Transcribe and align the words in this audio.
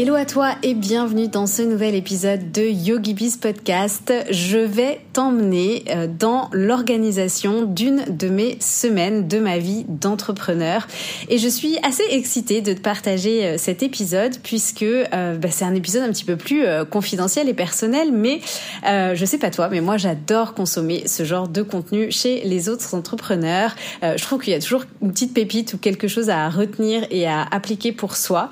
Hello 0.00 0.14
à 0.14 0.24
toi 0.24 0.54
et 0.62 0.74
bienvenue 0.74 1.26
dans 1.26 1.48
ce 1.48 1.60
nouvel 1.60 1.96
épisode 1.96 2.52
de 2.52 2.62
YogiBiz 2.62 3.36
Podcast. 3.36 4.14
Je 4.30 4.58
vais 4.58 5.00
t'emmener 5.12 5.82
euh, 5.88 6.06
dans 6.06 6.48
l'organisation 6.52 7.64
d'une 7.64 8.04
de 8.08 8.28
mes 8.28 8.56
semaines 8.60 9.26
de 9.26 9.40
ma 9.40 9.58
vie 9.58 9.84
d'entrepreneur 9.88 10.86
et 11.28 11.38
je 11.38 11.48
suis 11.48 11.78
assez 11.82 12.04
excitée 12.10 12.60
de 12.60 12.74
te 12.74 12.80
partager 12.80 13.44
euh, 13.44 13.58
cet 13.58 13.82
épisode 13.82 14.36
puisque 14.44 14.84
euh, 14.84 15.36
bah, 15.36 15.48
c'est 15.50 15.64
un 15.64 15.74
épisode 15.74 16.04
un 16.04 16.12
petit 16.12 16.24
peu 16.24 16.36
plus 16.36 16.62
confidentiel 16.92 17.48
et 17.48 17.54
personnel 17.54 18.12
mais 18.12 18.40
je 18.84 19.24
sais 19.24 19.38
pas 19.38 19.50
toi 19.50 19.68
mais 19.68 19.80
moi 19.80 19.96
j'adore 19.96 20.54
consommer 20.54 21.08
ce 21.08 21.24
genre 21.24 21.48
de 21.48 21.62
contenu 21.62 22.12
chez 22.12 22.42
les 22.44 22.68
autres 22.68 22.94
entrepreneurs. 22.94 23.74
je 24.02 24.22
trouve 24.22 24.40
qu'il 24.40 24.52
y 24.52 24.56
a 24.56 24.60
toujours 24.60 24.84
une 25.02 25.10
petite 25.10 25.34
pépite 25.34 25.74
ou 25.74 25.78
quelque 25.78 26.06
chose 26.06 26.30
à 26.30 26.48
retenir 26.48 27.04
et 27.10 27.26
à 27.26 27.42
appliquer 27.42 27.90
pour 27.90 28.16
soi. 28.16 28.50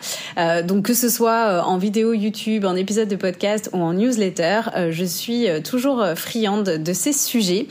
donc 0.65 0.87
que 0.87 0.95
ce 0.95 1.09
soit 1.09 1.36
euh, 1.37 1.61
en 1.61 1.77
vidéo 1.77 2.13
YouTube, 2.13 2.65
en 2.65 2.75
épisode 2.75 3.09
de 3.09 3.17
podcast 3.17 3.71
ou 3.73 3.79
en 3.79 3.93
newsletter, 3.93 4.61
euh, 4.75 4.91
je 4.91 5.05
suis 5.05 5.49
euh, 5.49 5.61
toujours 5.61 6.05
friande 6.15 6.65
de 6.65 6.93
ces 6.93 7.13
sujets. 7.13 7.67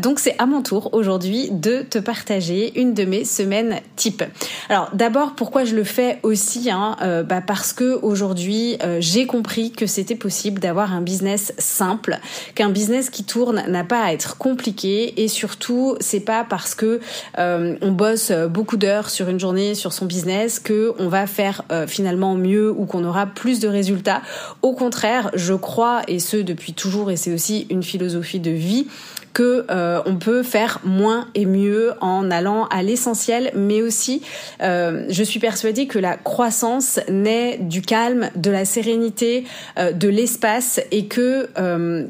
donc 0.00 0.18
c'est 0.18 0.34
à 0.38 0.46
mon 0.46 0.62
tour 0.62 0.90
aujourd'hui 0.92 1.50
de 1.50 1.82
te 1.82 1.98
partager 1.98 2.78
une 2.80 2.94
de 2.94 3.04
mes 3.04 3.24
semaines 3.24 3.80
type. 3.96 4.22
Alors 4.68 4.90
d'abord 4.92 5.34
pourquoi 5.34 5.64
je 5.64 5.74
le 5.74 5.84
fais 5.84 6.18
aussi 6.22 6.70
hein, 6.70 6.96
bah 7.28 7.40
parce 7.40 7.72
que 7.72 7.98
aujourd'hui 8.02 8.78
j'ai 8.98 9.26
compris 9.26 9.72
que 9.72 9.86
c'était 9.86 10.14
possible 10.14 10.60
d'avoir 10.60 10.92
un 10.92 11.00
business 11.00 11.52
simple, 11.58 12.18
qu'un 12.54 12.70
business 12.70 13.10
qui 13.10 13.24
tourne 13.24 13.64
n'a 13.68 13.84
pas 13.84 14.02
à 14.02 14.12
être 14.12 14.36
compliqué 14.38 15.22
et 15.22 15.28
surtout 15.28 15.96
c'est 16.00 16.20
pas 16.20 16.44
parce 16.44 16.74
que 16.74 17.00
on 17.36 17.90
bosse 17.90 18.30
beaucoup 18.48 18.76
d'heures 18.76 19.10
sur 19.10 19.28
une 19.28 19.40
journée 19.40 19.74
sur 19.74 19.92
son 19.92 20.06
business 20.06 20.60
que 20.60 20.94
on 20.98 21.08
va 21.08 21.26
faire 21.26 21.62
finalement 21.86 22.34
mieux 22.34 22.70
ou 22.70 22.86
qu'on 22.94 23.04
aura 23.04 23.26
plus 23.26 23.58
de 23.58 23.66
résultats. 23.66 24.22
Au 24.62 24.72
contraire, 24.72 25.32
je 25.34 25.52
crois, 25.52 26.02
et 26.06 26.20
ce 26.20 26.36
depuis 26.36 26.74
toujours, 26.74 27.10
et 27.10 27.16
c'est 27.16 27.34
aussi 27.34 27.66
une 27.68 27.82
philosophie 27.82 28.38
de 28.38 28.52
vie, 28.52 28.86
que 29.34 29.66
euh, 29.68 30.00
on 30.06 30.16
peut 30.16 30.42
faire 30.42 30.80
moins 30.84 31.26
et 31.34 31.44
mieux 31.44 31.92
en 32.00 32.30
allant 32.30 32.66
à 32.68 32.82
l'essentiel, 32.82 33.50
mais 33.54 33.82
aussi 33.82 34.22
euh, 34.62 35.04
je 35.10 35.22
suis 35.24 35.40
persuadée 35.40 35.86
que 35.86 35.98
la 35.98 36.16
croissance 36.16 37.00
naît 37.10 37.58
du 37.58 37.82
calme, 37.82 38.30
de 38.36 38.50
la 38.50 38.64
sérénité, 38.64 39.44
euh, 39.76 39.90
de 39.92 40.08
l'espace 40.08 40.80
et 40.92 41.06
que 41.06 41.50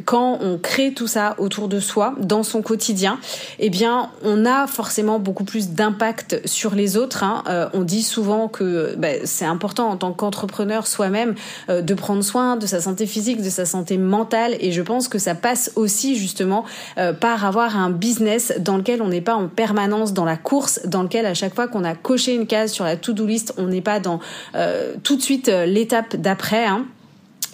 quand 0.04 0.38
on 0.42 0.58
crée 0.58 0.92
tout 0.92 1.06
ça 1.06 1.34
autour 1.38 1.68
de 1.68 1.80
soi 1.80 2.14
dans 2.18 2.42
son 2.42 2.60
quotidien, 2.60 3.18
eh 3.58 3.70
bien 3.70 4.10
on 4.22 4.44
a 4.44 4.66
forcément 4.66 5.18
beaucoup 5.18 5.44
plus 5.44 5.70
d'impact 5.70 6.46
sur 6.46 6.74
les 6.74 6.98
autres. 6.98 7.24
Hein. 7.24 7.70
on 7.72 7.82
dit 7.82 8.02
souvent 8.02 8.48
que 8.48 8.94
bah, 8.98 9.08
c'est 9.24 9.46
important 9.46 9.88
en 9.88 9.96
tant 9.96 10.12
qu'entrepreneur 10.12 10.86
soi-même 10.86 11.34
de 11.68 11.94
prendre 11.94 12.22
soin 12.22 12.56
de 12.56 12.66
sa 12.66 12.82
santé 12.82 13.06
physique, 13.06 13.40
de 13.40 13.48
sa 13.48 13.64
santé 13.64 13.96
mentale 13.96 14.56
et 14.60 14.72
je 14.72 14.82
pense 14.82 15.08
que 15.08 15.18
ça 15.18 15.34
passe 15.34 15.72
aussi 15.76 16.16
justement 16.16 16.64
par 17.14 17.44
avoir 17.44 17.76
un 17.76 17.90
business 17.90 18.52
dans 18.58 18.76
lequel 18.76 19.02
on 19.02 19.08
n'est 19.08 19.20
pas 19.20 19.34
en 19.34 19.48
permanence 19.48 20.12
dans 20.12 20.24
la 20.24 20.36
course, 20.36 20.80
dans 20.84 21.02
lequel 21.02 21.26
à 21.26 21.34
chaque 21.34 21.54
fois 21.54 21.68
qu'on 21.68 21.84
a 21.84 21.94
coché 21.94 22.34
une 22.34 22.46
case 22.46 22.72
sur 22.72 22.84
la 22.84 22.96
to-do 22.96 23.26
list, 23.26 23.54
on 23.56 23.66
n'est 23.66 23.80
pas 23.80 24.00
dans 24.00 24.20
euh, 24.54 24.94
tout 25.02 25.16
de 25.16 25.22
suite 25.22 25.48
euh, 25.48 25.66
l'étape 25.66 26.16
d'après. 26.16 26.66
Hein 26.66 26.86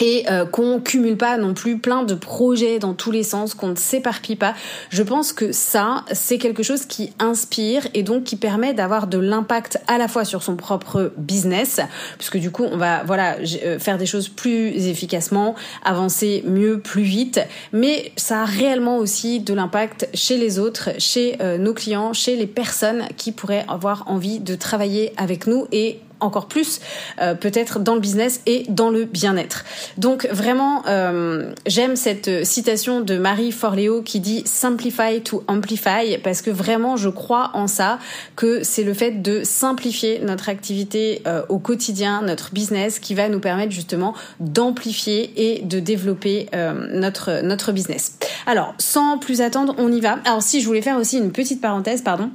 et 0.00 0.24
euh, 0.30 0.46
qu'on 0.46 0.80
cumule 0.80 1.16
pas 1.16 1.36
non 1.36 1.54
plus 1.54 1.78
plein 1.78 2.02
de 2.02 2.14
projets 2.14 2.78
dans 2.78 2.94
tous 2.94 3.10
les 3.10 3.22
sens, 3.22 3.54
qu'on 3.54 3.68
ne 3.68 3.76
s'éparpille 3.76 4.36
pas. 4.36 4.54
Je 4.88 5.02
pense 5.02 5.32
que 5.32 5.52
ça, 5.52 6.04
c'est 6.12 6.38
quelque 6.38 6.62
chose 6.62 6.86
qui 6.86 7.12
inspire 7.18 7.86
et 7.94 8.02
donc 8.02 8.24
qui 8.24 8.36
permet 8.36 8.72
d'avoir 8.72 9.06
de 9.06 9.18
l'impact 9.18 9.78
à 9.86 9.98
la 9.98 10.08
fois 10.08 10.24
sur 10.24 10.42
son 10.42 10.56
propre 10.56 11.12
business, 11.18 11.80
puisque 12.16 12.38
du 12.38 12.50
coup, 12.50 12.64
on 12.64 12.78
va 12.78 13.04
voilà 13.04 13.36
euh, 13.64 13.78
faire 13.78 13.98
des 13.98 14.06
choses 14.06 14.28
plus 14.28 14.88
efficacement, 14.88 15.54
avancer 15.84 16.42
mieux, 16.46 16.80
plus 16.80 17.02
vite, 17.02 17.40
mais 17.72 18.12
ça 18.16 18.42
a 18.42 18.44
réellement 18.44 18.96
aussi 18.96 19.40
de 19.40 19.52
l'impact 19.52 20.08
chez 20.14 20.38
les 20.38 20.58
autres, 20.58 20.90
chez 20.98 21.36
euh, 21.42 21.58
nos 21.58 21.74
clients, 21.74 22.12
chez 22.12 22.36
les 22.36 22.46
personnes 22.46 23.04
qui 23.16 23.32
pourraient 23.32 23.66
avoir 23.68 24.04
envie 24.06 24.40
de 24.40 24.54
travailler 24.54 25.12
avec 25.16 25.46
nous 25.46 25.66
et 25.72 26.00
encore 26.20 26.46
plus 26.46 26.80
euh, 27.20 27.34
peut-être 27.34 27.80
dans 27.80 27.94
le 27.94 28.00
business 28.00 28.40
et 28.46 28.64
dans 28.68 28.90
le 28.90 29.04
bien-être. 29.04 29.64
Donc 29.96 30.26
vraiment, 30.30 30.82
euh, 30.86 31.52
j'aime 31.66 31.96
cette 31.96 32.44
citation 32.44 33.00
de 33.00 33.16
Marie 33.16 33.52
Forleo 33.52 34.02
qui 34.02 34.20
dit 34.20 34.42
Simplify 34.44 35.20
to 35.22 35.42
Amplify 35.48 36.18
parce 36.22 36.42
que 36.42 36.50
vraiment 36.50 36.96
je 36.96 37.08
crois 37.08 37.50
en 37.54 37.66
ça, 37.66 37.98
que 38.36 38.62
c'est 38.62 38.84
le 38.84 38.94
fait 38.94 39.22
de 39.22 39.42
simplifier 39.44 40.20
notre 40.20 40.48
activité 40.48 41.22
euh, 41.26 41.42
au 41.48 41.58
quotidien, 41.58 42.22
notre 42.22 42.52
business 42.52 42.98
qui 42.98 43.14
va 43.14 43.28
nous 43.28 43.40
permettre 43.40 43.72
justement 43.72 44.14
d'amplifier 44.40 45.32
et 45.36 45.62
de 45.62 45.80
développer 45.80 46.48
notre, 46.92 47.42
notre 47.42 47.72
business. 47.72 48.18
Alors, 48.46 48.74
sans 48.78 49.18
plus 49.18 49.40
attendre, 49.40 49.74
on 49.78 49.92
y 49.92 50.00
va. 50.00 50.18
Alors 50.24 50.42
si 50.42 50.60
je 50.60 50.66
voulais 50.66 50.82
faire 50.82 50.96
aussi 50.96 51.18
une 51.18 51.32
petite 51.32 51.60
parenthèse, 51.60 52.02
pardon. 52.02 52.30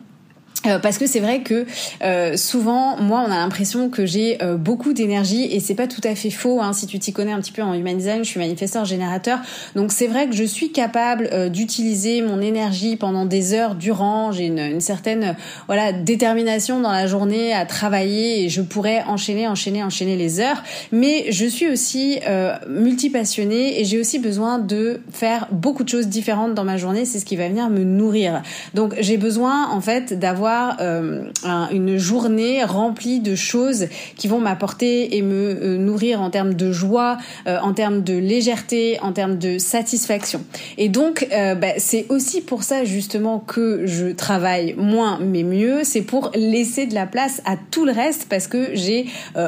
Euh, 0.66 0.80
parce 0.80 0.98
que 0.98 1.06
c'est 1.06 1.20
vrai 1.20 1.42
que 1.42 1.66
euh, 2.04 2.38
souvent, 2.38 2.98
moi, 2.98 3.24
on 3.26 3.32
a 3.32 3.38
l'impression 3.38 3.90
que 3.90 4.06
j'ai 4.06 4.42
euh, 4.42 4.58
beaucoup 4.58 4.94
d'énergie 4.94 5.44
et 5.52 5.60
c'est 5.60 5.76
pas 5.76 5.88
tout 5.88 6.02
à 6.04 6.16
fait 6.16 6.30
faux. 6.30 6.62
Hein, 6.62 6.74
si 6.74 6.88
tu 6.88 6.98
t'y 7.00 7.14
connais 7.14 7.32
un 7.32 7.40
petit 7.40 7.52
peu 7.52 7.62
en 7.62 7.74
human 7.74 7.98
design, 7.98 8.24
je 8.24 8.30
suis 8.30 8.40
manifesteur 8.40 8.86
générateur, 8.86 9.40
donc 9.76 9.92
c'est 9.92 10.08
vrai 10.08 10.28
que 10.28 10.36
je 10.36 10.44
suis 10.44 10.72
capable 10.72 11.50
d'utiliser 11.50 12.22
mon 12.22 12.42
énergie 12.42 12.96
pendant 12.96 13.26
des 13.26 13.54
heures 13.54 13.76
durant. 13.76 14.32
J'ai 14.32 14.46
une, 14.46 14.60
une, 14.60 14.82
certaine 14.82 15.36
voilà 15.68 15.92
détermination 15.94 16.80
dans 16.80 16.92
la 16.92 17.08
journée 17.08 17.54
à 17.54 17.66
travailler 17.66 18.44
et 18.44 18.50
je 18.50 18.62
pourrais 18.62 19.04
enchaîner, 19.04 19.48
enchaîner, 19.48 19.84
enchaîner 19.84 20.16
les 20.16 20.40
heures. 20.40 20.64
Mais 20.92 21.32
je 21.32 21.46
suis 21.46 21.70
aussi 21.70 22.20
multipassionnée 22.68 23.80
et 23.80 23.86
j'ai 23.86 24.00
aussi 24.00 24.20
besoin 24.20 24.60
de 24.60 25.02
faire 25.12 25.48
beaucoup 25.52 25.84
de 25.84 25.90
choses 25.90 26.08
différentes 26.08 26.54
dans 26.54 26.64
ma 26.64 26.78
journée. 26.78 27.06
C'est 27.06 27.20
ce 27.20 27.26
qui 27.26 27.36
va 27.36 27.48
venir 27.48 27.70
me 27.70 27.84
nourrir. 27.84 28.42
Donc 28.74 28.96
j'ai 29.00 29.18
besoin 29.18 29.70
en 29.70 29.82
fait 29.82 30.18
d'avoir 30.18 30.45
euh, 30.46 31.24
une 31.72 31.98
journée 31.98 32.64
remplie 32.64 33.20
de 33.20 33.36
choses 33.36 33.88
qui 34.16 34.28
vont 34.28 34.40
m'apporter 34.40 35.18
et 35.18 35.22
me 35.22 35.58
euh, 35.62 35.78
nourrir 35.78 36.22
en 36.22 36.30
termes 36.30 36.54
de 36.54 36.72
joie, 36.72 37.18
euh, 37.48 37.58
en 37.60 37.74
termes 37.74 38.04
de 38.04 38.14
légèreté, 38.14 39.00
en 39.02 39.12
termes 39.12 39.38
de 39.38 39.58
satisfaction. 39.58 40.44
Et 40.78 40.90
donc, 40.90 41.28
bah, 41.32 41.74
c'est 41.78 42.06
aussi 42.10 42.42
pour 42.42 42.64
ça 42.64 42.84
justement 42.84 43.40
que 43.40 43.86
je 43.86 44.08
travaille 44.08 44.76
moins 44.78 45.20
mais 45.22 45.44
mieux. 45.44 45.84
C'est 45.84 46.02
pour 46.02 46.32
laisser 46.36 46.86
de 46.86 46.94
la 46.94 47.06
place 47.06 47.42
à 47.46 47.56
tout 47.72 47.86
le 47.86 47.92
reste 47.92 48.28
parce 48.30 48.48
que 48.48 48.70
j'ai 48.74 49.08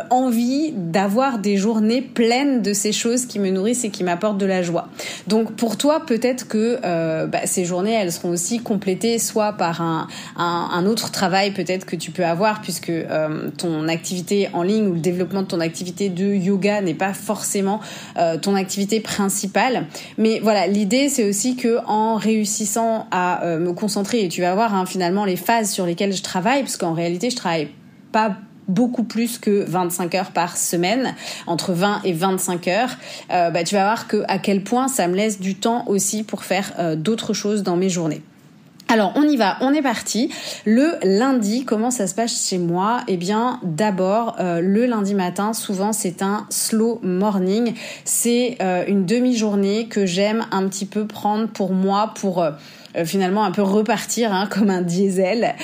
envie 0.10 0.74
d'avoir 0.76 1.40
des 1.40 1.58
journées 1.58 2.02
pleines 2.02 2.62
de 2.62 2.74
ces 2.74 2.92
choses 2.92 3.26
qui 3.26 3.40
me 3.40 3.50
nourrissent 3.50 3.84
et 3.84 3.90
qui 3.90 4.04
m'apportent 4.04 4.38
de 4.38 4.46
la 4.46 4.64
joie. 4.64 4.90
Donc 5.28 5.54
pour 5.54 5.78
toi, 5.78 6.06
peut-être 6.06 6.48
que 6.48 6.80
bah, 7.26 7.46
ces 7.46 7.66
journées, 7.66 7.94
elles 7.94 8.12
seront 8.12 8.30
aussi 8.30 8.60
complétées 8.60 9.20
soit 9.20 9.54
par 9.54 9.82
un, 9.82 10.08
un 10.38 10.87
autre 10.88 11.12
travail 11.12 11.52
peut-être 11.52 11.86
que 11.86 11.96
tu 11.96 12.12
peux 12.12 12.26
avoir 12.26 12.62
puisque 12.62 12.90
euh, 12.90 13.50
ton 13.58 13.88
activité 13.88 14.50
en 14.54 14.64
ligne 14.64 14.88
ou 14.88 14.94
le 14.94 15.00
développement 15.00 15.42
de 15.42 15.48
ton 15.48 15.60
activité 15.60 16.10
de 16.10 16.34
yoga 16.34 16.82
n'est 16.82 16.94
pas 16.94 17.14
forcément 17.14 17.80
euh, 18.18 18.38
ton 18.38 18.56
activité 18.56 19.00
principale. 19.00 19.86
Mais 20.18 20.40
voilà, 20.42 20.68
l'idée 20.68 21.10
c'est 21.10 21.28
aussi 21.28 21.56
que 21.56 21.80
en 21.86 22.16
réussissant 22.16 23.08
à 23.12 23.44
euh, 23.44 23.60
me 23.60 23.74
concentrer 23.74 24.24
et 24.24 24.30
tu 24.30 24.42
vas 24.42 24.54
voir 24.56 24.74
hein, 24.74 24.86
finalement 24.86 25.26
les 25.26 25.36
phases 25.36 25.72
sur 25.72 25.86
lesquelles 25.86 26.14
je 26.14 26.24
travaille 26.24 26.62
parce 26.62 26.78
qu'en 26.78 26.94
réalité 26.94 27.30
je 27.30 27.36
travaille 27.36 27.70
pas 28.12 28.38
beaucoup 28.68 29.04
plus 29.04 29.38
que 29.38 29.64
25 29.66 30.16
heures 30.16 30.32
par 30.32 30.58
semaine, 30.58 31.16
entre 31.46 31.72
20 31.72 32.02
et 32.04 32.12
25 32.12 32.68
heures, 32.68 32.90
bah, 33.30 33.64
tu 33.64 33.76
vas 33.76 33.84
voir 33.84 34.08
que 34.08 34.26
à 34.28 34.40
quel 34.40 34.62
point 34.62 34.90
ça 34.90 35.08
me 35.08 35.16
laisse 35.16 35.40
du 35.40 35.56
temps 35.56 35.86
aussi 35.88 36.24
pour 36.24 36.44
faire 36.44 36.98
d'autres 36.98 37.32
choses 37.34 37.64
dans 37.64 37.78
mes 37.78 37.90
journées. 37.90 38.22
Alors 38.90 39.12
on 39.16 39.24
y 39.24 39.36
va, 39.36 39.58
on 39.60 39.74
est 39.74 39.82
parti. 39.82 40.32
Le 40.66 40.96
lundi, 41.04 41.66
comment 41.66 41.92
ça 41.92 42.08
se 42.08 42.16
passe 42.16 42.48
chez 42.48 42.58
moi? 42.58 43.02
Eh 43.10 43.18
bien 43.18 43.60
d'abord 43.64 44.38
euh, 44.40 44.62
le 44.62 44.86
lundi 44.86 45.14
matin, 45.14 45.52
souvent 45.54 45.92
c'est 45.92 46.22
un 46.22 46.46
slow 46.50 47.00
morning. 47.04 47.74
C'est 48.06 48.58
euh, 48.62 48.86
une 48.88 49.06
demi-journée 49.06 49.88
que 49.88 50.06
j'aime 50.06 50.46
un 50.52 50.70
petit 50.70 50.86
peu 50.86 51.06
prendre 51.06 51.50
pour 51.50 51.74
moi 51.74 52.14
pour 52.16 52.42
euh, 52.42 52.52
finalement 53.06 53.44
un 53.44 53.52
peu 53.52 53.62
repartir 53.62 54.34
hein, 54.34 54.48
comme 54.52 54.70
un 54.70 54.82
diesel. 54.82 55.56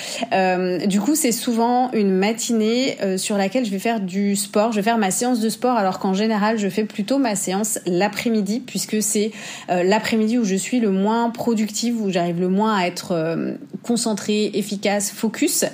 du 0.86 1.00
coup, 1.00 1.16
c'est 1.16 1.32
souvent 1.32 1.92
une 1.92 2.12
matinée 2.12 2.98
sur 3.18 3.38
laquelle 3.38 3.66
je 3.66 3.72
vais 3.72 3.80
faire 3.80 4.00
du 4.00 4.36
sport. 4.36 4.72
Je 4.72 4.78
vais 4.78 4.84
faire 4.84 4.98
ma 4.98 5.12
séance 5.12 5.40
de 5.40 5.50
sport 5.50 5.78
alors 5.78 6.00
qu'en 6.00 6.14
général, 6.14 6.58
je 6.58 6.68
fais 6.70 6.84
plutôt 6.84 7.18
ma 7.18 7.36
séance 7.36 7.80
l'après-midi 7.86 8.62
puisque 8.66 9.02
c'est 9.02 9.32
l'après-midi 9.70 10.38
où 10.38 10.44
je 10.44 10.56
suis 10.56 10.80
le 10.80 10.92
moins 10.92 11.30
productive, 11.30 12.02
où 12.02 12.12
j'arrive 12.12 12.40
le 12.40 12.50
moins 12.50 12.78
à 12.78 12.86
être 12.86 13.38
concentrée, 13.84 14.52
efficace, 14.54 15.12
focus. 15.12 15.66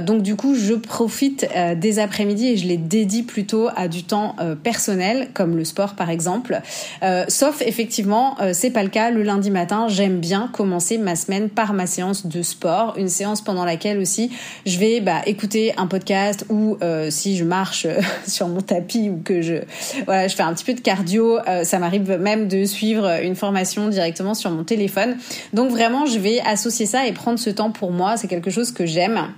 donc 0.00 0.22
du 0.22 0.36
coup, 0.36 0.54
je 0.54 0.74
profite 0.74 1.46
des 1.76 1.98
après-midi 1.98 2.48
et 2.48 2.56
je 2.56 2.66
les 2.66 2.76
dédie 2.76 3.22
plutôt 3.22 3.68
à 3.76 3.88
du 3.88 4.04
temps 4.04 4.36
personnel 4.62 5.28
comme 5.34 5.56
le 5.56 5.64
sport 5.64 5.94
par 5.94 6.10
exemple. 6.10 6.60
sauf 7.28 7.62
effectivement, 7.62 8.36
c'est 8.52 8.70
pas 8.70 8.82
le 8.82 8.88
cas 8.88 9.10
le 9.10 9.22
lundi 9.22 9.50
matin. 9.50 9.86
J'aime 9.88 10.18
bien 10.18 10.48
commencer 10.52 10.81
ma 10.98 11.16
semaine 11.16 11.48
par 11.48 11.72
ma 11.72 11.86
séance 11.86 12.26
de 12.26 12.42
sport, 12.42 12.94
une 12.96 13.08
séance 13.08 13.40
pendant 13.40 13.64
laquelle 13.64 13.98
aussi 13.98 14.30
je 14.66 14.78
vais 14.78 15.00
bah, 15.00 15.22
écouter 15.26 15.72
un 15.76 15.86
podcast 15.86 16.44
ou 16.48 16.76
euh, 16.82 17.10
si 17.10 17.36
je 17.36 17.44
marche 17.44 17.86
euh, 17.86 18.00
sur 18.26 18.48
mon 18.48 18.60
tapis 18.60 19.10
ou 19.10 19.20
que 19.22 19.42
je 19.42 19.54
je 20.08 20.34
fais 20.34 20.42
un 20.42 20.54
petit 20.54 20.64
peu 20.64 20.74
de 20.74 20.80
cardio, 20.80 21.38
euh, 21.48 21.64
ça 21.64 21.78
m'arrive 21.78 22.18
même 22.18 22.48
de 22.48 22.64
suivre 22.64 23.22
une 23.22 23.36
formation 23.36 23.88
directement 23.88 24.34
sur 24.34 24.50
mon 24.50 24.64
téléphone. 24.64 25.16
Donc 25.52 25.70
vraiment 25.70 26.06
je 26.06 26.18
vais 26.18 26.40
associer 26.40 26.86
ça 26.86 27.06
et 27.06 27.12
prendre 27.12 27.38
ce 27.38 27.50
temps 27.50 27.70
pour 27.70 27.92
moi. 27.92 28.16
C'est 28.16 28.28
quelque 28.28 28.50
chose 28.50 28.72
que 28.72 28.86
j'aime. 28.86 29.28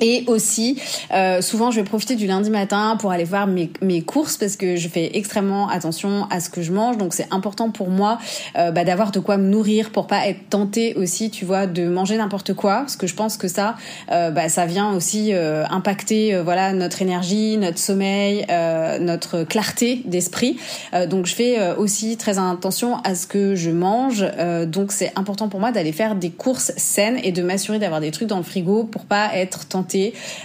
Et 0.00 0.24
aussi, 0.26 0.80
euh, 1.12 1.40
souvent, 1.40 1.70
je 1.70 1.80
vais 1.80 1.84
profiter 1.84 2.16
du 2.16 2.26
lundi 2.26 2.50
matin 2.50 2.96
pour 2.98 3.12
aller 3.12 3.24
voir 3.24 3.46
mes, 3.46 3.70
mes, 3.80 4.02
courses 4.02 4.36
parce 4.36 4.56
que 4.56 4.76
je 4.76 4.88
fais 4.88 5.16
extrêmement 5.16 5.68
attention 5.68 6.26
à 6.30 6.40
ce 6.40 6.50
que 6.50 6.62
je 6.62 6.72
mange. 6.72 6.98
Donc, 6.98 7.14
c'est 7.14 7.28
important 7.30 7.70
pour 7.70 7.88
moi 7.88 8.18
euh, 8.56 8.70
bah, 8.70 8.84
d'avoir 8.84 9.12
de 9.12 9.20
quoi 9.20 9.36
me 9.36 9.48
nourrir 9.48 9.90
pour 9.90 10.06
pas 10.06 10.26
être 10.26 10.48
tentée 10.50 10.94
aussi, 10.94 11.30
tu 11.30 11.44
vois, 11.44 11.66
de 11.66 11.88
manger 11.88 12.16
n'importe 12.16 12.54
quoi. 12.54 12.80
Parce 12.80 12.96
que 12.96 13.06
je 13.06 13.14
pense 13.14 13.36
que 13.36 13.48
ça, 13.48 13.76
euh, 14.10 14.30
bah, 14.30 14.48
ça 14.48 14.66
vient 14.66 14.94
aussi 14.94 15.32
euh, 15.32 15.64
impacter, 15.70 16.34
euh, 16.34 16.42
voilà, 16.42 16.72
notre 16.72 17.02
énergie, 17.02 17.56
notre 17.56 17.78
sommeil, 17.78 18.44
euh, 18.50 18.98
notre 18.98 19.44
clarté 19.44 20.02
d'esprit. 20.04 20.58
donc, 21.08 21.26
je 21.26 21.34
fais 21.34 21.74
aussi 21.76 22.16
très 22.16 22.38
attention 22.38 22.96
à 23.04 23.14
ce 23.14 23.26
que 23.26 23.54
je 23.54 23.70
mange. 23.70 24.24
donc, 24.66 24.92
c'est 24.92 25.12
important 25.16 25.48
pour 25.48 25.60
moi 25.60 25.72
d'aller 25.72 25.92
faire 25.92 26.14
des 26.14 26.30
courses 26.30 26.72
saines 26.76 27.18
et 27.22 27.32
de 27.32 27.42
m'assurer 27.42 27.78
d'avoir 27.78 28.00
des 28.00 28.10
trucs 28.10 28.28
dans 28.28 28.36
le 28.36 28.42
frigo 28.42 28.84
pour 28.84 29.04
pas 29.04 29.34
être 29.34 29.66
tentée 29.66 29.83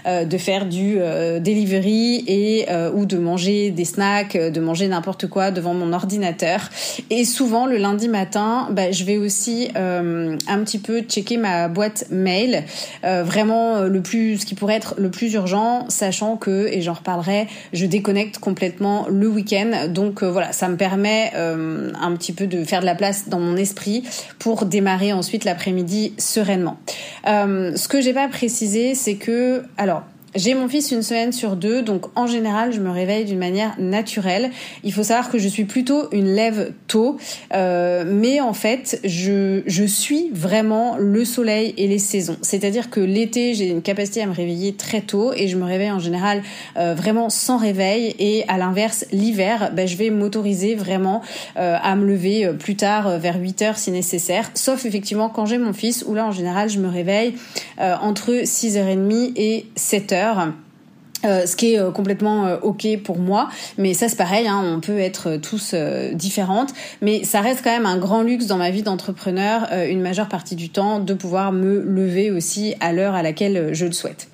euh, 0.05 0.25
de 0.25 0.37
faire 0.37 0.65
du 0.65 0.97
euh, 0.99 1.39
delivery 1.39 2.23
et 2.27 2.65
euh, 2.69 2.91
ou 2.93 3.05
de 3.05 3.17
manger 3.17 3.71
des 3.71 3.85
snacks, 3.85 4.37
de 4.37 4.59
manger 4.59 4.87
n'importe 4.87 5.27
quoi 5.27 5.51
devant 5.51 5.73
mon 5.73 5.93
ordinateur. 5.93 6.69
Et 7.09 7.25
souvent 7.25 7.65
le 7.65 7.77
lundi 7.77 8.07
matin, 8.07 8.67
bah, 8.71 8.91
je 8.91 9.03
vais 9.03 9.17
aussi 9.17 9.69
un 9.75 10.63
petit 10.63 10.79
peu 10.79 11.01
checker 11.01 11.37
ma 11.37 11.67
boîte 11.67 12.05
mail, 12.09 12.63
vraiment 13.03 13.81
le 13.81 14.01
plus, 14.01 14.39
ce 14.39 14.45
qui 14.45 14.55
pourrait 14.55 14.75
être 14.75 14.95
le 14.97 15.09
plus 15.09 15.33
urgent, 15.33 15.85
sachant 15.89 16.37
que 16.37 16.67
et 16.67 16.81
j'en 16.81 16.93
reparlerai, 16.93 17.47
je 17.73 17.85
déconnecte 17.85 18.39
complètement 18.39 19.05
le 19.09 19.27
week-end. 19.27 19.87
Donc 19.89 20.23
voilà, 20.23 20.51
ça 20.51 20.67
me 20.67 20.77
permet 20.77 21.31
un 21.35 22.15
petit 22.15 22.33
peu 22.33 22.47
de 22.47 22.63
faire 22.63 22.81
de 22.81 22.85
la 22.85 22.95
place 22.95 23.29
dans 23.29 23.39
mon 23.39 23.57
esprit 23.57 24.03
pour 24.39 24.65
démarrer 24.65 25.13
ensuite 25.13 25.45
l'après-midi 25.45 26.13
sereinement. 26.17 26.77
ce 27.25 27.87
que 27.87 28.01
j'ai 28.01 28.13
pas 28.13 28.27
précisé, 28.27 28.95
c'est 28.95 29.15
que 29.15 29.28
alors, 29.77 30.03
j'ai 30.35 30.53
mon 30.53 30.67
fils 30.67 30.91
une 30.91 31.01
semaine 31.01 31.31
sur 31.31 31.55
deux, 31.55 31.81
donc 31.81 32.05
en 32.15 32.27
général, 32.27 32.71
je 32.71 32.79
me 32.79 32.91
réveille 32.91 33.25
d'une 33.25 33.39
manière 33.39 33.73
naturelle. 33.79 34.51
Il 34.83 34.93
faut 34.93 35.01
savoir 35.01 35.31
que 35.31 35.39
je 35.39 35.47
suis 35.47 35.63
plutôt 35.63 36.07
une 36.11 36.27
lève 36.27 36.73
tôt, 36.87 37.17
euh, 37.53 38.03
mais 38.05 38.39
en 38.39 38.53
fait, 38.53 38.99
je, 39.03 39.61
suis 39.87 40.29
vraiment 40.31 40.97
le 40.99 41.25
soleil 41.25 41.73
et 41.77 41.87
les 41.87 41.97
saisons. 41.97 42.37
C'est-à-dire 42.41 42.91
que 42.91 42.99
l'été, 42.99 43.55
j'ai 43.55 43.69
une 43.69 43.81
capacité 43.81 44.21
à 44.21 44.27
me 44.27 44.33
réveiller 44.33 44.73
très 44.73 45.01
tôt 45.01 45.33
et 45.33 45.47
je 45.47 45.57
me 45.57 45.63
réveille 45.63 45.89
en 45.89 45.99
général 45.99 46.43
euh, 46.77 46.93
vraiment 46.93 47.29
sans 47.29 47.57
réveil. 47.57 48.15
Et 48.19 48.45
à 48.47 48.57
l'inverse, 48.59 49.05
l'hiver, 49.11 49.71
ben, 49.73 49.87
je 49.87 49.97
vais 49.97 50.11
m'autoriser 50.11 50.75
vraiment 50.75 51.23
euh, 51.57 51.75
à 51.81 51.95
me 51.95 52.05
lever 52.05 52.51
plus 52.59 52.75
tard, 52.75 53.17
vers 53.17 53.39
8 53.39 53.61
heures 53.63 53.77
si 53.79 53.89
nécessaire. 53.89 54.51
Sauf 54.53 54.85
effectivement 54.85 55.29
quand 55.29 55.47
j'ai 55.47 55.57
mon 55.57 55.73
fils, 55.73 56.05
où 56.07 56.13
là, 56.13 56.27
en 56.27 56.31
général, 56.31 56.69
je 56.69 56.79
me 56.79 56.87
réveille 56.87 57.33
entre 57.79 58.31
6h30 58.43 59.31
et 59.35 59.65
7h. 59.75 60.18
høre. 60.19 60.68
Euh, 61.25 61.45
ce 61.45 61.55
qui 61.57 61.73
est 61.73 61.79
euh, 61.79 61.91
complètement 61.91 62.45
euh, 62.45 62.57
ok 62.61 62.87
pour 63.03 63.17
moi, 63.17 63.49
mais 63.77 63.93
ça 63.93 64.07
c'est 64.07 64.15
pareil, 64.15 64.47
hein, 64.47 64.63
on 64.65 64.79
peut 64.79 64.99
être 64.99 65.35
tous 65.37 65.75
différentes, 66.13 66.73
mais 67.01 67.23
ça 67.23 67.41
reste 67.41 67.61
quand 67.63 67.71
même 67.71 67.85
un 67.85 67.97
grand 67.97 68.21
luxe 68.21 68.47
dans 68.47 68.57
ma 68.57 68.69
vie 68.69 68.83
d'entrepreneur, 68.83 69.67
une 69.87 70.01
majeure 70.01 70.29
partie 70.29 70.55
du 70.55 70.69
temps, 70.69 70.99
de 70.99 71.13
pouvoir 71.13 71.51
me 71.51 71.81
lever 71.81 72.31
aussi 72.31 72.75
à 72.79 72.93
l'heure 72.93 73.15
à 73.15 73.23
laquelle 73.23 73.69
je 73.73 73.85
le 73.85 73.91
souhaite. 73.91 74.27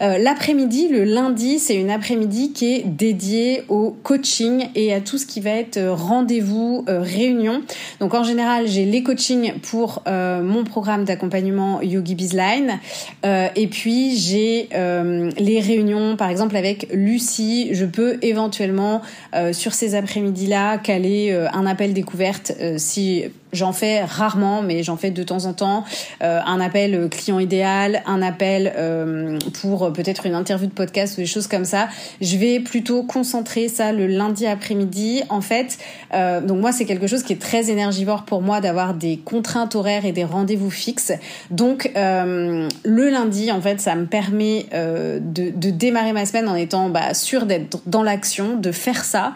L'après-midi, 0.00 0.88
le 0.88 1.04
lundi, 1.04 1.58
c'est 1.58 1.76
une 1.76 1.90
après-midi 1.90 2.52
qui 2.52 2.74
est 2.74 2.82
dédiée 2.86 3.64
au 3.68 3.96
coaching 4.02 4.68
et 4.74 4.94
à 4.94 5.00
tout 5.00 5.18
ce 5.18 5.26
qui 5.26 5.40
va 5.40 5.50
être 5.50 5.78
rendez-vous, 5.88 6.84
réunion. 6.86 7.62
Donc 8.00 8.14
en 8.14 8.22
général, 8.22 8.66
j'ai 8.66 8.84
les 8.84 9.02
coachings 9.02 9.54
pour 9.60 10.02
mon 10.06 10.64
programme 10.64 11.04
d'accompagnement 11.04 11.80
Yogi 11.82 12.14
Bizline, 12.14 12.78
et 13.24 13.66
puis 13.68 14.16
j'ai 14.16 14.68
les 14.72 15.60
réunions 15.60 16.16
par 16.16 16.29
exemple 16.30 16.56
avec 16.56 16.88
Lucie, 16.92 17.74
je 17.74 17.84
peux 17.84 18.18
éventuellement 18.22 19.02
euh, 19.34 19.52
sur 19.52 19.74
ces 19.74 19.94
après-midi-là 19.94 20.78
caler 20.78 21.30
euh, 21.30 21.48
un 21.52 21.66
appel 21.66 21.92
découverte 21.92 22.52
euh, 22.60 22.76
si 22.78 23.24
J'en 23.52 23.72
fais 23.72 24.04
rarement, 24.04 24.62
mais 24.62 24.82
j'en 24.82 24.96
fais 24.96 25.10
de 25.10 25.22
temps 25.22 25.44
en 25.46 25.52
temps. 25.52 25.84
Euh, 26.22 26.40
un 26.44 26.60
appel 26.60 27.08
client 27.10 27.38
idéal, 27.38 28.02
un 28.06 28.22
appel 28.22 28.72
euh, 28.76 29.38
pour 29.60 29.92
peut-être 29.92 30.26
une 30.26 30.34
interview 30.34 30.66
de 30.66 30.72
podcast 30.72 31.18
ou 31.18 31.20
des 31.20 31.26
choses 31.26 31.46
comme 31.46 31.64
ça. 31.64 31.88
Je 32.20 32.36
vais 32.36 32.60
plutôt 32.60 33.02
concentrer 33.02 33.68
ça 33.68 33.92
le 33.92 34.06
lundi 34.06 34.46
après-midi. 34.46 35.22
En 35.28 35.40
fait, 35.40 35.78
euh, 36.14 36.40
donc 36.40 36.60
moi 36.60 36.72
c'est 36.72 36.84
quelque 36.84 37.06
chose 37.06 37.22
qui 37.22 37.32
est 37.32 37.40
très 37.40 37.70
énergivore 37.70 38.24
pour 38.24 38.42
moi 38.42 38.60
d'avoir 38.60 38.94
des 38.94 39.18
contraintes 39.18 39.74
horaires 39.74 40.04
et 40.04 40.12
des 40.12 40.24
rendez-vous 40.24 40.70
fixes. 40.70 41.12
Donc 41.50 41.90
euh, 41.96 42.68
le 42.84 43.10
lundi, 43.10 43.52
en 43.52 43.60
fait, 43.60 43.80
ça 43.80 43.94
me 43.94 44.06
permet 44.06 44.66
euh, 44.74 45.18
de, 45.20 45.70
démarrer 45.70 46.12
ma 46.12 46.26
semaine 46.26 46.48
en 46.48 46.54
étant 46.54 46.88
bah, 46.88 47.14
sûr 47.14 47.46
d'être 47.46 47.78
dans 47.86 48.02
l'action, 48.02 48.56
de 48.56 48.72
faire 48.72 49.04
ça. 49.04 49.34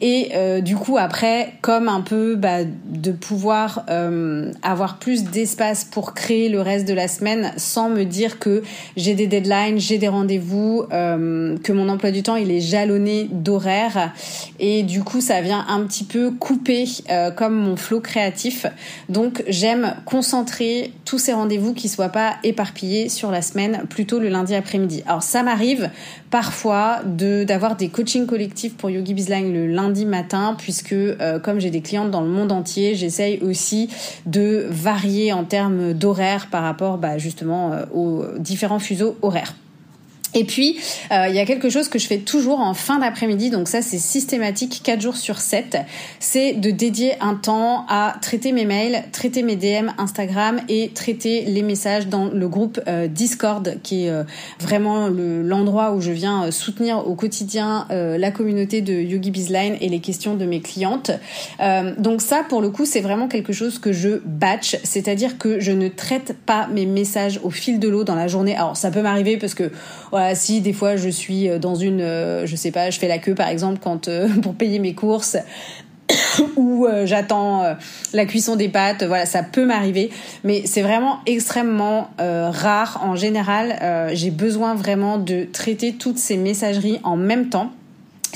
Et 0.00 0.30
euh, 0.34 0.60
du 0.60 0.76
coup 0.76 0.98
après, 0.98 1.54
comme 1.60 1.88
un 1.88 2.00
peu 2.00 2.34
bah, 2.36 2.64
de 2.64 3.12
pouvoir 3.12 3.55
euh, 3.88 4.52
avoir 4.62 4.98
plus 4.98 5.24
d'espace 5.24 5.84
pour 5.84 6.14
créer 6.14 6.48
le 6.48 6.60
reste 6.60 6.86
de 6.86 6.94
la 6.94 7.08
semaine 7.08 7.52
sans 7.56 7.88
me 7.88 8.04
dire 8.04 8.38
que 8.38 8.62
j'ai 8.96 9.14
des 9.14 9.26
deadlines, 9.26 9.78
j'ai 9.78 9.98
des 9.98 10.08
rendez-vous, 10.08 10.84
euh, 10.92 11.56
que 11.58 11.72
mon 11.72 11.88
emploi 11.88 12.10
du 12.10 12.22
temps 12.22 12.36
il 12.36 12.50
est 12.50 12.60
jalonné 12.60 13.28
d'horaires 13.30 14.12
et 14.58 14.82
du 14.82 15.02
coup 15.02 15.20
ça 15.20 15.40
vient 15.40 15.64
un 15.68 15.80
petit 15.86 16.04
peu 16.04 16.30
couper 16.30 16.86
euh, 17.10 17.30
comme 17.30 17.54
mon 17.54 17.76
flot 17.76 18.00
créatif. 18.00 18.66
Donc 19.08 19.42
j'aime 19.48 19.96
concentrer 20.04 20.92
tous 21.06 21.18
ces 21.18 21.32
rendez-vous 21.32 21.72
qui 21.72 21.88
soient 21.88 22.10
pas 22.10 22.36
éparpillés 22.42 23.08
sur 23.08 23.30
la 23.30 23.40
semaine, 23.40 23.84
plutôt 23.88 24.18
le 24.18 24.28
lundi 24.28 24.54
après-midi. 24.54 25.02
Alors 25.06 25.22
ça 25.22 25.42
m'arrive 25.42 25.88
parfois 26.30 27.00
de 27.06 27.44
d'avoir 27.44 27.76
des 27.76 27.88
coachings 27.88 28.26
collectifs 28.26 28.76
pour 28.76 28.90
Yogi 28.90 29.14
Bizline 29.14 29.54
le 29.54 29.66
lundi 29.68 30.04
matin 30.04 30.54
puisque 30.58 30.92
euh, 30.92 31.38
comme 31.38 31.60
j'ai 31.60 31.70
des 31.70 31.80
clientes 31.80 32.10
dans 32.10 32.22
le 32.22 32.28
monde 32.28 32.52
entier, 32.52 32.94
j'essaye 32.96 33.38
aussi 33.38 33.88
de 34.26 34.66
varier 34.68 35.32
en 35.32 35.44
termes 35.44 35.94
d'horaire 35.94 36.48
par 36.50 36.64
rapport 36.64 36.98
bah, 36.98 37.18
justement 37.18 37.72
euh, 37.72 37.84
aux 37.94 38.24
différents 38.38 38.80
fuseaux 38.80 39.16
horaires. 39.22 39.54
Et 40.36 40.44
puis, 40.44 40.76
euh, 41.12 41.26
il 41.28 41.34
y 41.34 41.38
a 41.38 41.46
quelque 41.46 41.70
chose 41.70 41.88
que 41.88 41.98
je 41.98 42.06
fais 42.06 42.18
toujours 42.18 42.60
en 42.60 42.74
fin 42.74 42.98
d'après-midi, 42.98 43.48
donc 43.48 43.68
ça 43.68 43.80
c'est 43.80 43.98
systématique 43.98 44.82
4 44.84 45.00
jours 45.00 45.16
sur 45.16 45.38
7, 45.38 45.78
c'est 46.20 46.52
de 46.52 46.70
dédier 46.70 47.14
un 47.22 47.34
temps 47.34 47.86
à 47.88 48.16
traiter 48.20 48.52
mes 48.52 48.66
mails, 48.66 49.02
traiter 49.12 49.42
mes 49.42 49.56
DM 49.56 49.88
Instagram 49.96 50.60
et 50.68 50.90
traiter 50.94 51.46
les 51.46 51.62
messages 51.62 52.08
dans 52.08 52.26
le 52.26 52.48
groupe 52.48 52.78
euh, 52.86 53.08
Discord, 53.08 53.78
qui 53.82 54.04
est 54.04 54.10
euh, 54.10 54.24
vraiment 54.60 55.08
l'endroit 55.08 55.92
où 55.92 56.02
je 56.02 56.12
viens 56.12 56.50
soutenir 56.50 57.08
au 57.08 57.14
quotidien 57.14 57.86
la 57.88 58.30
communauté 58.30 58.82
de 58.82 58.92
Yogi 58.92 59.30
Bizline 59.30 59.76
et 59.80 59.88
les 59.88 60.00
questions 60.00 60.34
de 60.34 60.44
mes 60.44 60.60
clientes. 60.60 61.10
donc 61.98 62.20
ça, 62.20 62.44
pour 62.46 62.60
le 62.60 62.68
coup, 62.68 62.84
c'est 62.84 63.00
vraiment 63.00 63.28
quelque 63.28 63.52
chose 63.52 63.78
que 63.78 63.92
je 63.92 64.20
batch, 64.24 64.76
c'est-à-dire 64.84 65.38
que 65.38 65.60
je 65.60 65.72
ne 65.72 65.88
traite 65.88 66.36
pas 66.44 66.66
mes 66.66 66.84
messages 66.84 67.40
au 67.42 67.50
fil 67.50 67.78
de 67.78 67.88
l'eau 67.88 68.04
dans 68.04 68.14
la 68.14 68.28
journée. 68.28 68.54
Alors 68.54 68.76
ça 68.76 68.90
peut 68.90 69.02
m'arriver 69.02 69.38
parce 69.38 69.54
que 69.54 69.70
si 70.34 70.60
des 70.60 70.72
fois 70.72 70.96
je 70.96 71.08
suis 71.08 71.48
euh, 71.48 71.58
dans 71.58 71.74
une, 71.74 72.00
euh, 72.00 72.46
je 72.46 72.56
sais 72.56 72.70
pas, 72.70 72.90
je 72.90 72.98
fais 72.98 73.08
la 73.08 73.18
queue 73.18 73.34
par 73.34 73.48
exemple 73.48 73.78
quand 73.82 74.08
euh, 74.08 74.28
pour 74.42 74.54
payer 74.54 74.78
mes 74.78 74.94
courses 74.94 75.36
ou 76.56 76.86
j'attends 77.04 77.76
la 78.12 78.26
cuisson 78.26 78.54
des 78.54 78.68
pâtes, 78.68 79.02
voilà, 79.02 79.26
ça 79.26 79.42
peut 79.42 79.66
m'arriver, 79.66 80.10
mais 80.44 80.62
c'est 80.64 80.82
vraiment 80.82 81.18
extrêmement 81.26 82.10
rare. 82.18 83.00
En 83.02 83.16
général, 83.16 84.10
j'ai 84.14 84.30
besoin 84.30 84.76
vraiment 84.76 85.18
de 85.18 85.48
traiter 85.52 85.94
toutes 85.94 86.18
ces 86.18 86.36
messageries 86.36 87.00
en 87.02 87.16
même 87.16 87.48
temps 87.48 87.72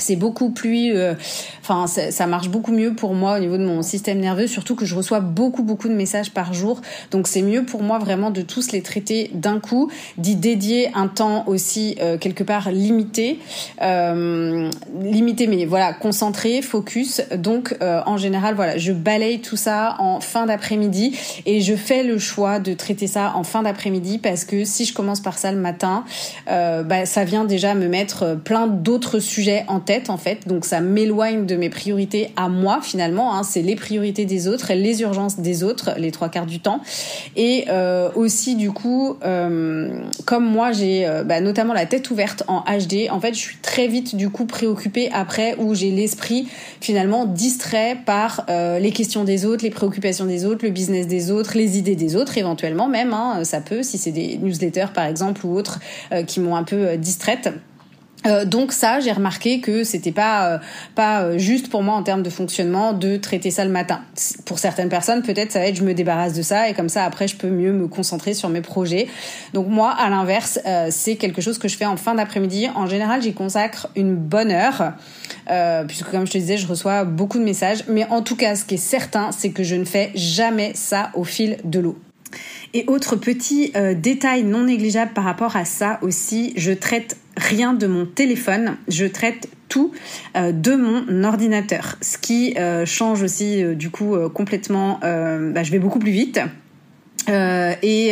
c'est 0.01 0.15
beaucoup 0.15 0.49
plus 0.49 0.95
euh, 0.95 1.13
enfin 1.61 1.87
ça 1.87 2.27
marche 2.27 2.49
beaucoup 2.49 2.71
mieux 2.71 2.93
pour 2.93 3.13
moi 3.13 3.37
au 3.37 3.39
niveau 3.39 3.57
de 3.57 3.65
mon 3.65 3.81
système 3.81 4.19
nerveux 4.19 4.47
surtout 4.47 4.75
que 4.75 4.85
je 4.85 4.95
reçois 4.95 5.19
beaucoup 5.19 5.63
beaucoup 5.63 5.87
de 5.87 5.93
messages 5.93 6.31
par 6.31 6.53
jour. 6.53 6.81
Donc 7.11 7.27
c'est 7.27 7.41
mieux 7.41 7.63
pour 7.63 7.83
moi 7.83 7.99
vraiment 7.99 8.31
de 8.31 8.41
tous 8.41 8.71
les 8.71 8.81
traiter 8.81 9.29
d'un 9.33 9.59
coup 9.59 9.91
d'y 10.17 10.35
dédier 10.35 10.89
un 10.95 11.07
temps 11.07 11.43
aussi 11.47 11.95
euh, 12.01 12.17
quelque 12.17 12.43
part 12.43 12.71
limité 12.71 13.39
euh, 13.81 14.69
limité 14.99 15.47
mais 15.47 15.65
voilà 15.65 15.93
concentré 15.93 16.61
focus. 16.61 17.21
Donc 17.35 17.75
en 17.81 18.17
général 18.17 18.55
voilà 18.55 18.77
je 18.77 18.91
balaye 18.91 19.41
tout 19.41 19.55
ça 19.55 19.95
en 19.99 20.19
fin 20.19 20.45
d'après-midi 20.45 21.17
et 21.45 21.61
je 21.61 21.75
fais 21.75 22.03
le 22.03 22.17
choix 22.17 22.59
de 22.59 22.73
traiter 22.73 23.07
ça 23.07 23.33
en 23.35 23.43
fin 23.43 23.63
d'après-midi 23.63 24.17
parce 24.17 24.45
que 24.45 24.65
si 24.65 24.85
je 24.85 24.93
commence 24.93 25.19
par 25.19 25.37
ça 25.37 25.51
le 25.51 25.57
matin 25.57 26.03
bah, 26.47 27.05
ça 27.05 27.23
vient 27.23 27.45
déjà 27.45 27.75
me 27.75 27.87
mettre 27.87 28.35
plein 28.43 28.67
d'autres 28.67 29.19
sujets 29.19 29.65
en 29.67 29.79
tête 29.79 29.90
en 30.07 30.17
fait, 30.17 30.47
donc 30.47 30.65
ça 30.65 30.79
m'éloigne 30.79 31.45
de 31.45 31.55
mes 31.55 31.69
priorités 31.69 32.29
à 32.35 32.49
moi 32.49 32.79
finalement. 32.81 33.35
Hein. 33.35 33.43
c'est 33.43 33.61
les 33.61 33.75
priorités 33.75 34.25
des 34.25 34.47
autres, 34.47 34.73
les 34.73 35.01
urgences 35.01 35.39
des 35.39 35.63
autres, 35.63 35.91
les 35.97 36.11
trois 36.11 36.29
quarts 36.29 36.45
du 36.45 36.59
temps. 36.59 36.81
Et 37.35 37.65
euh, 37.69 38.09
aussi 38.15 38.55
du 38.55 38.71
coup, 38.71 39.17
euh, 39.23 40.01
comme 40.25 40.45
moi 40.45 40.71
j'ai 40.71 41.05
euh, 41.07 41.23
bah, 41.23 41.41
notamment 41.41 41.73
la 41.73 41.85
tête 41.85 42.09
ouverte 42.09 42.43
en 42.47 42.61
HD, 42.61 43.09
en 43.09 43.19
fait 43.19 43.33
je 43.33 43.39
suis 43.39 43.57
très 43.57 43.87
vite 43.87 44.15
du 44.15 44.29
coup 44.29 44.45
préoccupée 44.45 45.09
après 45.13 45.55
où 45.57 45.75
j'ai 45.75 45.91
l'esprit 45.91 46.47
finalement 46.79 47.25
distrait 47.25 47.97
par 48.05 48.45
les 48.47 48.91
questions 48.91 49.23
des 49.23 49.45
autres, 49.45 49.63
les 49.63 49.69
préoccupations 49.69 50.25
des 50.25 50.45
autres, 50.45 50.65
le 50.65 50.71
business 50.71 51.07
des 51.07 51.31
autres, 51.31 51.57
les 51.57 51.77
idées 51.77 51.95
des 51.95 52.15
autres 52.15 52.37
éventuellement 52.37 52.87
même. 52.87 53.13
Hein, 53.13 53.43
ça 53.43 53.61
peut 53.61 53.83
si 53.83 53.97
c'est 53.97 54.11
des 54.11 54.37
newsletters 54.37 54.93
par 54.93 55.05
exemple 55.05 55.45
ou 55.45 55.57
autres 55.57 55.79
qui 56.27 56.39
m'ont 56.39 56.55
un 56.55 56.63
peu 56.63 56.97
distraite. 56.97 57.49
Euh, 58.25 58.45
donc 58.45 58.71
ça, 58.71 58.99
j'ai 58.99 59.11
remarqué 59.11 59.59
que 59.61 59.83
c'était 59.83 60.11
pas 60.11 60.47
euh, 60.47 60.57
pas 60.95 61.23
euh, 61.23 61.37
juste 61.37 61.69
pour 61.69 61.81
moi 61.83 61.95
en 61.95 62.03
termes 62.03 62.23
de 62.23 62.29
fonctionnement 62.29 62.93
de 62.93 63.17
traiter 63.17 63.51
ça 63.51 63.65
le 63.65 63.71
matin. 63.71 64.01
Pour 64.45 64.59
certaines 64.59 64.89
personnes, 64.89 65.23
peut-être 65.23 65.51
ça 65.51 65.59
va 65.59 65.65
être 65.65 65.75
je 65.75 65.83
me 65.83 65.93
débarrasse 65.93 66.33
de 66.33 66.41
ça 66.41 66.69
et 66.69 66.73
comme 66.73 66.89
ça 66.89 67.03
après 67.03 67.27
je 67.27 67.35
peux 67.35 67.49
mieux 67.49 67.71
me 67.71 67.87
concentrer 67.87 68.33
sur 68.33 68.49
mes 68.49 68.61
projets. 68.61 69.07
Donc 69.53 69.67
moi, 69.67 69.91
à 69.91 70.09
l'inverse, 70.09 70.59
c'est 70.89 71.15
quelque 71.15 71.41
chose 71.41 71.57
que 71.57 71.67
je 71.67 71.77
fais 71.77 71.85
en 71.85 71.97
fin 71.97 72.15
d'après-midi. 72.15 72.67
En 72.75 72.87
général, 72.87 73.21
j'y 73.21 73.33
consacre 73.33 73.89
une 73.95 74.15
bonne 74.15 74.51
heure 74.51 74.93
puisque 75.87 76.09
comme 76.11 76.25
je 76.25 76.31
te 76.31 76.37
disais, 76.37 76.57
je 76.57 76.67
reçois 76.67 77.03
beaucoup 77.03 77.39
de 77.39 77.43
messages. 77.43 77.83
Mais 77.87 78.05
en 78.09 78.21
tout 78.21 78.35
cas, 78.35 78.55
ce 78.55 78.65
qui 78.65 78.75
est 78.75 78.77
certain, 78.77 79.31
c'est 79.31 79.51
que 79.51 79.63
je 79.63 79.75
ne 79.75 79.85
fais 79.85 80.11
jamais 80.15 80.71
ça 80.75 81.11
au 81.13 81.23
fil 81.23 81.57
de 81.63 81.79
l'eau. 81.79 81.97
Et 82.73 82.85
autre 82.87 83.15
petit 83.15 83.73
détail 83.95 84.43
non 84.43 84.63
négligeable 84.63 85.11
par 85.13 85.25
rapport 85.25 85.55
à 85.57 85.65
ça 85.65 85.99
aussi, 86.01 86.53
je 86.55 86.71
traite 86.71 87.17
rien 87.37 87.73
de 87.73 87.87
mon 87.87 88.05
téléphone, 88.05 88.77
je 88.87 89.05
traite 89.05 89.49
tout 89.71 89.91
euh, 90.35 90.51
de 90.51 90.75
mon 90.75 91.23
ordinateur. 91.23 91.95
Ce 92.01 92.17
qui 92.17 92.53
euh, 92.57 92.85
change 92.85 93.23
aussi 93.23 93.63
euh, 93.63 93.73
du 93.73 93.89
coup 93.89 94.15
complètement, 94.33 94.99
bah, 95.01 95.63
je 95.63 95.71
vais 95.71 95.79
beaucoup 95.79 95.99
plus 95.99 96.11
vite. 96.11 96.39
et, 97.29 98.11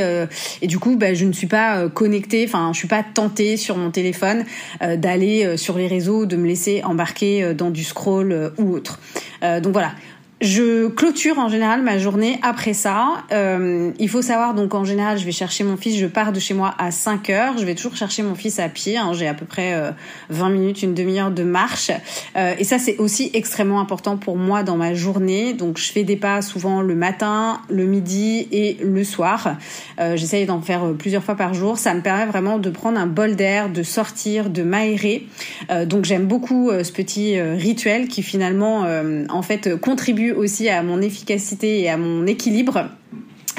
et 0.62 0.68
du 0.68 0.80
coup, 0.80 0.96
bah, 0.96 1.14
je 1.14 1.26
ne 1.26 1.34
suis 1.34 1.48
pas 1.48 1.90
connectée, 1.90 2.46
enfin, 2.48 2.72
je 2.74 2.78
suis 2.78 2.88
pas 2.88 3.04
tentée 3.04 3.58
sur 3.58 3.76
mon 3.76 3.92
téléphone 3.92 4.46
d'aller 4.82 5.58
sur 5.58 5.78
les 5.78 5.88
réseaux, 5.88 6.26
de 6.26 6.38
me 6.38 6.48
laisser 6.48 6.84
embarquer 6.84 7.54
dans 7.54 7.72
du 7.72 7.84
scroll 7.84 8.54
ou 8.58 8.72
autre. 8.72 9.00
donc 9.42 9.74
voilà, 9.74 9.94
je 10.42 10.88
clôture 10.88 11.38
en 11.40 11.50
général 11.50 11.82
ma 11.84 11.98
journée 11.98 12.40
après 12.42 12.74
ça. 12.74 13.24
Euh, 13.32 13.92
il 14.00 14.10
faut 14.10 14.22
savoir 14.22 14.54
donc 14.54 14.74
en 14.74 14.86
général 14.86 15.18
je 15.18 15.26
vais 15.26 15.32
chercher 15.32 15.64
mon 15.64 15.78
fils, 15.78 15.98
je 15.98 16.06
pars 16.06 16.32
de 16.32 16.40
chez 16.40 16.54
moi 16.54 16.74
à 16.78 16.92
5 16.92 17.30
heures, 17.30 17.58
je 17.58 17.66
vais 17.66 17.76
toujours 17.76 17.96
chercher 17.96 18.24
mon 18.24 18.36
fils 18.36 18.60
à 18.60 18.70
pied, 18.70 18.98
hein. 18.98 19.12
j'ai 19.14 19.28
à 19.28 19.34
peu 19.34 19.46
près 19.46 19.74
euh, 19.74 19.92
20 20.30 20.50
minutes, 20.50 20.84
une 20.84 20.94
demi-heure 20.94 21.32
de 21.32 21.44
marche. 21.44 21.92
Euh, 22.36 22.54
et 22.58 22.64
ça 22.64 22.80
c'est 22.80 22.98
aussi 22.98 23.32
extrêmement 23.34 23.80
important 23.80 24.18
pour 24.18 24.38
moi 24.38 24.64
dans 24.64 24.78
ma 24.78 24.94
journée. 24.94 25.54
Donc 25.54 25.78
je 25.78 25.92
fais 25.92 26.04
des 26.04 26.16
pas 26.16 26.42
souvent 26.42 26.82
le 26.82 26.96
matin, 26.96 27.62
le 27.70 27.86
midi 27.86 28.48
et 28.52 28.78
le 28.84 29.04
soir. 29.04 29.58
Euh, 30.00 30.16
J'essaye 30.16 30.46
d'en 30.46 30.62
faire 30.62 30.84
euh, 30.84 30.94
plusieurs 30.94 31.24
fois 31.24 31.36
par 31.36 31.54
jour. 31.54 31.78
Ça 31.78 31.94
me 31.94 32.02
permet 32.02 32.26
vraiment 32.26 32.58
de 32.58 32.70
prendre 32.70 33.00
un 33.00 33.08
bol 33.08 33.36
d'air, 33.36 33.70
de 33.70 33.84
sortir, 33.84 34.50
de 34.50 34.64
m'aérer. 34.64 35.28
Euh, 35.72 35.86
donc 35.86 36.06
j'aime 36.06 36.26
beaucoup 36.26 36.72
ce 36.72 36.92
petit 36.92 37.40
rituel 37.42 38.08
qui 38.08 38.24
finalement 38.24 38.86
en 39.30 39.42
fait 39.42 39.76
contribue 39.80 40.29
aussi 40.32 40.70
à 40.70 40.84
mon 40.84 41.02
efficacité 41.02 41.82
et 41.82 41.90
à 41.90 41.98
mon 41.98 42.26
équilibre. 42.28 42.90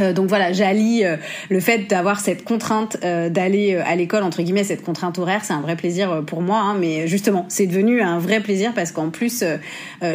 Euh, 0.00 0.12
donc 0.12 0.28
voilà, 0.28 0.52
j'allie 0.52 1.04
euh, 1.04 1.16
le 1.48 1.60
fait 1.60 1.88
d'avoir 1.88 2.20
cette 2.20 2.44
contrainte 2.44 2.96
euh, 3.04 3.28
d'aller 3.28 3.76
à 3.76 3.94
l'école 3.94 4.22
entre 4.22 4.42
guillemets, 4.42 4.64
cette 4.64 4.82
contrainte 4.82 5.18
horaire, 5.18 5.44
c'est 5.44 5.52
un 5.52 5.60
vrai 5.60 5.76
plaisir 5.76 6.22
pour 6.26 6.42
moi. 6.42 6.58
Hein, 6.60 6.76
mais 6.78 7.06
justement, 7.06 7.46
c'est 7.48 7.66
devenu 7.66 8.02
un 8.02 8.18
vrai 8.18 8.40
plaisir 8.40 8.72
parce 8.74 8.92
qu'en 8.92 9.10
plus, 9.10 9.44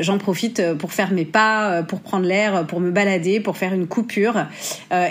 j'en 0.01 0.17
profite 0.17 0.73
pour 0.75 0.93
faire 0.93 1.11
mes 1.11 1.25
pas, 1.25 1.83
pour 1.83 2.01
prendre 2.01 2.25
l'air, 2.25 2.65
pour 2.67 2.79
me 2.79 2.91
balader, 2.91 3.39
pour 3.39 3.57
faire 3.57 3.73
une 3.73 3.87
coupure. 3.87 4.45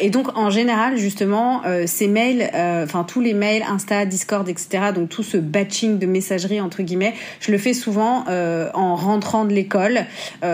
et 0.00 0.10
donc 0.10 0.36
en 0.36 0.50
général, 0.50 0.96
justement, 0.96 1.62
ces 1.86 2.08
mails, 2.08 2.50
enfin 2.84 3.04
tous 3.04 3.20
les 3.20 3.34
mails, 3.34 3.64
Insta, 3.68 4.06
Discord, 4.06 4.48
etc. 4.48 4.92
Donc 4.94 5.08
tout 5.08 5.22
ce 5.22 5.36
batching 5.36 5.98
de 5.98 6.06
messagerie 6.06 6.60
entre 6.60 6.82
guillemets, 6.82 7.14
je 7.40 7.52
le 7.52 7.58
fais 7.58 7.74
souvent 7.74 8.24
en 8.28 8.96
rentrant 8.96 9.44
de 9.44 9.52
l'école. 9.52 10.04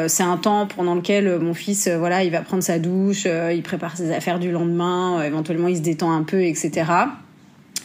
c'est 0.07 0.23
un 0.23 0.37
temps 0.37 0.67
pendant 0.67 0.95
lequel 0.95 1.39
mon 1.39 1.55
fils, 1.55 1.89
voilà, 1.89 2.25
il 2.25 2.31
va 2.31 2.41
prendre 2.41 2.63
sa 2.63 2.79
douche, 2.79 3.27
il 3.27 3.63
prépare 3.63 3.97
ses 3.97 4.10
affaires 4.13 4.39
du 4.39 4.51
lendemain, 4.51 5.21
euh, 5.21 5.25
éventuellement 5.25 5.69
il 5.69 5.77
se 5.77 5.83
détend 5.83 6.13
un 6.13 6.23
peu, 6.23 6.43
etc. 6.45 6.85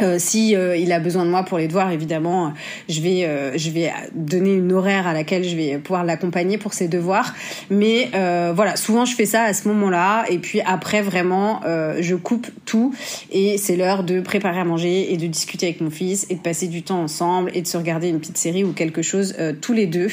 Euh, 0.02 0.18
si 0.20 0.56
euh, 0.56 0.76
il 0.76 0.92
a 0.92 1.00
besoin 1.00 1.26
de 1.26 1.30
moi 1.30 1.44
pour 1.44 1.58
les 1.58 1.68
devoirs, 1.68 1.92
évidemment, 1.92 2.54
je 2.90 3.02
vais 3.02 3.26
euh, 3.26 3.58
je 3.58 3.70
vais 3.70 3.92
donner 4.14 4.54
une 4.54 4.74
horaire 4.74 5.08
à 5.08 5.14
laquelle 5.14 5.44
je 5.44 5.56
vais 5.56 5.78
pouvoir 5.78 6.04
l'accompagner 6.04 6.58
pour 6.58 6.74
ses 6.74 6.88
devoirs. 6.88 7.34
Mais 7.70 8.10
voilà, 8.56 8.76
souvent 8.76 9.06
je 9.06 9.16
fais 9.16 9.26
ça 9.26 9.44
à 9.44 9.54
ce 9.54 9.68
moment-là, 9.68 10.26
et 10.30 10.40
puis 10.40 10.62
après 10.62 11.02
vraiment, 11.02 11.62
je 12.00 12.16
coupe 12.16 12.48
tout 12.66 12.94
et 13.32 13.58
c'est 13.58 13.76
l'heure 13.76 14.04
de 14.04 14.20
préparer 14.20 14.60
à 14.60 14.64
manger 14.64 15.14
et 15.14 15.18
de 15.18 15.28
discuter 15.28 15.68
avec 15.68 15.82
mon 15.82 15.90
fils 15.90 16.26
et 16.30 16.36
de 16.36 16.40
passer 16.40 16.68
du 16.68 16.84
temps 16.84 17.02
ensemble 17.02 17.52
et 17.54 17.62
de 17.62 17.68
se 17.68 17.78
regarder 17.78 18.10
une 18.10 18.20
petite 18.20 18.38
série 18.38 18.64
ou 18.64 18.72
quelque 18.72 19.02
chose 19.02 19.36
tous 19.62 19.74
les 19.74 19.88
deux. 19.88 20.08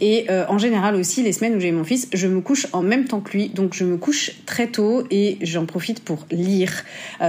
Et 0.00 0.26
en 0.48 0.58
général 0.58 0.94
aussi, 0.94 1.22
les 1.22 1.32
semaines 1.32 1.56
où 1.56 1.60
j'ai 1.60 1.72
mon 1.72 1.84
fils, 1.84 2.08
je 2.12 2.26
me 2.26 2.40
couche 2.40 2.66
en 2.72 2.82
même 2.82 3.04
temps 3.04 3.20
que 3.20 3.32
lui, 3.32 3.48
donc 3.48 3.74
je 3.74 3.84
me 3.84 3.96
couche 3.96 4.32
très 4.46 4.68
tôt 4.68 5.04
et 5.10 5.38
j'en 5.42 5.66
profite 5.66 6.00
pour 6.00 6.26
lire. 6.30 6.84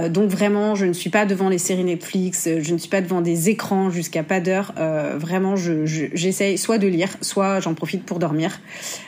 donc 0.08 0.30
vraiment, 0.30 0.74
je 0.74 0.86
ne 0.86 0.92
suis 0.92 1.10
pas 1.10 1.26
devant 1.26 1.48
les 1.48 1.58
séries 1.58 1.84
Netflix, 2.00 2.46
euh, 2.46 2.60
je 2.62 2.72
ne 2.72 2.78
suis 2.78 2.88
pas 2.88 3.02
devant 3.02 3.20
des 3.20 3.50
écrans 3.50 3.90
jusqu'à 3.90 4.22
pas 4.22 4.40
d'heure. 4.40 4.72
Euh, 4.78 5.18
vraiment, 5.18 5.54
j'essaye 5.56 6.56
soit 6.56 6.78
de 6.78 6.88
lire, 6.88 7.10
soit 7.20 7.60
j'en 7.60 7.74
profite 7.74 8.04
pour 8.04 8.18
dormir. 8.18 8.58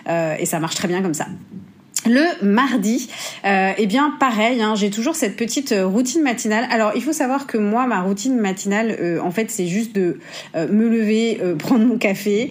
Euh, 0.08 0.36
et 0.38 0.44
ça 0.44 0.60
marche 0.60 0.74
très 0.74 0.88
bien 0.88 1.00
comme 1.00 1.14
ça. 1.14 1.26
Le 2.04 2.44
mardi, 2.44 3.08
euh, 3.44 3.72
eh 3.78 3.86
bien 3.86 4.14
pareil, 4.18 4.60
hein, 4.60 4.74
j'ai 4.74 4.90
toujours 4.90 5.14
cette 5.14 5.36
petite 5.36 5.70
euh, 5.70 5.86
routine 5.86 6.22
matinale. 6.22 6.66
Alors 6.70 6.92
il 6.96 7.02
faut 7.02 7.12
savoir 7.12 7.46
que 7.46 7.58
moi, 7.58 7.86
ma 7.86 8.00
routine 8.00 8.36
matinale, 8.36 8.96
euh, 9.00 9.20
en 9.20 9.30
fait, 9.30 9.52
c'est 9.52 9.66
juste 9.66 9.94
de 9.94 10.18
me 10.54 10.88
lever, 10.88 11.40
prendre 11.58 11.84
mon 11.84 11.98
café. 11.98 12.50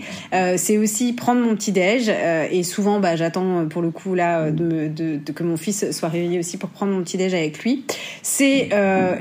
c'est 0.55 0.77
aussi 0.77 1.13
prendre 1.13 1.41
mon 1.41 1.55
petit 1.55 1.71
déj. 1.71 2.09
et 2.09 2.63
souvent, 2.63 2.99
bah, 2.99 3.15
j'attends 3.15 3.65
pour 3.67 3.81
le 3.81 3.91
coup 3.91 4.15
là 4.15 4.51
de, 4.51 5.19
que 5.33 5.43
mon 5.43 5.57
fils 5.57 5.91
soit 5.91 6.09
réveillé 6.09 6.39
aussi 6.39 6.57
pour 6.57 6.69
prendre 6.69 6.93
mon 6.93 7.01
petit 7.01 7.17
déj 7.17 7.33
avec 7.33 7.63
lui. 7.63 7.83
C'est 8.21 8.69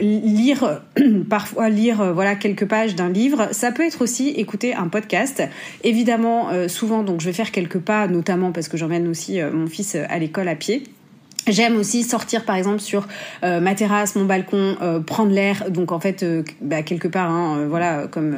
lire, 0.00 0.82
parfois 1.28 1.68
lire 1.68 2.12
voilà 2.14 2.36
quelques 2.36 2.66
pages 2.66 2.94
d'un 2.94 3.08
livre. 3.08 3.48
Ça 3.52 3.72
peut 3.72 3.84
être 3.84 4.02
aussi 4.02 4.28
écouter 4.28 4.74
un 4.74 4.88
podcast. 4.88 5.42
Évidemment, 5.82 6.48
souvent, 6.68 7.02
donc 7.02 7.20
je 7.20 7.26
vais 7.26 7.32
faire 7.32 7.50
quelques 7.50 7.80
pas, 7.80 8.06
notamment 8.06 8.52
parce 8.52 8.68
que 8.68 8.76
j'emmène 8.76 9.08
aussi 9.08 9.40
mon 9.42 9.66
fils 9.66 9.96
à 9.96 10.19
l'école 10.20 10.48
à 10.48 10.54
pied. 10.54 10.84
J'aime 11.48 11.76
aussi 11.78 12.02
sortir 12.02 12.44
par 12.44 12.56
exemple 12.56 12.80
sur 12.80 13.08
euh, 13.44 13.60
ma 13.60 13.74
terrasse, 13.74 14.14
mon 14.14 14.24
balcon, 14.24 14.76
euh, 14.82 15.00
prendre 15.00 15.32
l'air. 15.32 15.70
Donc 15.70 15.90
en 15.90 15.98
fait, 15.98 16.22
euh, 16.22 16.42
bah, 16.60 16.82
quelque 16.82 17.08
part, 17.08 17.30
hein, 17.30 17.66
voilà, 17.68 18.06
comme 18.08 18.36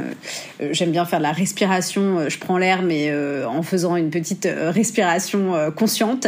j'aime 0.60 0.90
bien 0.90 1.04
faire 1.04 1.18
de 1.18 1.24
la 1.24 1.32
respiration, 1.32 2.28
je 2.28 2.38
prends 2.38 2.58
l'air, 2.58 2.82
mais 2.82 3.12
en 3.44 3.62
faisant 3.62 3.96
une 3.96 4.10
petite 4.10 4.48
respiration 4.48 5.52
consciente. 5.76 6.26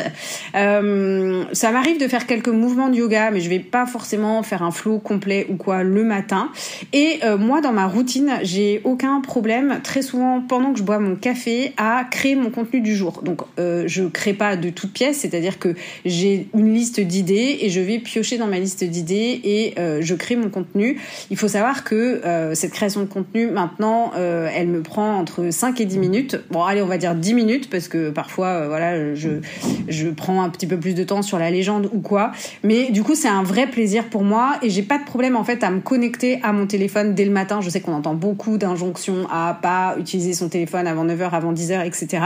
ça 0.53 1.73
m'arrive 1.73 2.01
de 2.01 2.09
faire 2.09 2.27
quelques 2.27 2.49
mouvements 2.49 2.89
de 2.89 2.97
yoga, 2.97 3.31
mais 3.31 3.41
je 3.41 3.49
vais 3.49 3.59
pas 3.59 3.87
forcément 3.87 4.43
faire 4.43 4.63
un 4.63 4.71
flow 4.71 4.99
complet 4.99 5.47
ou 5.49 5.57
quoi 5.57 5.83
le 5.83 6.05
matin. 6.05 6.51
Et 6.93 7.21
moi, 7.39 7.61
dans 7.61 7.73
ma 7.73 7.87
routine, 7.87 8.39
j'ai 8.43 8.81
aucun 8.85 9.21
problème 9.21 9.81
très 9.83 10.03
souvent 10.03 10.41
pendant 10.41 10.73
que 10.73 10.79
je 10.79 10.85
bois 10.85 10.99
mon 10.99 11.17
café 11.17 11.73
à 11.77 12.05
créer 12.11 12.35
mon 12.35 12.51
contenu 12.51 12.81
du 12.81 12.95
jour. 12.95 13.23
Donc 13.23 13.43
je 13.59 14.09
crée 14.09 14.35
pas 14.35 14.57
de 14.57 14.71
toutes 14.71 14.93
pièces, 14.93 15.19
c'est-à-dire 15.19 15.59
que 15.59 15.75
j'ai 16.05 16.49
liste 16.73 17.01
d'idées 17.01 17.59
et 17.61 17.71
je 17.71 17.81
vais 17.81 17.99
piocher 17.99 18.39
dans 18.39 18.47
ma 18.47 18.59
liste 18.59 18.85
d'idées 18.85 19.41
et 19.45 19.75
je 19.77 20.15
crée 20.15 20.37
mon 20.37 20.51
contenu. 20.51 20.99
Il 21.31 21.37
faut 21.37 21.49
savoir 21.49 21.85
que 21.85 22.21
cette 22.55 22.73
création 22.73 23.01
de 23.01 23.07
contenu 23.07 23.47
maintenant, 23.47 24.13
elle 24.15 24.69
me 24.69 24.83
prend 24.83 25.17
entre 25.19 25.51
5 25.51 25.81
et 25.81 25.85
10 25.85 25.99
minutes. 25.99 26.41
Bon, 26.51 26.63
allez, 26.63 26.83
on 26.83 26.87
va 26.87 26.99
dire 26.99 27.15
10 27.15 27.35
minutes 27.35 27.71
parce 27.71 27.89
que 27.89 28.11
parfois, 28.11 28.69
voilà, 28.69 29.15
je, 29.15 29.41
je 29.89 30.09
prends 30.09 30.43
un 30.43 30.51
petit 30.51 30.67
peu 30.67 30.79
plus 30.79 30.95
de 30.95 31.05
temps 31.05 31.23
sur 31.23 31.39
la 31.39 31.51
légende 31.51 31.89
ou 31.93 32.01
quoi. 32.01 32.33
Mais 32.63 32.91
du 32.91 33.03
coup, 33.03 33.15
c'est 33.15 33.29
un 33.29 33.43
vrai 33.43 33.67
plaisir 33.67 34.05
pour 34.05 34.23
moi 34.23 34.57
et 34.63 34.71
j'ai 34.71 34.83
pas 34.83 34.99
de 34.99 35.05
problème 35.05 35.37
en 35.37 35.45
fait 35.45 35.63
à 35.65 35.71
me 35.71 35.81
connecter 35.81 36.41
à 36.43 36.53
mon 36.53 36.67
téléphone 36.67 37.15
dès 37.15 37.25
le 37.25 37.31
matin. 37.31 37.61
Je 37.61 37.71
sais 37.71 37.81
qu'on 37.81 37.95
entend 37.95 38.15
beaucoup 38.15 38.59
d'injonctions 38.59 39.27
à 39.31 39.59
pas 39.61 39.97
utiliser 39.99 40.33
son 40.33 40.49
téléphone 40.49 40.87
avant 40.87 41.05
9h, 41.05 41.31
avant 41.31 41.53
10h, 41.53 41.87
etc. 41.87 42.23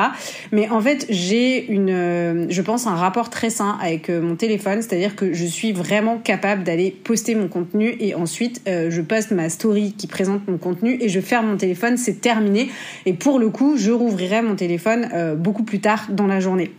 Mais 0.52 0.68
en 0.68 0.80
fait, 0.80 1.06
j'ai 1.08 1.70
une, 1.70 1.90
euh, 1.90 2.46
je 2.48 2.62
pense, 2.62 2.86
un 2.86 2.94
rapport 2.94 3.30
très 3.30 3.50
sain 3.50 3.78
avec 3.82 4.10
euh, 4.10 4.20
mon 4.28 4.36
téléphone, 4.36 4.82
c'est-à-dire 4.82 5.16
que 5.16 5.32
je 5.32 5.44
suis 5.44 5.72
vraiment 5.72 6.18
capable 6.18 6.62
d'aller 6.62 6.90
poster 6.90 7.34
mon 7.34 7.48
contenu 7.48 7.96
et 7.98 8.14
ensuite 8.14 8.62
euh, 8.68 8.90
je 8.90 9.00
poste 9.02 9.30
ma 9.32 9.48
story 9.48 9.94
qui 9.96 10.06
présente 10.06 10.46
mon 10.46 10.58
contenu 10.58 10.98
et 11.00 11.08
je 11.08 11.20
ferme 11.20 11.48
mon 11.48 11.56
téléphone, 11.56 11.96
c'est 11.96 12.20
terminé. 12.20 12.68
Et 13.06 13.14
pour 13.14 13.38
le 13.38 13.48
coup, 13.50 13.76
je 13.76 13.90
rouvrirai 13.90 14.42
mon 14.42 14.54
téléphone 14.54 15.08
beaucoup 15.36 15.64
plus 15.64 15.80
tard 15.80 16.06
dans 16.10 16.26
la 16.26 16.40
journée. 16.40 16.70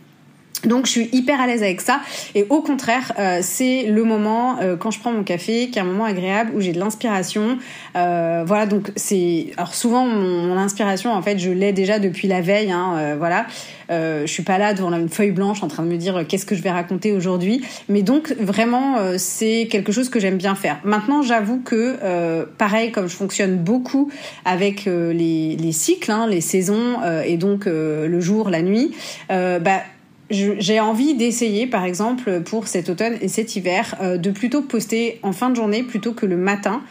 Donc 0.64 0.86
je 0.86 0.90
suis 0.90 1.08
hyper 1.12 1.40
à 1.40 1.46
l'aise 1.46 1.62
avec 1.62 1.80
ça. 1.80 2.00
Et 2.34 2.46
au 2.50 2.60
contraire 2.60 3.12
euh, 3.18 3.38
c'est 3.42 3.84
le 3.84 4.04
moment 4.04 4.58
euh, 4.60 4.76
quand 4.76 4.90
je 4.90 5.00
prends 5.00 5.12
mon 5.12 5.22
café 5.22 5.68
qui 5.70 5.78
est 5.78 5.82
un 5.82 5.86
moment 5.86 6.04
agréable 6.04 6.52
où 6.54 6.60
j'ai 6.60 6.72
de 6.72 6.78
l'inspiration. 6.78 7.58
Euh, 7.96 8.44
voilà 8.46 8.66
donc 8.66 8.90
c'est 8.96 9.48
alors 9.56 9.74
souvent 9.74 10.06
mon, 10.06 10.56
inspiration 10.56 11.12
en 11.12 11.22
fait 11.22 11.38
je 11.38 11.50
l'ai 11.50 11.72
déjà 11.72 11.98
depuis 11.98 12.28
la 12.28 12.40
veille 12.40 12.70
hein, 12.70 13.16
voilà. 13.18 13.46
Je 13.88 14.26
suis 14.26 14.44
pas 14.44 14.58
là 14.58 14.72
devant 14.72 14.92
une 14.92 15.08
feuille 15.08 15.32
blanche 15.32 15.64
en 15.64 15.68
train 15.68 15.82
de 15.82 15.88
me 15.88 15.96
dire 15.96 16.24
qu'est-ce 16.28 16.46
que 16.46 16.54
je 16.54 16.62
vais 16.62 16.70
raconter 16.70 17.10
aujourd'hui. 17.12 17.62
Mais 17.88 18.02
donc 18.02 18.32
vraiment 18.38 18.96
c'est 19.16 19.66
quelque 19.70 19.90
chose 19.90 20.10
que 20.10 20.20
j'aime 20.20 20.36
bien 20.36 20.54
faire. 20.54 20.78
Maintenant 20.84 21.22
j'avoue 21.22 21.60
que 21.60 22.44
pareil 22.58 22.92
comme 22.92 23.08
je 23.08 23.16
fonctionne 23.16 23.56
beaucoup 23.56 24.10
avec 24.44 24.84
les, 24.84 25.56
les 25.56 25.72
cycles 25.72 26.10
hein, 26.10 26.26
les 26.28 26.40
saisons 26.40 26.98
et 27.24 27.36
donc 27.36 27.64
le 27.64 28.20
jour 28.20 28.50
la 28.50 28.62
nuit 28.62 28.92
bah 29.28 29.80
j'ai 30.30 30.78
envie 30.78 31.14
d'essayer, 31.14 31.66
par 31.66 31.84
exemple, 31.84 32.40
pour 32.42 32.68
cet 32.68 32.88
automne 32.88 33.16
et 33.20 33.28
cet 33.28 33.56
hiver, 33.56 33.96
euh, 34.00 34.16
de 34.16 34.30
plutôt 34.30 34.62
poster 34.62 35.18
en 35.22 35.32
fin 35.32 35.50
de 35.50 35.56
journée 35.56 35.82
plutôt 35.82 36.12
que 36.12 36.24
le 36.24 36.36
matin, 36.36 36.82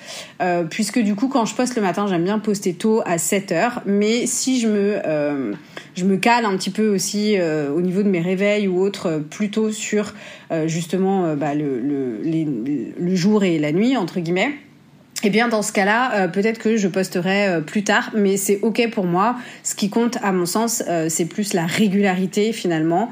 euh, 0.41 0.63
puisque 0.63 0.99
du 0.99 1.15
coup, 1.15 1.29
quand 1.29 1.45
je 1.45 1.55
poste 1.55 1.75
le 1.75 1.81
matin, 1.81 2.05
j'aime 2.07 2.25
bien 2.25 2.39
poster 2.39 2.73
tôt 2.73 3.01
à 3.05 3.17
7 3.17 3.51
heures, 3.53 3.81
mais 3.85 4.25
si 4.25 4.59
je 4.59 4.67
me, 4.67 4.99
euh, 5.05 5.53
je 5.95 6.03
me 6.03 6.17
cale 6.17 6.43
un 6.45 6.57
petit 6.57 6.69
peu 6.69 6.93
aussi 6.93 7.37
au 7.39 7.81
niveau 7.81 8.03
de 8.03 8.09
mes 8.09 8.21
réveils 8.21 8.67
ou 8.67 8.81
autres, 8.81 9.21
plutôt 9.29 9.71
sur 9.71 10.13
justement 10.65 11.35
bah, 11.35 11.53
le, 11.53 11.79
le, 11.79 12.19
le 12.97 13.15
jour 13.15 13.43
et 13.43 13.59
la 13.59 13.71
nuit, 13.71 13.95
entre 13.97 14.19
guillemets, 14.19 14.53
eh 15.23 15.29
bien, 15.29 15.47
dans 15.47 15.61
ce 15.61 15.73
cas-là, 15.73 16.13
euh, 16.13 16.27
peut-être 16.27 16.59
que 16.59 16.77
je 16.77 16.87
posterai 16.87 17.47
euh, 17.47 17.61
plus 17.61 17.83
tard, 17.83 18.11
mais 18.15 18.37
c'est 18.37 18.59
ok 18.61 18.89
pour 18.91 19.05
moi. 19.05 19.35
Ce 19.63 19.75
qui 19.75 19.89
compte, 19.89 20.17
à 20.23 20.31
mon 20.31 20.45
sens, 20.45 20.83
euh, 20.87 21.07
c'est 21.09 21.25
plus 21.25 21.53
la 21.53 21.65
régularité 21.65 22.53
finalement 22.53 23.09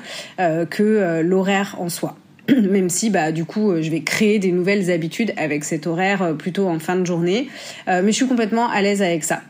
que 0.70 1.22
l'horaire 1.22 1.76
en 1.80 1.90
soi. 1.90 2.16
Même 2.50 2.90
si, 2.90 3.10
bah, 3.10 3.32
du 3.32 3.46
coup, 3.46 3.74
je 3.82 3.90
vais 3.90 4.02
créer 4.02 4.40
des 4.40 4.52
nouvelles 4.52 4.92
habitudes 4.92 5.34
avec 5.38 5.64
cet 5.64 5.88
horaire 5.88 6.36
plutôt 6.38 6.68
en 6.68 6.80
fin 6.80 6.96
de 6.96 7.06
journée, 7.06 7.50
mais 7.88 8.08
je 8.08 8.12
suis 8.12 8.28
complètement 8.28 8.70
à 8.70 8.82
l'aise 8.82 9.02
avec 9.02 9.24
ça. 9.24 9.42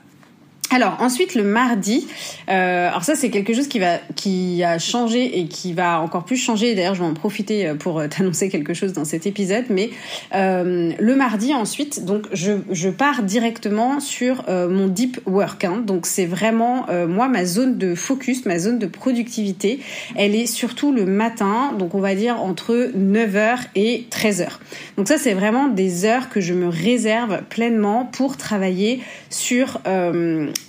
Alors 0.70 0.98
ensuite 1.00 1.34
le 1.34 1.44
mardi, 1.44 2.08
euh, 2.50 2.90
alors 2.90 3.04
ça 3.04 3.16
c'est 3.16 3.30
quelque 3.30 3.54
chose 3.54 3.70
qui 3.70 3.80
va 3.80 4.00
qui 4.18 4.64
a 4.66 4.80
changé 4.80 5.40
et 5.40 5.48
qui 5.48 5.72
va 5.72 6.02
encore 6.02 6.26
plus 6.26 6.36
changer. 6.36 6.76
D'ailleurs 6.76 6.94
je 6.94 7.00
vais 7.00 7.08
en 7.08 7.14
profiter 7.14 7.68
euh, 7.68 7.76
pour 7.76 8.00
euh, 8.00 8.08
t'annoncer 8.10 8.50
quelque 8.50 8.74
chose 8.74 8.92
dans 8.92 9.06
cet 9.06 9.26
épisode. 9.26 9.64
Mais 9.70 9.92
euh, 10.36 10.92
le 11.00 11.16
mardi 11.16 11.54
ensuite, 11.54 12.04
donc 12.04 12.26
je, 12.34 12.52
je 12.70 12.90
pars 12.90 13.24
directement 13.24 14.02
sur 14.02 14.44
mon 14.48 14.88
deep 14.88 15.20
work. 15.26 15.64
Hein. 15.64 15.84
Donc 15.86 16.06
c'est 16.06 16.26
vraiment 16.26 16.88
moi 17.08 17.28
ma 17.28 17.46
zone 17.46 17.78
de 17.78 17.96
focus, 17.96 18.46
ma 18.46 18.60
zone 18.60 18.80
de 18.80 18.88
productivité. 18.88 19.80
Elle 20.16 20.36
est 20.36 20.46
surtout 20.48 20.92
le 20.92 21.06
matin, 21.06 21.74
donc 21.78 21.96
on 21.96 22.00
va 22.00 22.16
dire 22.16 22.42
entre 22.42 22.92
9h 22.96 23.58
et 23.76 24.06
13h. 24.12 24.48
Donc 24.98 25.08
ça 25.08 25.18
c'est 25.18 25.34
vraiment 25.34 25.68
des 25.68 26.06
heures 26.06 26.30
que 26.30 26.42
je 26.42 26.54
me 26.54 26.68
réserve 26.68 27.42
pleinement 27.50 28.06
pour 28.06 28.38
travailler 28.38 29.02
sur 29.30 29.80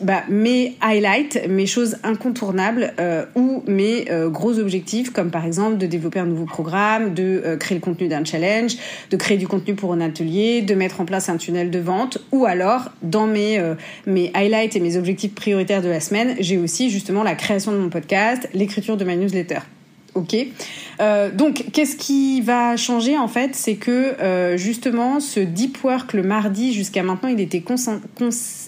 bah, 0.00 0.24
mes 0.28 0.76
highlights, 0.80 1.48
mes 1.48 1.66
choses 1.66 1.96
incontournables 2.02 2.92
euh, 3.00 3.24
ou 3.34 3.62
mes 3.66 4.10
euh, 4.10 4.28
gros 4.28 4.58
objectifs, 4.58 5.10
comme 5.10 5.30
par 5.30 5.44
exemple 5.44 5.78
de 5.78 5.86
développer 5.86 6.18
un 6.18 6.26
nouveau 6.26 6.44
programme, 6.44 7.14
de 7.14 7.42
euh, 7.44 7.56
créer 7.56 7.76
le 7.76 7.82
contenu 7.82 8.08
d'un 8.08 8.24
challenge, 8.24 8.76
de 9.10 9.16
créer 9.16 9.36
du 9.38 9.48
contenu 9.48 9.74
pour 9.74 9.92
un 9.92 10.00
atelier, 10.00 10.62
de 10.62 10.74
mettre 10.74 11.00
en 11.00 11.04
place 11.04 11.28
un 11.28 11.36
tunnel 11.36 11.70
de 11.70 11.78
vente, 11.78 12.18
ou 12.32 12.44
alors 12.44 12.90
dans 13.02 13.26
mes 13.26 13.60
mes 14.06 14.30
highlights 14.34 14.76
et 14.76 14.80
mes 14.80 14.96
objectifs 14.96 15.34
prioritaires 15.34 15.82
de 15.82 15.88
la 15.88 16.00
semaine, 16.00 16.36
j'ai 16.40 16.58
aussi 16.58 16.90
justement 16.90 17.22
la 17.22 17.34
création 17.34 17.72
de 17.72 17.78
mon 17.78 17.88
podcast, 17.88 18.48
l'écriture 18.54 18.96
de 18.96 19.04
ma 19.04 19.16
newsletter. 19.16 19.58
Ok. 20.18 20.36
Euh, 21.00 21.30
donc, 21.30 21.66
qu'est-ce 21.72 21.94
qui 21.94 22.40
va 22.40 22.76
changer 22.76 23.16
en 23.16 23.28
fait? 23.28 23.54
C'est 23.54 23.76
que 23.76 24.20
euh, 24.20 24.56
justement, 24.56 25.20
ce 25.20 25.38
deep 25.38 25.84
work 25.84 26.12
le 26.12 26.24
mardi 26.24 26.72
jusqu'à 26.72 27.04
maintenant, 27.04 27.28
il 27.28 27.40
était, 27.40 27.62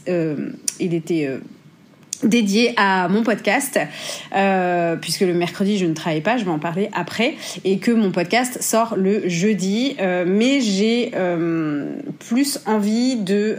euh, 0.09 0.37
il 0.79 0.95
était 0.95 1.29
dédié 2.23 2.75
à 2.77 3.09
mon 3.09 3.23
podcast 3.23 3.79
euh, 4.35 4.97
puisque 4.97 5.21
le 5.21 5.35
mercredi 5.35 5.79
je 5.79 5.87
ne 5.87 5.95
travaille 5.95 6.21
pas 6.21 6.37
je 6.37 6.45
vais 6.45 6.51
en 6.51 6.59
parler 6.59 6.91
après 6.93 7.35
et 7.65 7.79
que 7.79 7.91
mon 7.91 8.11
podcast 8.11 8.63
sort 8.63 8.95
le 8.97 9.29
jeudi. 9.29 9.97
Euh, 10.01 10.25
mais 10.27 10.61
j'ai 10.61 11.13
euh, 11.15 11.87
plus 12.19 12.61
envie 12.67 13.17
de 13.17 13.59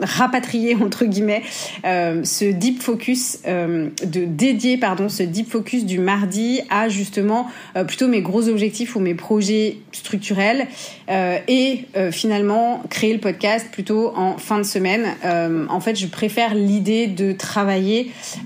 rapatrier 0.00 0.74
entre 0.80 1.04
guillemets 1.04 1.42
ce 1.84 2.50
deep 2.52 2.82
focus 2.82 3.38
de 3.44 4.24
dédier 4.24 4.76
pardon 4.76 5.08
ce 5.08 5.22
deep 5.22 5.48
focus 5.50 5.84
du 5.84 5.98
mardi 5.98 6.60
à 6.70 6.88
justement 6.88 7.46
plutôt 7.86 8.08
mes 8.08 8.22
gros 8.22 8.48
objectifs 8.48 8.96
ou 8.96 9.00
mes 9.00 9.14
projets 9.14 9.78
structurels 9.92 10.66
et 11.08 11.84
finalement 12.10 12.82
créer 12.90 13.12
le 13.12 13.20
podcast 13.20 13.66
plutôt 13.70 14.12
en 14.16 14.38
fin 14.38 14.58
de 14.58 14.64
semaine. 14.64 15.06
En 15.68 15.80
fait 15.80 15.96
je 15.96 16.06
préfère 16.06 16.54
l'idée 16.54 17.06
de 17.06 17.32
travailler 17.32 17.75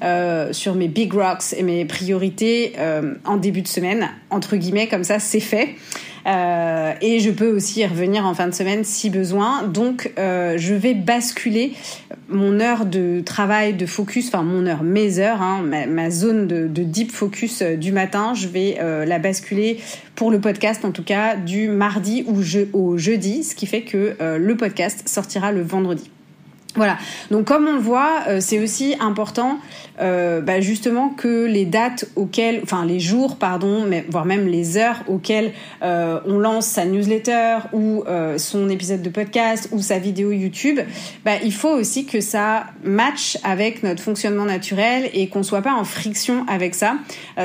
euh, 0.02 0.52
sur 0.52 0.74
mes 0.74 0.88
big 0.88 1.12
rocks 1.12 1.52
et 1.56 1.62
mes 1.62 1.84
priorités 1.84 2.72
euh, 2.78 3.14
en 3.24 3.36
début 3.36 3.62
de 3.62 3.68
semaine, 3.68 4.08
entre 4.30 4.56
guillemets, 4.56 4.88
comme 4.88 5.04
ça 5.04 5.18
c'est 5.18 5.40
fait. 5.40 5.70
Euh, 6.26 6.92
et 7.00 7.18
je 7.18 7.30
peux 7.30 7.50
aussi 7.50 7.80
y 7.80 7.86
revenir 7.86 8.26
en 8.26 8.34
fin 8.34 8.46
de 8.46 8.54
semaine 8.54 8.84
si 8.84 9.08
besoin. 9.08 9.62
Donc, 9.62 10.12
je 10.16 10.74
vais 10.74 10.92
basculer 10.92 11.72
mon 12.28 12.60
heure 12.60 12.84
de 12.84 13.22
travail, 13.24 13.72
de 13.72 13.86
focus, 13.86 14.28
enfin 14.28 14.42
mon 14.42 14.66
heure, 14.66 14.82
mes 14.82 15.18
heures, 15.18 15.40
hein, 15.40 15.62
ma, 15.62 16.10
zone 16.10 16.46
de, 16.46 16.68
de, 16.68 16.82
deep 16.82 17.10
focus 17.10 17.62
du 17.62 17.90
matin. 17.90 18.34
Je 18.34 18.48
vais 18.48 18.78
la 19.06 19.18
basculer 19.18 19.78
pour 20.14 20.30
le 20.30 20.40
podcast, 20.40 20.84
en 20.84 20.90
tout 20.90 21.04
cas, 21.04 21.36
du 21.36 21.68
mardi 21.68 22.24
ou 22.26 22.42
je, 22.42 22.60
au 22.74 22.98
jeudi, 22.98 23.42
ce 23.42 23.54
qui 23.54 23.66
fait 23.66 23.82
que 23.82 24.16
le 24.20 24.56
podcast 24.58 25.08
sortira 25.08 25.52
le 25.52 25.62
vendredi. 25.62 26.10
Voilà. 26.76 26.98
Donc 27.30 27.46
comme 27.46 27.66
on 27.66 27.72
le 27.72 27.80
voit, 27.80 28.20
euh, 28.28 28.38
c'est 28.40 28.60
aussi 28.60 28.94
important, 29.00 29.58
euh, 30.00 30.40
bah, 30.40 30.60
justement 30.60 31.08
que 31.08 31.44
les 31.46 31.64
dates 31.64 32.04
auxquelles, 32.14 32.60
enfin 32.62 32.84
les 32.84 33.00
jours, 33.00 33.36
pardon, 33.36 33.88
voire 34.08 34.24
même 34.24 34.46
les 34.46 34.76
heures 34.76 35.02
auxquelles 35.08 35.52
euh, 35.82 36.20
on 36.26 36.38
lance 36.38 36.66
sa 36.66 36.84
newsletter 36.84 37.58
ou 37.72 38.04
son 38.36 38.68
épisode 38.68 39.02
de 39.02 39.08
podcast 39.08 39.68
ou 39.72 39.80
sa 39.80 39.98
vidéo 39.98 40.32
YouTube, 40.32 40.78
bah, 41.24 41.32
il 41.42 41.52
faut 41.52 41.70
aussi 41.70 42.06
que 42.06 42.20
ça 42.20 42.66
matche 42.84 43.36
avec 43.42 43.82
notre 43.82 44.02
fonctionnement 44.02 44.44
naturel 44.44 45.10
et 45.12 45.28
qu'on 45.28 45.42
soit 45.42 45.62
pas 45.62 45.74
en 45.74 45.84
friction 45.84 46.44
avec 46.48 46.74
ça. 46.74 46.96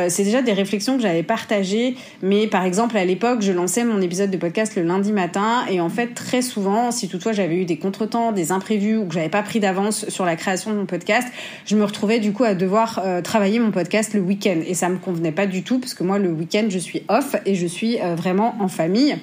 c'est 0.10 0.24
déjà 0.24 0.42
des 0.42 0.54
réflexions 0.54 0.98
que 0.98 1.02
j'avais 1.02 1.24
partagées, 1.24 1.96
mais 2.22 2.48
par 2.48 2.64
exemple 2.66 2.98
à 2.98 3.06
l'époque, 3.06 3.42
je 3.42 3.52
lançais 3.52 3.84
mon 3.84 4.02
épisode 4.02 4.32
de 4.32 4.38
podcast 4.38 4.76
le 4.76 4.84
lundi 4.84 5.12
matin 5.12 5.66
et 5.70 5.82
en 5.82 5.90
fait 5.90 6.14
très 6.14 6.42
souvent, 6.42 6.92
si 6.92 7.08
toutefois 7.08 7.32
j'avais 7.32 7.56
eu 7.56 7.66
des 7.66 7.78
contretemps, 7.78 8.32
des 8.32 8.52
imprévus 8.52 8.98
j'avais 9.16 9.30
pas 9.30 9.42
pris 9.42 9.60
d'avance 9.60 10.08
sur 10.10 10.26
la 10.26 10.36
création 10.36 10.72
de 10.72 10.76
mon 10.76 10.86
podcast, 10.86 11.28
je 11.66 11.76
me 11.76 11.84
retrouvais 11.84 12.20
du 12.20 12.34
coup 12.34 12.44
à 12.44 12.54
devoir 12.54 13.02
euh, 13.04 13.22
travailler 13.22 13.60
mon 13.60 13.72
podcast 13.72 14.14
le 14.14 14.20
week-end 14.20 14.60
et 14.66 14.74
ça 14.74 14.90
me 14.90 14.98
convenait 14.98 15.32
pas 15.32 15.48
du 15.48 15.64
tout 15.64 15.80
parce 15.80 15.94
que 15.94 16.04
moi 16.04 16.20
le 16.20 16.30
week-end 16.30 16.68
je 16.70 16.78
suis 16.78 17.04
off 17.08 17.36
et 17.46 17.56
je 17.56 17.66
suis 17.66 18.00
euh, 18.02 18.16
vraiment 18.16 18.56
en 18.60 18.68
famille. 18.68 19.18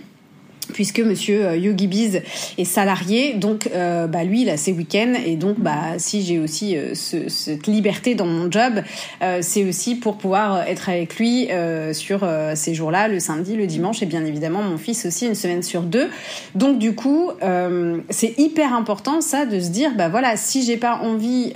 Puisque 0.72 1.00
Monsieur 1.00 1.46
euh, 1.46 1.56
Yogi 1.56 1.86
Biz 1.86 2.22
est 2.58 2.64
salarié, 2.64 3.34
donc 3.34 3.68
euh, 3.74 4.06
bah 4.06 4.24
lui 4.24 4.42
il 4.42 4.50
a 4.50 4.56
ses 4.56 4.72
week-ends 4.72 5.14
et 5.24 5.36
donc 5.36 5.58
bah 5.58 5.98
si 5.98 6.22
j'ai 6.22 6.38
aussi 6.38 6.76
euh, 6.76 6.94
ce, 6.94 7.28
cette 7.28 7.66
liberté 7.66 8.14
dans 8.14 8.26
mon 8.26 8.50
job, 8.50 8.80
c'est 9.40 9.64
aussi 9.64 9.94
pour 9.94 10.16
pouvoir 10.16 10.66
être 10.68 10.88
avec 10.88 11.16
lui 11.16 11.48
sur 11.92 12.28
ces 12.54 12.74
jours-là, 12.74 13.08
le 13.08 13.20
samedi, 13.20 13.56
le 13.56 13.66
dimanche 13.66 14.02
et 14.02 14.06
bien 14.06 14.24
évidemment 14.24 14.62
mon 14.62 14.78
fils 14.78 15.06
aussi 15.06 15.26
une 15.26 15.34
semaine 15.34 15.62
sur 15.62 15.82
deux. 15.82 16.08
Donc 16.54 16.78
du 16.78 16.94
coup 16.94 17.30
c'est 18.10 18.38
hyper 18.38 18.74
important 18.74 19.20
ça 19.20 19.46
de 19.46 19.60
se 19.60 19.68
dire 19.68 19.92
bah 19.96 20.08
voilà 20.08 20.36
si 20.36 20.62
j'ai 20.62 20.76
pas 20.76 20.98
envie 21.02 21.52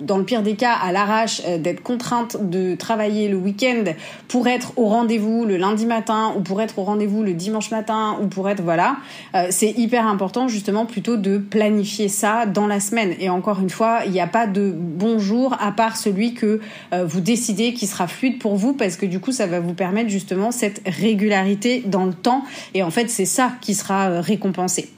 dans 0.00 0.18
le 0.18 0.24
pire 0.24 0.42
des 0.42 0.54
cas 0.54 0.74
à 0.74 0.92
l'arrache 0.92 1.42
d'être 1.58 1.82
contrainte 1.82 2.36
de 2.40 2.74
travailler 2.74 3.28
le 3.28 3.36
week-end 3.36 3.84
pour 4.28 4.46
être 4.48 4.72
au 4.76 4.86
rendez-vous 4.86 5.44
le 5.44 5.56
lundi 5.56 5.86
matin 5.86 6.32
ou 6.36 6.40
pour 6.40 6.60
être 6.60 6.78
au 6.78 6.84
rendez-vous 6.84 7.22
le 7.22 7.34
dimanche 7.34 7.70
matin 7.70 8.07
ou 8.20 8.26
pour 8.26 8.48
être 8.48 8.62
voilà, 8.62 8.96
euh, 9.34 9.48
c'est 9.50 9.70
hyper 9.70 10.06
important 10.06 10.48
justement 10.48 10.86
plutôt 10.86 11.16
de 11.16 11.38
planifier 11.38 12.08
ça 12.08 12.46
dans 12.46 12.66
la 12.66 12.80
semaine. 12.80 13.14
Et 13.20 13.28
encore 13.28 13.60
une 13.60 13.70
fois, 13.70 14.00
il 14.06 14.12
n'y 14.12 14.20
a 14.20 14.26
pas 14.26 14.46
de 14.46 14.70
bon 14.70 15.18
jour 15.18 15.56
à 15.60 15.72
part 15.72 15.96
celui 15.96 16.34
que 16.34 16.60
euh, 16.92 17.04
vous 17.04 17.20
décidez 17.20 17.74
qui 17.74 17.86
sera 17.86 18.06
fluide 18.08 18.38
pour 18.38 18.56
vous 18.56 18.72
parce 18.72 18.96
que 18.96 19.06
du 19.06 19.20
coup 19.20 19.32
ça 19.32 19.46
va 19.46 19.60
vous 19.60 19.74
permettre 19.74 20.10
justement 20.10 20.50
cette 20.50 20.82
régularité 20.86 21.82
dans 21.86 22.04
le 22.04 22.14
temps 22.14 22.44
et 22.74 22.82
en 22.82 22.90
fait 22.90 23.10
c'est 23.10 23.24
ça 23.24 23.52
qui 23.60 23.74
sera 23.74 24.10
euh, 24.10 24.20
récompensé. 24.20 24.90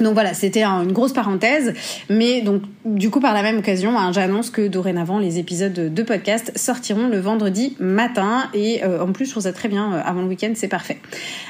Donc 0.00 0.14
voilà, 0.14 0.34
c'était 0.34 0.64
une 0.64 0.92
grosse 0.92 1.12
parenthèse, 1.12 1.74
mais 2.08 2.40
donc 2.40 2.62
du 2.84 3.10
coup 3.10 3.20
par 3.20 3.34
la 3.34 3.42
même 3.42 3.58
occasion, 3.58 3.98
hein, 3.98 4.12
j'annonce 4.12 4.50
que 4.50 4.66
dorénavant 4.66 5.18
les 5.18 5.38
épisodes 5.38 5.72
de 5.72 6.02
podcast 6.02 6.52
sortiront 6.56 7.08
le 7.08 7.18
vendredi 7.18 7.76
matin 7.78 8.48
et 8.54 8.82
en 8.84 9.12
plus 9.12 9.26
je 9.26 9.30
trouve 9.30 9.44
ça 9.44 9.52
très 9.52 9.68
bien 9.68 9.92
avant 9.92 10.22
le 10.22 10.28
week-end, 10.28 10.52
c'est 10.54 10.68
parfait. 10.68 10.98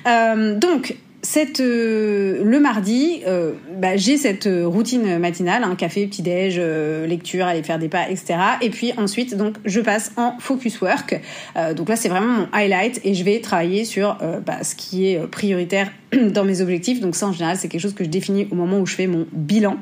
donc 0.05 0.97
cette, 1.25 1.61
euh, 1.61 2.45
le 2.45 2.61
mardi, 2.61 3.23
euh, 3.27 3.53
bah, 3.79 3.97
j'ai 3.97 4.19
cette 4.19 4.47
euh, 4.47 4.67
routine 4.67 5.19
matinale, 5.19 5.65
hein, 5.65 5.75
café, 5.75 6.07
petit 6.07 6.21
déj, 6.21 6.61
lecture, 7.09 7.47
aller 7.47 7.63
faire 7.63 7.79
des 7.79 7.89
pas, 7.89 8.09
etc. 8.11 8.35
Et 8.61 8.71
puis 8.71 8.93
ensuite, 8.99 9.35
donc, 9.37 9.57
je 9.65 9.81
passe 9.81 10.13
en 10.17 10.39
focus 10.39 10.81
work. 10.81 11.21
donc 11.77 11.89
là, 11.89 11.97
c'est 11.97 12.09
vraiment 12.09 12.27
mon 12.27 12.49
highlight 12.53 13.01
et 13.05 13.15
je 13.15 13.25
vais 13.25 13.41
travailler 13.41 13.85
sur 13.85 14.19
bah, 14.45 14.63
ce 14.63 14.75
qui 14.75 15.07
est 15.07 15.27
prioritaire 15.27 15.91
dans 16.13 16.45
mes 16.45 16.61
objectifs. 16.61 17.01
Donc 17.01 17.17
ça, 17.17 17.27
en 17.27 17.33
général, 17.33 17.57
c'est 17.57 17.69
quelque 17.69 17.81
chose 17.81 17.95
que 17.95 18.05
je 18.05 18.11
définis 18.11 18.47
au 18.51 18.55
moment 18.55 18.79
où 18.79 18.87
je 18.87 18.95
fais 18.95 19.07
mon 19.07 19.27
bilan 19.33 19.77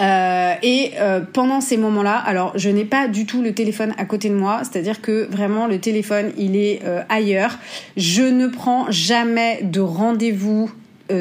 euh, 0.00 0.54
et 0.62 0.92
euh, 0.98 1.20
pendant 1.20 1.60
ces 1.60 1.76
moments-là, 1.76 2.16
alors 2.16 2.52
je 2.56 2.68
n'ai 2.70 2.84
pas 2.84 3.08
du 3.08 3.26
tout 3.26 3.42
le 3.42 3.52
téléphone 3.52 3.94
à 3.98 4.04
côté 4.04 4.28
de 4.28 4.34
moi, 4.34 4.62
c'est-à-dire 4.62 5.00
que 5.00 5.28
vraiment 5.30 5.66
le 5.66 5.78
téléphone 5.78 6.32
il 6.36 6.56
est 6.56 6.80
euh, 6.84 7.02
ailleurs. 7.08 7.58
Je 7.96 8.22
ne 8.22 8.46
prends 8.46 8.90
jamais 8.90 9.60
de 9.62 9.80
rendez-vous 9.80 10.70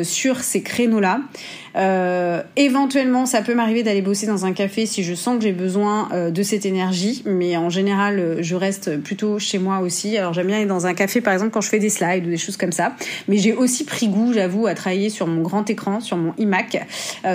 sur 0.04 0.39
ces 0.39 0.62
créneaux-là. 0.62 1.22
Euh, 1.76 2.41
éventuellement, 2.58 3.26
ça 3.26 3.41
peut 3.41 3.54
m'arriver 3.54 3.84
d'aller 3.84 4.02
bosser 4.02 4.28
dans 4.28 4.46
un 4.46 4.54
café 4.54 4.86
si 4.86 5.04
je 5.04 5.13
sens 5.13 5.38
que 5.38 5.44
j'ai 5.44 5.52
besoin 5.52 6.10
euh, 6.12 6.30
de 6.30 6.44
cette 6.44 6.65
énergie, 6.65 7.24
mais 7.26 7.56
en 7.58 7.70
général, 7.70 8.20
euh, 8.20 8.36
je 8.41 8.56
reste 8.56 8.98
plutôt 8.98 9.39
chez 9.39 9.58
moi 9.58 9.80
aussi. 9.80 10.17
Alors 10.17 10.34
j'aime 10.34 10.48
bien 10.48 10.58
aller 10.58 10.65
dans 10.65 10.86
un 10.86 10.94
café, 10.94 11.22
par 11.22 11.34
exemple, 11.34 11.52
quand 11.52 11.62
je 11.62 11.70
fais 11.70 11.80
des 11.80 11.89
slides 11.89 12.26
ou 12.26 12.30
des 12.30 12.38
choses 12.38 12.58
comme 12.58 12.72
ça. 12.72 12.94
Mais 13.28 13.38
j'ai 13.38 13.54
aussi 13.54 13.86
pris 13.86 14.08
goût, 14.08 14.34
j'avoue, 14.34 14.67
à 14.67 14.74
travailler 14.74 15.10
sur 15.10 15.28
mon 15.28 15.41
grand 15.41 15.70
écran, 15.70 16.00
sur 16.00 16.17
mon 16.17 16.34
iMac. 16.38 16.86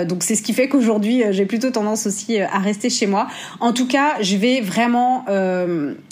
donc 0.07 0.23
c'est 0.23 0.35
ce 0.35 0.41
qui 0.41 0.53
fait 0.53 0.67
qu'aujourd'hui, 0.67 1.23
j'ai 1.31 1.45
plutôt 1.45 1.69
tendance 1.71 2.05
aussi 2.07 2.39
à 2.39 2.59
rester 2.59 2.89
chez 2.89 3.07
moi. 3.07 3.27
En 3.59 3.73
tout 3.73 3.87
cas, 3.87 4.15
je 4.21 4.35
vais 4.35 4.61
vraiment, 4.61 5.25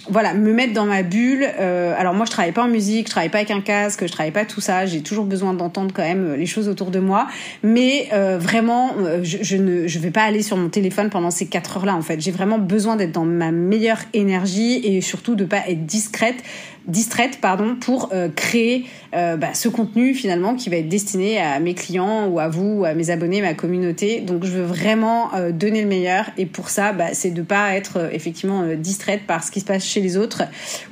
voilà, 0.10 0.34
me 0.34 0.54
mettre 0.54 0.74
dans 0.74 0.86
ma 0.86 1.04
bulle. 1.04 1.43
alors 1.43 2.13
moi, 2.13 2.26
je 2.26 2.32
travaille 2.32 2.52
pas 2.52 2.63
en 2.63 2.67
musique, 2.67 3.08
je 3.08 3.12
travaille 3.12 3.30
pas 3.30 3.39
avec 3.39 3.52
un 3.52 3.62
casque, 3.62 4.06
je 4.06 4.12
travaille 4.12 4.32
pas 4.32 4.45
tout 4.45 4.62
ça. 4.62 4.86
J'ai 4.86 5.02
toujours 5.02 5.26
besoin 5.26 5.54
d'entendre 5.54 5.93
quand 5.93 6.04
même 6.04 6.35
les 6.36 6.45
choses 6.45 6.67
autour 6.69 6.91
de 6.91 7.00
moi, 7.00 7.28
mais 7.63 8.08
euh, 8.13 8.38
vraiment, 8.38 8.91
euh, 9.00 9.24
je, 9.24 9.56
ne 9.56 9.88
je 9.88 10.00
vais 10.00 10.12
pas 10.12 10.24
aller 10.24 10.41
sur 10.41 10.58
mon 10.58 10.69
téléphone 10.69 11.10
pendant 11.10 11.32
ces 11.32 11.48
quatre 11.48 11.78
heures-là. 11.78 11.95
En 11.95 12.02
fait, 12.02 12.19
j'ai 12.21 12.32
vraiment 12.32 12.60
besoin 12.60 12.95
d'être 12.95 13.12
dans 13.12 13.26
ma 13.26 13.52
meilleure 13.52 14.02
énergie 14.13 14.76
et 14.84 15.02
surtout 15.02 15.36
de 15.36 15.45
pas 15.45 15.67
être 15.67 15.86
discrète 15.86 16.43
distraite 16.88 17.39
pardon 17.41 17.76
pour 17.76 18.10
euh, 18.13 18.30
créer 18.30 18.86
bah, 19.12 19.56
ce 19.56 19.69
contenu 19.69 20.13
finalement 20.13 20.54
qui 20.54 20.69
va 20.69 20.76
être 20.76 20.89
destiné 20.89 21.39
à 21.39 21.60
mes 21.60 21.74
clients 21.74 22.28
ou 22.28 22.38
à 22.38 22.48
vous 22.48 22.84
à 22.86 22.93
mes 22.93 23.10
abonnés 23.10 23.41
ma 23.41 23.56
communauté. 23.56 24.19
Donc 24.19 24.43
je 24.43 24.52
veux 24.52 24.63
vraiment 24.63 25.32
donner 25.52 25.82
le 25.82 25.88
meilleur. 25.88 26.26
Et 26.38 26.45
pour 26.45 26.69
ça 26.69 26.91
bah, 26.91 27.13
c'est 27.13 27.32
de 27.32 27.41
pas 27.41 27.74
être 27.74 28.13
effectivement 28.13 28.67
distraite 28.78 29.21
par 29.26 29.43
ce 29.43 29.50
qui 29.50 29.62
se 29.62 29.65
passe 29.65 29.84
chez 29.84 30.02
les 30.02 30.17
autres 30.17 30.43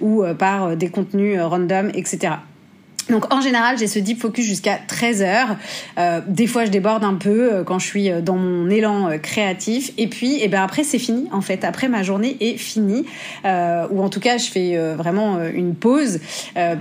ou 0.02 0.24
par 0.40 0.76
des 0.76 0.90
contenus 0.90 1.40
random 1.40 1.92
etc 1.94 2.38
donc 3.10 3.34
en 3.34 3.42
général, 3.42 3.78
j'ai 3.78 3.88
ce 3.88 4.00
deep 4.00 4.20
focus 4.20 4.46
jusqu'à 4.46 4.80
13 4.88 5.22
heures. 5.24 5.58
Euh, 5.98 6.22
des 6.28 6.48
fois, 6.48 6.66
je 6.66 6.72
déborde 6.72 7.04
un 7.04 7.16
peu 7.16 7.54
euh, 7.54 7.64
quand 7.64 7.80
je 7.80 7.86
suis 7.86 8.10
euh, 8.10 8.22
dans 8.22 8.36
mon 8.36 8.70
élan 8.70 9.10
créatif. 9.22 9.92
Et 9.98 10.08
puis, 10.08 10.36
et 10.36 10.46
eh 10.46 10.48
ben 10.48 10.62
après, 10.62 10.84
c'est 10.84 11.00
fini. 11.00 11.28
En 11.32 11.42
fait, 11.42 11.66
après 11.66 11.90
ma 11.90 12.04
journée 12.04 12.38
est 12.40 12.58
finie, 12.58 13.06
ou 13.44 14.02
en 14.02 14.10
tout 14.10 14.20
cas, 14.20 14.38
je 14.38 14.50
fais 14.50 14.78
vraiment 14.96 15.44
une 15.44 15.76
pause, 15.76 16.20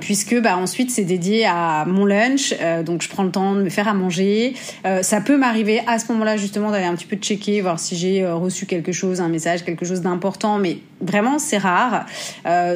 puisque 0.00 0.38
bah 0.40 0.56
ensuite 0.56 0.90
c'est 0.90 1.04
dédié 1.04 1.46
à 1.46 1.84
mon 1.86 2.04
lunch. 2.04 2.54
donc 2.84 3.02
je 3.02 3.08
prends 3.08 3.22
le 3.22 3.30
temps 3.30 3.54
de 3.54 3.62
me 3.62 3.68
faire 3.68 3.88
à 3.88 3.94
manger. 3.94 4.54
ça 5.02 5.20
peut 5.20 5.36
m'arriver 5.36 5.80
à 5.86 5.98
ce 5.98 6.10
moment-là 6.12 6.36
justement 6.36 6.70
d'aller 6.70 6.84
un 6.84 6.94
petit 6.94 7.06
peu 7.06 7.16
checker, 7.16 7.60
voir 7.60 7.78
si 7.78 7.96
j'ai 7.96 8.26
reçu 8.26 8.66
quelque 8.66 8.92
chose, 8.92 9.20
un 9.20 9.28
message, 9.28 9.64
quelque 9.64 9.84
chose 9.84 10.00
d'important. 10.00 10.58
Mais 10.58 10.78
vraiment, 11.00 11.38
c'est 11.38 11.58
rare. 11.58 12.06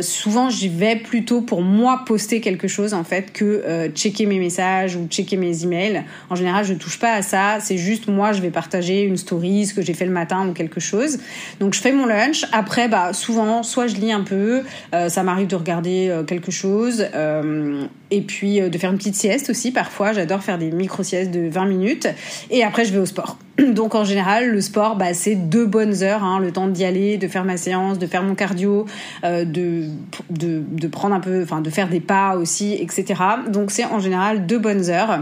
souvent, 0.00 0.50
j'y 0.50 0.68
vais 0.68 0.96
plutôt 0.96 1.40
pour 1.42 1.62
moi 1.62 2.02
poster 2.06 2.40
quelque 2.40 2.68
chose 2.68 2.94
en 2.94 3.04
fait 3.04 3.32
que 3.36 3.44
euh, 3.44 3.90
checker 3.90 4.24
mes 4.24 4.38
messages 4.38 4.96
ou 4.96 5.06
checker 5.08 5.36
mes 5.36 5.62
emails. 5.62 6.04
En 6.30 6.36
général, 6.36 6.64
je 6.64 6.72
touche 6.72 6.98
pas 6.98 7.12
à 7.12 7.20
ça. 7.20 7.58
C'est 7.60 7.76
juste 7.76 8.08
moi, 8.08 8.32
je 8.32 8.40
vais 8.40 8.50
partager 8.50 9.02
une 9.02 9.18
story, 9.18 9.66
ce 9.66 9.74
que 9.74 9.82
j'ai 9.82 9.92
fait 9.92 10.06
le 10.06 10.10
matin 10.10 10.48
ou 10.48 10.54
quelque 10.54 10.80
chose. 10.80 11.18
Donc, 11.60 11.74
je 11.74 11.80
fais 11.80 11.92
mon 11.92 12.06
lunch. 12.06 12.46
Après, 12.52 12.88
bah, 12.88 13.12
souvent, 13.12 13.62
soit 13.62 13.88
je 13.88 13.96
lis 13.96 14.10
un 14.10 14.22
peu, 14.22 14.62
euh, 14.94 15.10
ça 15.10 15.22
m'arrive 15.22 15.48
de 15.48 15.56
regarder 15.56 16.08
euh, 16.08 16.24
quelque 16.24 16.50
chose, 16.50 17.06
et 18.10 18.20
puis 18.22 18.60
de 18.60 18.78
faire 18.78 18.90
une 18.90 18.96
petite 18.96 19.16
sieste 19.16 19.50
aussi. 19.50 19.70
Parfois, 19.70 20.12
j'adore 20.12 20.42
faire 20.42 20.58
des 20.58 20.70
micro-siestes 20.70 21.30
de 21.30 21.48
20 21.48 21.66
minutes. 21.66 22.08
Et 22.50 22.64
après, 22.64 22.86
je 22.86 22.92
vais 22.92 22.98
au 22.98 23.06
sport. 23.06 23.36
Donc 23.74 23.94
en 23.94 24.04
général, 24.04 24.50
le 24.50 24.60
sport, 24.60 24.96
bah, 24.96 25.14
c'est 25.14 25.34
deux 25.34 25.66
bonnes 25.66 26.02
heures, 26.02 26.24
hein, 26.24 26.38
le 26.40 26.52
temps 26.52 26.68
d'y 26.68 26.84
aller, 26.84 27.16
de 27.16 27.28
faire 27.28 27.44
ma 27.44 27.56
séance, 27.56 27.98
de 27.98 28.06
faire 28.06 28.22
mon 28.22 28.34
cardio, 28.34 28.86
euh, 29.24 29.44
de, 29.44 29.84
de, 30.30 30.62
de 30.68 30.88
prendre 30.88 31.14
un 31.14 31.20
peu, 31.20 31.42
enfin 31.42 31.60
de 31.60 31.70
faire 31.70 31.88
des 31.88 32.00
pas 32.00 32.36
aussi, 32.36 32.74
etc. 32.74 33.14
Donc 33.48 33.70
c'est 33.70 33.84
en 33.84 33.98
général 33.98 34.46
deux 34.46 34.58
bonnes 34.58 34.90
heures. 34.90 35.20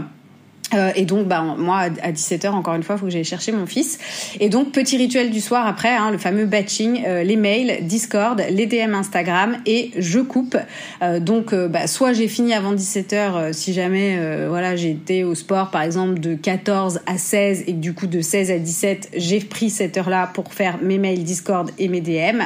Euh, 0.73 0.91
et 0.95 1.05
donc, 1.05 1.27
bah, 1.27 1.41
moi, 1.41 1.89
à 2.01 2.11
17h, 2.11 2.49
encore 2.49 2.75
une 2.75 2.83
fois, 2.83 2.95
il 2.95 2.99
faut 2.99 3.05
que 3.05 3.11
j'aille 3.11 3.23
chercher 3.23 3.51
mon 3.51 3.65
fils. 3.65 3.99
Et 4.39 4.49
donc, 4.49 4.71
petit 4.71 4.97
rituel 4.97 5.29
du 5.31 5.41
soir 5.41 5.67
après, 5.67 5.95
hein, 5.95 6.11
le 6.11 6.17
fameux 6.17 6.45
batching, 6.45 7.03
euh, 7.05 7.23
les 7.23 7.35
mails, 7.35 7.85
Discord, 7.85 8.41
les 8.49 8.65
DM 8.65 8.93
Instagram, 8.93 9.57
et 9.65 9.91
je 9.97 10.19
coupe. 10.19 10.57
Euh, 11.01 11.19
donc, 11.19 11.53
bah, 11.53 11.87
soit 11.87 12.13
j'ai 12.13 12.27
fini 12.27 12.53
avant 12.53 12.73
17h, 12.73 13.53
si 13.53 13.73
jamais 13.73 14.19
voilà, 14.47 14.75
j'ai 14.75 14.91
été 14.91 15.23
au 15.23 15.35
sport, 15.35 15.69
par 15.69 15.81
exemple, 15.81 16.19
de 16.19 16.35
14 16.35 17.01
à 17.05 17.17
16, 17.17 17.65
et 17.67 17.73
du 17.73 17.93
coup, 17.93 18.07
de 18.07 18.21
16 18.21 18.51
à 18.51 18.59
17, 18.59 19.09
j'ai 19.15 19.39
pris 19.39 19.69
cette 19.69 19.97
heure-là 19.97 20.29
pour 20.33 20.53
faire 20.53 20.77
mes 20.81 20.97
mails 20.97 21.23
Discord 21.23 21.71
et 21.77 21.87
mes 21.87 22.01
DM. 22.01 22.41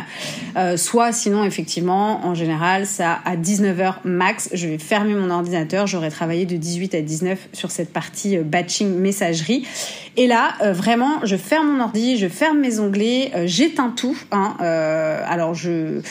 soit, 0.77 1.11
sinon, 1.11 1.43
effectivement, 1.43 2.25
en 2.25 2.33
général, 2.33 2.85
ça, 2.85 3.19
à 3.25 3.35
19h 3.35 3.95
max, 4.03 4.49
je 4.53 4.67
vais 4.67 4.77
fermer 4.77 5.13
mon 5.13 5.29
ordinateur, 5.29 5.87
j'aurai 5.87 6.09
travaillé 6.09 6.45
de 6.45 6.57
18 6.57 6.95
à 6.95 7.01
19 7.01 7.49
sur 7.53 7.71
cette 7.71 7.91
partie 7.91 8.09
euh, 8.27 8.43
batching 8.43 8.95
messagerie. 8.95 9.63
Et 10.17 10.27
là, 10.27 10.49
euh, 10.61 10.73
vraiment, 10.73 11.19
je 11.23 11.37
ferme 11.37 11.77
mon 11.77 11.83
ordi, 11.83 12.17
je 12.17 12.27
ferme 12.27 12.59
mes 12.59 12.79
onglets, 12.79 13.31
euh, 13.35 13.43
j'éteins 13.45 13.93
tout. 13.95 14.17
Hein, 14.31 14.55
alors, 14.59 15.53
je, 15.53 16.01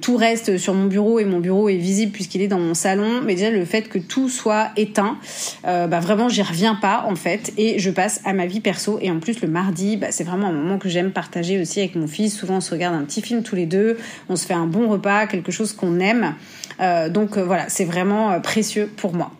tout 0.00 0.16
reste 0.16 0.58
sur 0.58 0.74
mon 0.74 0.86
bureau 0.86 1.18
et 1.18 1.24
mon 1.24 1.38
bureau 1.38 1.68
est 1.68 1.76
visible 1.76 2.12
puisqu'il 2.12 2.42
est 2.42 2.48
dans 2.48 2.58
mon 2.58 2.74
salon. 2.74 3.20
Mais 3.24 3.34
déjà, 3.34 3.50
le 3.50 3.64
fait 3.64 3.88
que 3.88 3.98
tout 3.98 4.28
soit 4.28 4.70
éteint, 4.76 5.18
bah, 5.62 6.00
vraiment, 6.00 6.28
j'y 6.28 6.42
reviens 6.42 6.74
pas 6.74 7.04
en 7.08 7.14
fait. 7.14 7.52
Et 7.56 7.78
je 7.78 7.90
passe 7.90 8.20
à 8.24 8.32
ma 8.32 8.46
vie 8.46 8.60
perso. 8.60 8.98
Et 9.00 9.10
en 9.10 9.20
plus, 9.20 9.40
le 9.40 9.48
mardi, 9.48 9.96
bah, 9.96 10.08
c'est 10.10 10.24
vraiment 10.24 10.48
un 10.48 10.52
moment 10.52 10.78
que 10.78 10.88
j'aime 10.88 11.12
partager 11.12 11.60
aussi 11.60 11.80
avec 11.80 11.94
mon 11.94 12.06
fils. 12.06 12.36
Souvent, 12.36 12.56
on 12.56 12.60
se 12.60 12.72
regarde 12.72 12.94
un 12.96 13.04
petit 13.04 13.22
film 13.22 13.42
tous 13.42 13.56
les 13.56 13.66
deux, 13.66 13.98
on 14.28 14.36
se 14.36 14.46
fait 14.46 14.54
un 14.54 14.66
bon 14.66 14.88
repas, 14.88 15.26
quelque 15.26 15.52
chose 15.52 15.72
qu'on 15.72 16.00
aime. 16.00 16.34
donc 17.10 17.38
voilà, 17.38 17.68
c'est 17.68 17.84
vraiment 17.84 18.40
précieux 18.40 18.90
pour 18.96 19.14
moi. 19.14 19.30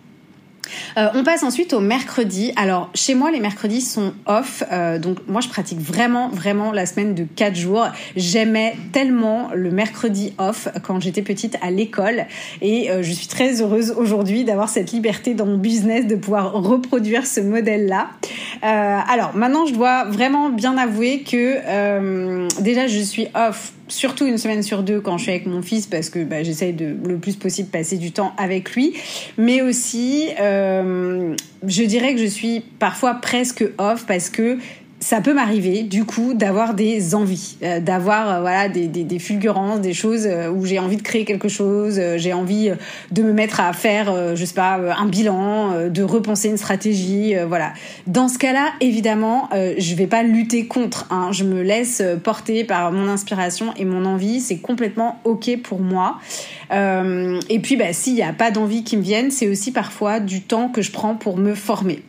Euh, 0.97 1.09
on 1.15 1.25
passe 1.25 1.43
ensuite 1.43 1.73
au 1.73 1.81
mercredi. 1.81 2.53
Alors 2.57 2.91
chez 2.95 3.15
moi 3.15 3.31
les 3.31 3.41
mercredis 3.41 3.81
sont 3.81 4.13
off, 4.27 4.63
euh, 4.71 4.99
donc 4.99 5.19
moi 5.27 5.41
je 5.41 5.49
pratique 5.49 5.81
vraiment 5.81 6.29
vraiment 6.29 6.73
la 6.73 6.87
semaine 6.87 7.15
de 7.15 7.25
4 7.25 7.55
jours. 7.55 7.87
J'aimais 8.17 8.77
tellement 8.93 9.51
le 9.55 9.71
mercredi 9.71 10.35
off 10.39 10.69
quand 10.83 11.01
j'étais 11.01 11.23
petite 11.23 11.57
à 11.63 11.71
l'école 11.71 12.27
et 12.61 12.91
euh, 12.91 13.03
je 13.03 13.13
suis 13.13 13.27
très 13.27 13.61
heureuse 13.61 13.93
aujourd'hui 13.97 14.45
d'avoir 14.45 14.69
cette 14.69 14.93
liberté 14.93 15.35
dans 15.35 15.47
mon 15.47 15.59
business 15.59 16.07
de 16.07 16.17
pouvoir 16.17 16.53
reproduire 16.53 17.27
ce 17.27 17.41
modèle-là. 17.41 18.09
alors 18.63 19.35
maintenant 19.35 19.67
je 19.67 19.75
dois 19.75 20.05
vraiment 20.05 20.51
bien 20.51 20.77
avouer 20.77 21.23
que 21.23 22.61
déjà 22.61 22.87
je 22.87 23.01
suis 23.01 23.29
off 23.35 23.73
surtout 23.89 24.27
une 24.27 24.39
semaine 24.39 24.63
sur 24.63 24.83
deux 24.83 25.01
quand 25.01 25.19
je 25.19 25.25
suis 25.25 25.33
avec 25.33 25.47
mon 25.47 25.63
fils 25.63 25.87
parce 25.87 26.11
que 26.11 26.25
bah, 26.25 26.43
j'essaye 26.43 26.73
de 26.73 26.97
le 27.07 27.19
plus 27.19 27.37
possible 27.37 27.69
passer 27.69 27.97
du 27.97 28.13
temps 28.13 28.33
avec 28.37 28.75
lui. 28.75 28.95
Mais 29.37 29.63
aussi, 29.63 30.29
euh, 30.41 31.35
je 31.67 31.83
dirais 31.83 32.15
que 32.15 32.21
je 32.21 32.27
suis 32.27 32.61
parfois 32.79 33.15
presque 33.15 33.65
off 33.79 34.05
parce 34.07 34.31
que 34.31 34.59
ça 35.05 35.21
peut 35.21 35.35
m'arriver 35.35 35.83
du 35.83 36.07
coup 36.07 36.33
d'avoir 36.33 36.73
des 36.73 37.15
envies, 37.15 37.59
euh, 37.63 37.79
d'avoir 37.79 38.31
euh, 38.31 38.41
voilà 38.41 38.71
des, 38.71 38.89
des, 38.89 39.19
fulgurances, 39.19 39.83
des 39.83 39.93
choses 39.93 40.27
euh, 40.27 40.49
où 40.49 40.65
j'ai 40.65 40.79
envie 40.79 40.97
de 40.97 41.03
créer 41.03 41.27
quelque 41.27 41.49
chose, 41.49 42.01
j'ai 42.17 42.33
envie 42.33 42.73
de 43.11 43.23
me 43.23 43.35
mettre 43.35 43.61
à 43.61 43.75
faire, 43.75 44.35
je 44.35 44.45
sais 44.45 44.55
pas, 44.55 44.79
un 44.97 45.07
bilan, 45.07 45.89
de 45.91 46.03
repenser 46.03 46.49
une 46.49 46.57
stratégie, 46.57 47.35
voilà. 47.47 47.73
Dans 48.07 48.29
ce 48.29 48.39
cas-là, 48.39 48.73
évidemment, 48.81 49.51
je 49.53 49.95
vais 49.95 50.07
pas 50.07 50.23
lutter 50.23 50.67
contre. 50.67 51.07
Hein. 51.11 51.31
je 51.33 51.45
me 51.45 51.63
laisse 51.63 52.03
porter 52.23 52.65
par 52.65 52.93
mon 52.93 53.09
inspiration 53.09 53.75
et 53.77 53.85
mon 53.85 54.05
envie, 54.05 54.41
c'est 54.41 54.59
complètement 54.59 55.21
ok 55.25 55.59
pour 55.63 55.81
moi. 55.81 56.19
et 56.73 57.59
puis, 57.63 57.77
bah, 57.77 57.93
s'il 57.93 58.15
n'y 58.15 58.23
a 58.23 58.33
pas 58.33 58.51
d'envie 58.51 58.85
qui 58.85 58.97
me 58.97 59.03
viennent, 59.03 59.31
c'est 59.31 59.49
aussi 59.49 59.73
parfois 59.73 60.21
du 60.21 60.43
temps 60.43 60.69
que 60.69 60.83
je 60.83 60.91
prends 60.91 61.15
pour 61.15 61.37
me 61.37 61.55
former. 61.55 62.03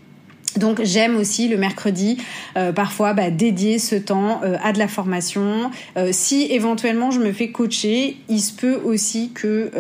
Donc 0.58 0.82
j'aime 0.84 1.18
aussi 1.18 1.48
le 1.48 1.58
mercredi 1.58 2.18
euh, 2.58 2.72
parfois 2.72 3.14
bah, 3.14 3.30
dédier 3.30 3.80
ce 3.80 3.96
temps 3.96 4.42
euh, 4.44 4.56
à 4.64 4.72
de 4.72 4.80
la 4.80 4.88
formation. 4.88 5.72
Euh, 5.98 6.10
si 6.12 6.48
éventuellement 6.52 7.12
je 7.12 7.20
me 7.20 7.32
fais 7.32 7.50
coacher, 7.50 8.18
il 8.30 8.40
se 8.40 8.54
peut 8.54 8.80
aussi 8.84 9.32
que 9.34 9.72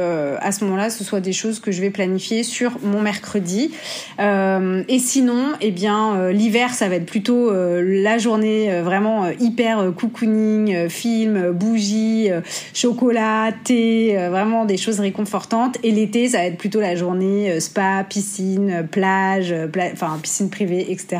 à 0.42 0.52
ce 0.52 0.64
moment-là 0.66 0.90
ce 0.90 1.04
soit 1.04 1.20
des 1.20 1.34
choses 1.34 1.60
que 1.60 1.72
je 1.72 1.82
vais 1.82 1.90
planifier 1.90 2.44
sur 2.44 2.78
mon 2.84 3.02
mercredi. 3.02 3.72
et 4.20 5.00
sinon, 5.00 5.54
eh 5.62 5.72
bien 5.72 6.30
l'hiver 6.32 6.74
ça 6.74 6.90
va 6.90 6.96
être 6.96 7.06
plutôt 7.06 7.52
la 7.52 8.18
journée 8.18 8.82
vraiment 8.82 9.30
hyper 9.40 9.92
cocooning, 9.96 10.90
film, 10.90 11.52
bougies, 11.52 12.30
chocolat, 12.74 13.52
thé, 13.64 14.16
vraiment 14.30 14.66
des 14.66 14.78
choses 14.78 15.00
réconfortantes. 15.00 15.78
Et 15.84 15.92
l'été 15.92 16.30
ça 16.30 16.40
va 16.40 16.46
être 16.46 16.58
plutôt 16.58 16.82
la 16.82 16.96
journée 16.96 17.60
spa, 17.60 18.06
piscine, 18.08 18.88
plage, 18.90 19.54
enfin 19.94 20.18
piscine 20.22 20.50
privée 20.50 20.65
etc. 20.74 21.18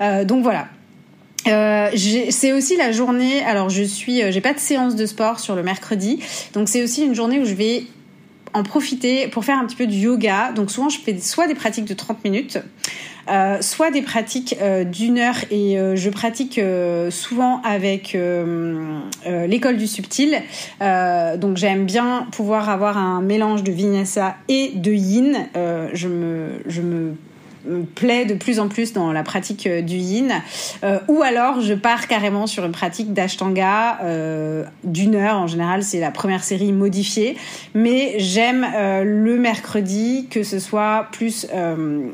Euh, 0.00 0.24
donc 0.24 0.42
voilà. 0.42 0.68
Euh, 1.48 1.90
c'est 2.30 2.52
aussi 2.52 2.76
la 2.76 2.92
journée. 2.92 3.42
Alors 3.44 3.68
je 3.68 3.82
suis, 3.82 4.22
euh, 4.22 4.30
j'ai 4.30 4.40
pas 4.40 4.54
de 4.54 4.60
séance 4.60 4.94
de 4.94 5.06
sport 5.06 5.40
sur 5.40 5.56
le 5.56 5.62
mercredi, 5.62 6.20
donc 6.52 6.68
c'est 6.68 6.82
aussi 6.82 7.04
une 7.04 7.14
journée 7.14 7.40
où 7.40 7.44
je 7.44 7.54
vais 7.54 7.84
en 8.54 8.62
profiter 8.62 9.28
pour 9.28 9.44
faire 9.44 9.58
un 9.58 9.66
petit 9.66 9.76
peu 9.76 9.86
du 9.86 9.96
yoga. 9.96 10.52
Donc 10.52 10.70
souvent 10.70 10.88
je 10.88 10.98
fais 10.98 11.18
soit 11.18 11.48
des 11.48 11.54
pratiques 11.54 11.86
de 11.86 11.94
30 11.94 12.22
minutes, 12.22 12.58
soit 13.60 13.90
des 13.90 14.02
pratiques 14.02 14.54
d'une 14.92 15.18
heure 15.18 15.38
et 15.50 15.78
je 15.94 16.10
pratique 16.10 16.60
souvent 17.10 17.62
avec 17.62 18.14
l'école 19.26 19.78
du 19.78 19.86
subtil. 19.86 20.42
donc 20.80 21.56
j'aime 21.56 21.86
bien 21.86 22.28
pouvoir 22.30 22.68
avoir 22.68 22.98
un 22.98 23.22
mélange 23.22 23.62
de 23.62 23.72
vinyasa 23.72 24.36
et 24.48 24.72
de 24.74 24.92
yin. 24.92 25.48
je 25.94 26.08
me 26.08 26.60
je 26.66 26.82
me 26.82 26.92
me 26.92 27.31
plaît 27.94 28.24
de 28.24 28.34
plus 28.34 28.60
en 28.60 28.68
plus 28.68 28.92
dans 28.92 29.12
la 29.12 29.22
pratique 29.22 29.66
euh, 29.66 29.82
du 29.82 29.96
yin, 29.96 30.32
euh, 30.84 30.98
ou 31.08 31.22
alors 31.22 31.60
je 31.60 31.74
pars 31.74 32.08
carrément 32.08 32.46
sur 32.46 32.64
une 32.64 32.72
pratique 32.72 33.12
d'ashtanga 33.12 33.98
euh, 34.02 34.64
d'une 34.84 35.14
heure. 35.14 35.36
En 35.36 35.46
général, 35.46 35.82
c'est 35.82 36.00
la 36.00 36.10
première 36.10 36.44
série 36.44 36.72
modifiée, 36.72 37.36
mais 37.74 38.14
j'aime 38.18 38.66
euh, 38.74 39.04
le 39.04 39.38
mercredi 39.38 40.26
que 40.30 40.42
ce 40.42 40.58
soit 40.58 41.08
plus 41.12 41.46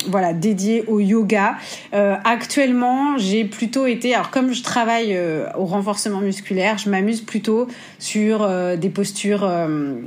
voilà 0.08 0.32
dédié 0.32 0.84
au 0.86 1.00
yoga. 1.00 1.56
actuellement, 1.92 3.18
j'ai 3.18 3.44
plutôt 3.44 3.86
été, 3.86 4.14
alors 4.14 4.30
comme 4.30 4.52
je 4.52 4.62
travaille 4.62 5.18
au 5.56 5.64
renforcement 5.64 6.20
musculaire, 6.20 6.78
je 6.78 6.90
m'amuse 6.90 7.20
plutôt 7.20 7.68
sur 7.98 8.48
des 8.76 8.88
postures 8.88 9.48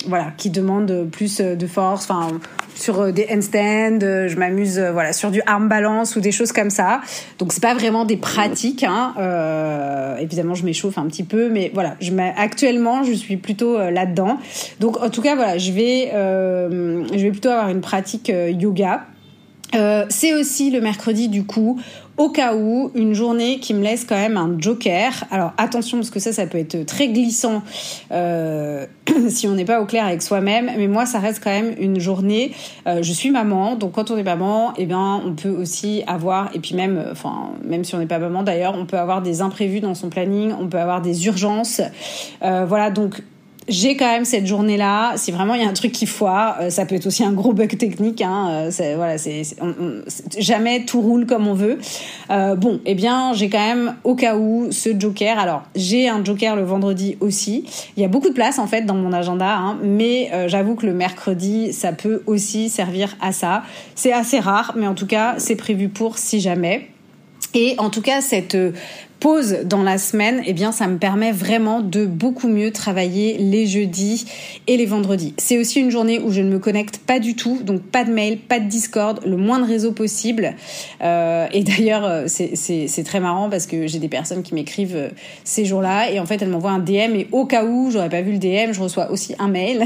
voilà 0.08 0.32
qui 0.38 0.50
demandent 0.50 1.08
plus 1.12 1.42
de 1.42 1.68
force, 1.68 2.04
enfin 2.10 2.40
sur 2.76 3.12
des 3.14 3.28
handstands, 3.32 4.00
je 4.00 4.36
m'amuse 4.36 4.80
voilà 4.80 5.14
sur 5.14 5.31
du 5.32 5.42
arm 5.46 5.68
balance 5.68 6.16
ou 6.16 6.22
des 6.22 6.32
choses 6.32 6.52
comme 6.52 6.70
ça. 6.70 7.02
Donc 7.40 7.54
c'est 7.54 7.62
pas 7.62 7.74
vraiment 7.74 8.06
des 8.06 8.18
pratiques. 8.18 8.84
Hein. 8.84 9.14
Euh, 9.18 10.18
évidemment, 10.18 10.56
je 10.56 10.64
m'échauffe 10.64 10.98
un 10.98 11.06
petit 11.06 11.24
peu, 11.24 11.50
mais 11.50 11.72
voilà. 11.74 11.96
Je 12.00 12.12
actuellement, 12.38 13.04
je 13.04 13.14
suis 13.14 13.38
plutôt 13.38 13.78
euh, 13.78 13.90
là-dedans. 13.90 14.38
Donc 14.80 15.02
en 15.02 15.10
tout 15.10 15.22
cas, 15.22 15.36
voilà, 15.36 15.58
je 15.58 15.72
vais, 15.72 16.12
euh, 16.14 17.04
je 17.12 17.20
vais 17.20 17.32
plutôt 17.32 17.50
avoir 17.50 17.70
une 17.70 17.82
pratique 17.82 18.30
yoga. 18.30 19.06
C'est 20.10 20.34
aussi 20.34 20.72
le 20.72 20.82
mercredi 20.82 21.30
du 21.30 21.46
coup 21.46 21.80
au 22.22 22.30
cas 22.30 22.56
où 22.56 22.92
une 22.94 23.14
journée 23.14 23.60
qui 23.60 23.74
me 23.74 23.82
laisse 23.82 24.06
quand 24.06 24.16
même 24.16 24.38
un 24.38 24.56
joker. 24.58 25.12
Alors 25.32 25.54
attention 25.58 25.98
parce 25.98 26.12
que 26.12 26.20
ça, 26.20 26.32
ça 26.32 26.46
peut 26.46 26.60
être 26.60 26.86
très 26.86 27.08
glissant 27.08 27.64
euh, 28.12 28.86
si 29.30 29.48
on 29.48 29.54
n'est 29.54 29.66
pas 29.66 29.82
au 29.82 29.86
clair 29.86 30.06
avec 30.06 30.22
soi-même. 30.22 30.70
Mais 30.78 30.88
moi, 30.88 31.06
ça 31.06 31.20
reste 31.20 31.44
quand 31.44 31.50
même 31.50 31.74
une 31.80 32.00
journée. 32.00 32.52
Euh, 32.88 33.02
je 33.02 33.12
suis 33.12 33.32
maman, 33.32 33.76
donc 33.76 33.94
quand 33.94 34.12
on 34.12 34.18
est 34.18 34.24
maman, 34.24 34.74
eh 34.78 34.86
bien, 34.86 35.22
on 35.26 35.34
peut 35.34 35.50
aussi 35.50 36.04
avoir 36.06 36.56
et 36.56 36.60
puis 36.60 36.76
même, 36.76 37.04
enfin, 37.12 37.52
même 37.66 37.84
si 37.84 37.96
on 37.96 38.00
n'est 38.00 38.06
pas 38.06 38.20
maman 38.20 38.44
d'ailleurs, 38.44 38.76
on 38.78 38.86
peut 38.86 39.00
avoir 39.00 39.22
des 39.22 39.42
imprévus 39.42 39.80
dans 39.80 39.96
son 39.96 40.10
planning, 40.10 40.54
on 40.60 40.68
peut 40.68 40.80
avoir 40.80 41.02
des 41.02 41.26
urgences. 41.26 41.82
Euh, 42.44 42.66
voilà, 42.68 42.92
donc 42.92 43.24
j'ai 43.68 43.96
quand 43.96 44.12
même 44.12 44.26
cette 44.26 44.48
journée-là. 44.48 45.14
Si 45.18 45.32
vraiment 45.32 45.54
il 45.54 45.62
y 45.62 45.66
a 45.66 45.68
un 45.68 45.74
truc 45.74 45.92
qui 45.92 46.06
foire, 46.06 46.58
euh, 46.60 46.70
ça 46.70 46.86
peut 46.86 46.96
être 46.96 47.06
aussi 47.06 47.24
un 47.24 47.32
gros 47.32 47.54
bug 47.54 47.78
technique. 47.78 48.22
Hein, 48.22 48.70
euh, 48.80 48.94
voilà, 48.96 49.18
c'est 49.18 49.44
jamais 50.38 50.86
tout 50.86 51.02
roule 51.02 51.26
comme 51.26 51.48
on 51.48 51.54
veut. 51.54 51.78
Euh, 52.30 52.56
bon, 52.56 52.82
eh 52.86 52.96
bien, 52.96 53.34
j'ai 53.34 53.50
quand 53.50 53.66
même 53.66 53.96
au 54.04 54.16
cas 54.16 54.36
où 54.36 54.68
ce 54.72 54.90
joker. 54.98 55.38
Alors, 55.38 55.64
j'ai 55.76 56.10
un 56.10 56.24
joker 56.24 56.56
le 56.56 56.64
vendredi 56.64 57.18
aussi. 57.20 57.66
Il 57.98 58.02
y 58.02 58.06
a 58.06 58.10
beaucoup 58.10 58.30
de 58.30 58.34
place 58.34 58.60
en 58.60 58.68
fait 58.68 58.82
dans 58.82 58.96
mon 58.96 59.14
agenda, 59.14 59.56
hein, 59.56 59.78
mais 59.84 60.32
j'avoue 60.48 60.76
que 60.76 60.86
le 60.86 60.94
mercredi, 60.94 61.74
ça 61.74 61.94
peut 61.94 62.24
aussi 62.26 62.70
servir 62.70 63.16
à 63.22 63.32
ça. 63.32 63.64
C'est 63.96 64.14
assez 64.14 64.40
rare, 64.40 64.74
mais 64.76 64.88
en 64.88 64.96
tout 64.96 65.08
cas, 65.08 65.36
c'est 65.38 65.56
prévu 65.56 65.90
pour 65.90 66.18
si 66.18 66.40
jamais. 66.40 66.88
Et 67.54 67.76
en 67.78 67.90
tout 67.90 68.02
cas, 68.02 68.22
cette 68.22 68.58
pause 69.22 69.60
dans 69.66 69.84
la 69.84 70.00
semaine, 70.00 70.42
eh 70.46 70.54
bien, 70.54 70.72
ça 70.72 70.88
me 70.88 70.98
permet 70.98 71.32
vraiment 71.32 71.80
de 71.80 72.08
beaucoup 72.08 72.48
mieux 72.48 72.72
travailler 72.72 73.38
les 73.38 73.68
jeudis 73.68 74.26
et 74.66 74.78
les 74.78 74.88
vendredis. 74.88 75.36
C'est 75.38 75.60
aussi 75.60 75.80
une 75.80 75.92
journée 75.92 76.20
où 76.20 76.32
je 76.32 76.42
ne 76.42 76.50
me 76.50 76.58
connecte 76.58 76.98
pas 76.98 77.20
du 77.20 77.36
tout, 77.36 77.60
donc 77.64 77.84
pas 77.84 78.04
de 78.04 78.12
mail, 78.12 78.40
pas 78.40 78.60
de 78.60 78.66
Discord, 78.66 79.22
le 79.24 79.38
moins 79.38 79.60
de 79.60 79.66
réseaux 79.66 79.92
possible. 79.92 80.56
Euh, 81.04 81.48
et 81.54 81.64
d'ailleurs, 81.64 82.04
euh, 82.04 82.26
c'est 82.28 83.04
très 83.06 83.20
marrant 83.20 83.48
parce 83.50 83.68
que 83.68 83.86
j'ai 83.86 84.00
des 84.00 84.10
personnes 84.10 84.42
qui 84.42 84.56
m'écrivent 84.56 84.96
euh, 84.96 85.10
ces 85.44 85.66
jours-là 85.66 86.10
et 86.12 86.20
en 86.20 86.26
fait, 86.26 86.42
elles 86.42 86.50
m'envoient 86.50 86.72
un 86.72 86.80
DM 86.80 87.16
et 87.16 87.28
au 87.32 87.46
cas 87.46 87.64
où 87.64 87.92
j'aurais 87.92 88.10
pas 88.10 88.22
vu 88.22 88.32
le 88.32 88.40
DM, 88.40 88.74
je 88.74 88.82
reçois 88.82 89.12
aussi 89.12 89.36
un 89.38 89.50
mail. 89.50 89.84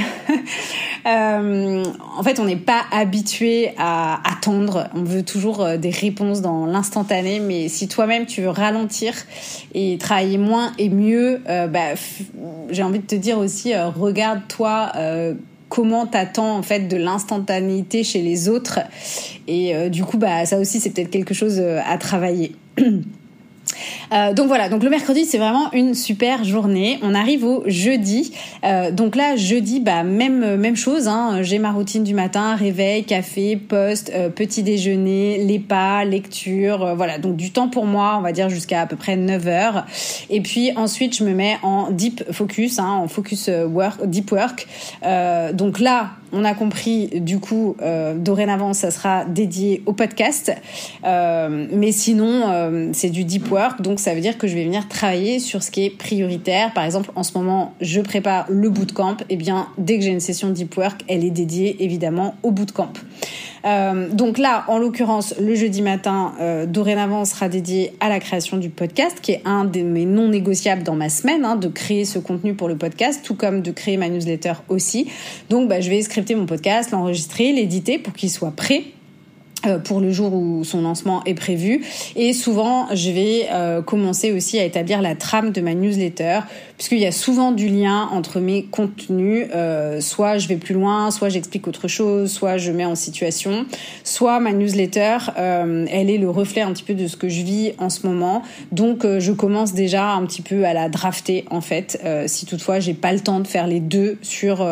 euh, 1.08 1.84
en 2.17 2.24
fait, 2.24 2.39
on 2.39 2.45
n'est 2.45 2.56
pas 2.56 2.84
habitué 2.89 3.71
à 3.78 4.21
attendre. 4.32 4.88
On 4.95 5.04
veut 5.04 5.24
toujours 5.24 5.67
des 5.78 5.89
réponses 5.89 6.41
dans 6.41 6.65
l'instantané, 6.65 7.41
mais 7.41 7.67
si 7.67 7.89
toi-même 7.89 8.26
tu 8.26 8.41
veux 8.41 8.50
ralentir 8.50 9.24
et 9.73 9.97
travailler 9.97 10.38
moins 10.38 10.71
et 10.77 10.89
mieux, 10.89 11.41
euh, 11.49 11.67
bah, 11.67 11.95
j'ai 12.69 12.83
envie 12.83 12.99
de 12.99 13.05
te 13.05 13.15
dire 13.15 13.38
aussi, 13.38 13.73
euh, 13.73 13.89
regarde-toi 13.89 14.91
euh, 14.95 15.33
comment 15.69 16.05
t'attends 16.05 16.57
en 16.57 16.61
fait 16.61 16.88
de 16.88 16.97
l'instantanéité 16.97 18.03
chez 18.03 18.21
les 18.21 18.49
autres 18.49 18.79
et 19.47 19.89
du 19.89 20.03
coup 20.03 20.17
bah 20.17 20.45
ça 20.45 20.59
aussi 20.59 20.79
c'est 20.79 20.91
peut-être 20.91 21.09
quelque 21.09 21.33
chose 21.33 21.59
à 21.59 21.97
travailler. 21.97 22.55
Euh, 24.13 24.33
donc 24.33 24.47
voilà, 24.47 24.69
donc 24.69 24.83
le 24.83 24.89
mercredi 24.89 25.25
c'est 25.25 25.38
vraiment 25.38 25.71
une 25.73 25.93
super 25.93 26.43
journée. 26.43 26.99
On 27.01 27.13
arrive 27.13 27.43
au 27.43 27.63
jeudi. 27.65 28.33
Euh, 28.63 28.91
donc 28.91 29.15
là 29.15 29.35
jeudi 29.35 29.79
bah 29.79 30.03
même 30.03 30.55
même 30.55 30.75
chose. 30.75 31.07
Hein. 31.07 31.41
J'ai 31.41 31.59
ma 31.59 31.71
routine 31.71 32.03
du 32.03 32.13
matin, 32.13 32.55
réveil, 32.55 33.03
café, 33.03 33.55
poste, 33.55 34.11
euh, 34.13 34.29
petit 34.29 34.63
déjeuner, 34.63 35.43
les 35.43 35.59
pas, 35.59 36.05
lecture. 36.05 36.95
voilà 36.95 37.17
donc 37.17 37.35
du 37.35 37.51
temps 37.51 37.69
pour 37.69 37.85
moi, 37.85 38.15
on 38.17 38.21
va 38.21 38.31
dire 38.31 38.49
jusqu'à 38.49 38.81
à 38.81 38.85
peu 38.85 38.95
près 38.95 39.15
9 39.15 39.47
heures. 39.47 39.85
Et 40.29 40.41
puis 40.41 40.71
ensuite 40.75 41.17
je 41.17 41.23
me 41.23 41.33
mets 41.33 41.57
en 41.63 41.91
deep 41.91 42.23
focus, 42.31 42.79
hein, 42.79 42.89
en 42.89 43.07
focus 43.07 43.49
work, 43.49 44.05
deep 44.05 44.31
work. 44.31 44.67
donc 45.53 45.79
là 45.79 46.11
on 46.31 46.43
a 46.43 46.53
compris, 46.53 47.07
du 47.21 47.39
coup, 47.39 47.75
euh, 47.81 48.15
dorénavant, 48.15 48.73
ça 48.73 48.91
sera 48.91 49.25
dédié 49.25 49.83
au 49.85 49.93
podcast. 49.93 50.51
Euh, 51.03 51.67
mais 51.71 51.91
sinon, 51.91 52.49
euh, 52.49 52.89
c'est 52.93 53.09
du 53.09 53.23
deep 53.23 53.51
work, 53.51 53.81
donc 53.81 53.99
ça 53.99 54.13
veut 54.13 54.21
dire 54.21 54.38
que 54.38 54.47
je 54.47 54.55
vais 54.55 54.63
venir 54.63 54.88
travailler 54.88 55.39
sur 55.39 55.63
ce 55.63 55.71
qui 55.71 55.85
est 55.85 55.89
prioritaire. 55.89 56.73
Par 56.73 56.83
exemple, 56.83 57.11
en 57.15 57.23
ce 57.23 57.38
moment, 57.38 57.73
je 57.81 58.01
prépare 58.01 58.45
le 58.49 58.69
bootcamp. 58.69 59.17
Eh 59.29 59.38
bien, 59.38 59.67
dès 59.77 59.97
que 59.97 60.03
j'ai 60.03 60.11
une 60.11 60.19
session 60.19 60.49
deep 60.49 60.75
work, 60.77 61.01
elle 61.07 61.23
est 61.23 61.31
dédiée 61.31 61.83
évidemment 61.83 62.35
au 62.43 62.51
bootcamp. 62.51 62.93
Euh, 63.65 64.10
donc 64.10 64.38
là, 64.38 64.63
en 64.67 64.78
l'occurrence, 64.78 65.36
le 65.39 65.56
jeudi 65.56 65.82
matin, 65.82 66.34
euh, 66.39 66.65
dorénavant, 66.65 67.25
sera 67.25 67.49
dédié 67.49 67.93
à 67.99 68.10
la 68.10 68.19
création 68.19 68.58
du 68.58 68.69
podcast, 68.69 69.19
qui 69.21 69.32
est 69.32 69.41
un 69.45 69.65
de 69.65 69.82
mes 69.82 70.06
non 70.06 70.28
négociables 70.28 70.84
dans 70.84 70.95
ma 70.95 71.10
semaine, 71.10 71.45
hein, 71.45 71.56
de 71.56 71.67
créer 71.67 72.06
ce 72.06 72.19
contenu 72.19 72.54
pour 72.54 72.67
le 72.67 72.78
podcast, 72.78 73.21
tout 73.23 73.36
comme 73.36 73.62
de 73.62 73.71
créer 73.71 73.97
ma 73.97 74.10
newsletter 74.10 74.54
aussi. 74.69 75.08
Donc, 75.49 75.67
bah, 75.67 75.82
je 75.82 75.89
vais 75.89 76.01
scripter 76.01 76.36
mon 76.36 76.45
podcast, 76.45 76.91
l'enregistrer, 76.91 77.51
l'éditer 77.51 77.97
pour 77.97 78.13
qu'il 78.13 78.30
soit 78.30 78.51
prêt 78.51 78.84
pour 79.84 79.99
le 79.99 80.12
jour 80.12 80.34
où 80.34 80.63
son 80.63 80.82
lancement 80.82 81.23
est 81.25 81.34
prévu. 81.34 81.84
Et 82.15 82.34
souvent, 82.34 82.88
je 82.93 83.12
vais 83.12 83.47
euh, 83.51 83.82
commencer 83.82 84.32
aussi 84.32 84.60
à 84.60 84.63
établir 84.63 85.01
la 85.01 85.15
trame 85.15 85.51
de 85.51 85.62
ma 85.62 85.73
newsletter, 85.73 86.39
puisqu'il 86.78 86.99
y 86.99 87.06
a 87.06 87.12
souvent 87.12 87.51
du 87.51 87.67
lien 87.67 88.10
entre 88.12 88.39
mes 88.39 88.63
contenus. 88.63 89.47
Euh, 89.54 90.01
soit 90.01 90.38
je 90.38 90.47
vais 90.47 90.58
plus 90.58 90.73
loin, 90.73 91.12
soit 91.12 91.30
j'explique 91.30 91.67
autre 91.67 91.88
chose, 91.88 92.32
soit 92.32 92.58
je 92.58 92.71
mets 92.71 92.86
en 92.86 92.95
situation, 92.95 93.65
soit 94.04 94.39
ma 94.39 94.51
newsletter, 94.51 95.17
elle 95.36 96.10
est 96.10 96.17
le 96.17 96.30
reflet 96.30 96.62
un 96.62 96.71
petit 96.73 96.84
peu 96.84 96.93
de 96.93 97.08
ce 97.08 97.17
que 97.17 97.30
je 97.30 97.41
vis 97.41 97.73
en 97.78 97.89
ce 97.89 98.06
moment. 98.08 98.41
Donc, 98.71 99.06
je 99.06 99.32
commence 99.32 99.73
déjà 99.73 100.12
un 100.12 100.25
petit 100.25 100.41
peu 100.41 100.65
à 100.65 100.73
la 100.73 100.89
drafter, 100.89 101.45
en 101.49 101.62
fait, 101.62 102.01
si 102.28 102.45
toutefois 102.45 102.80
j'ai 102.80 102.93
pas 102.93 103.13
le 103.13 103.19
temps 103.19 103.39
de 103.39 103.47
faire 103.47 103.67
les 103.67 103.80
deux 103.80 104.17
sur 104.21 104.65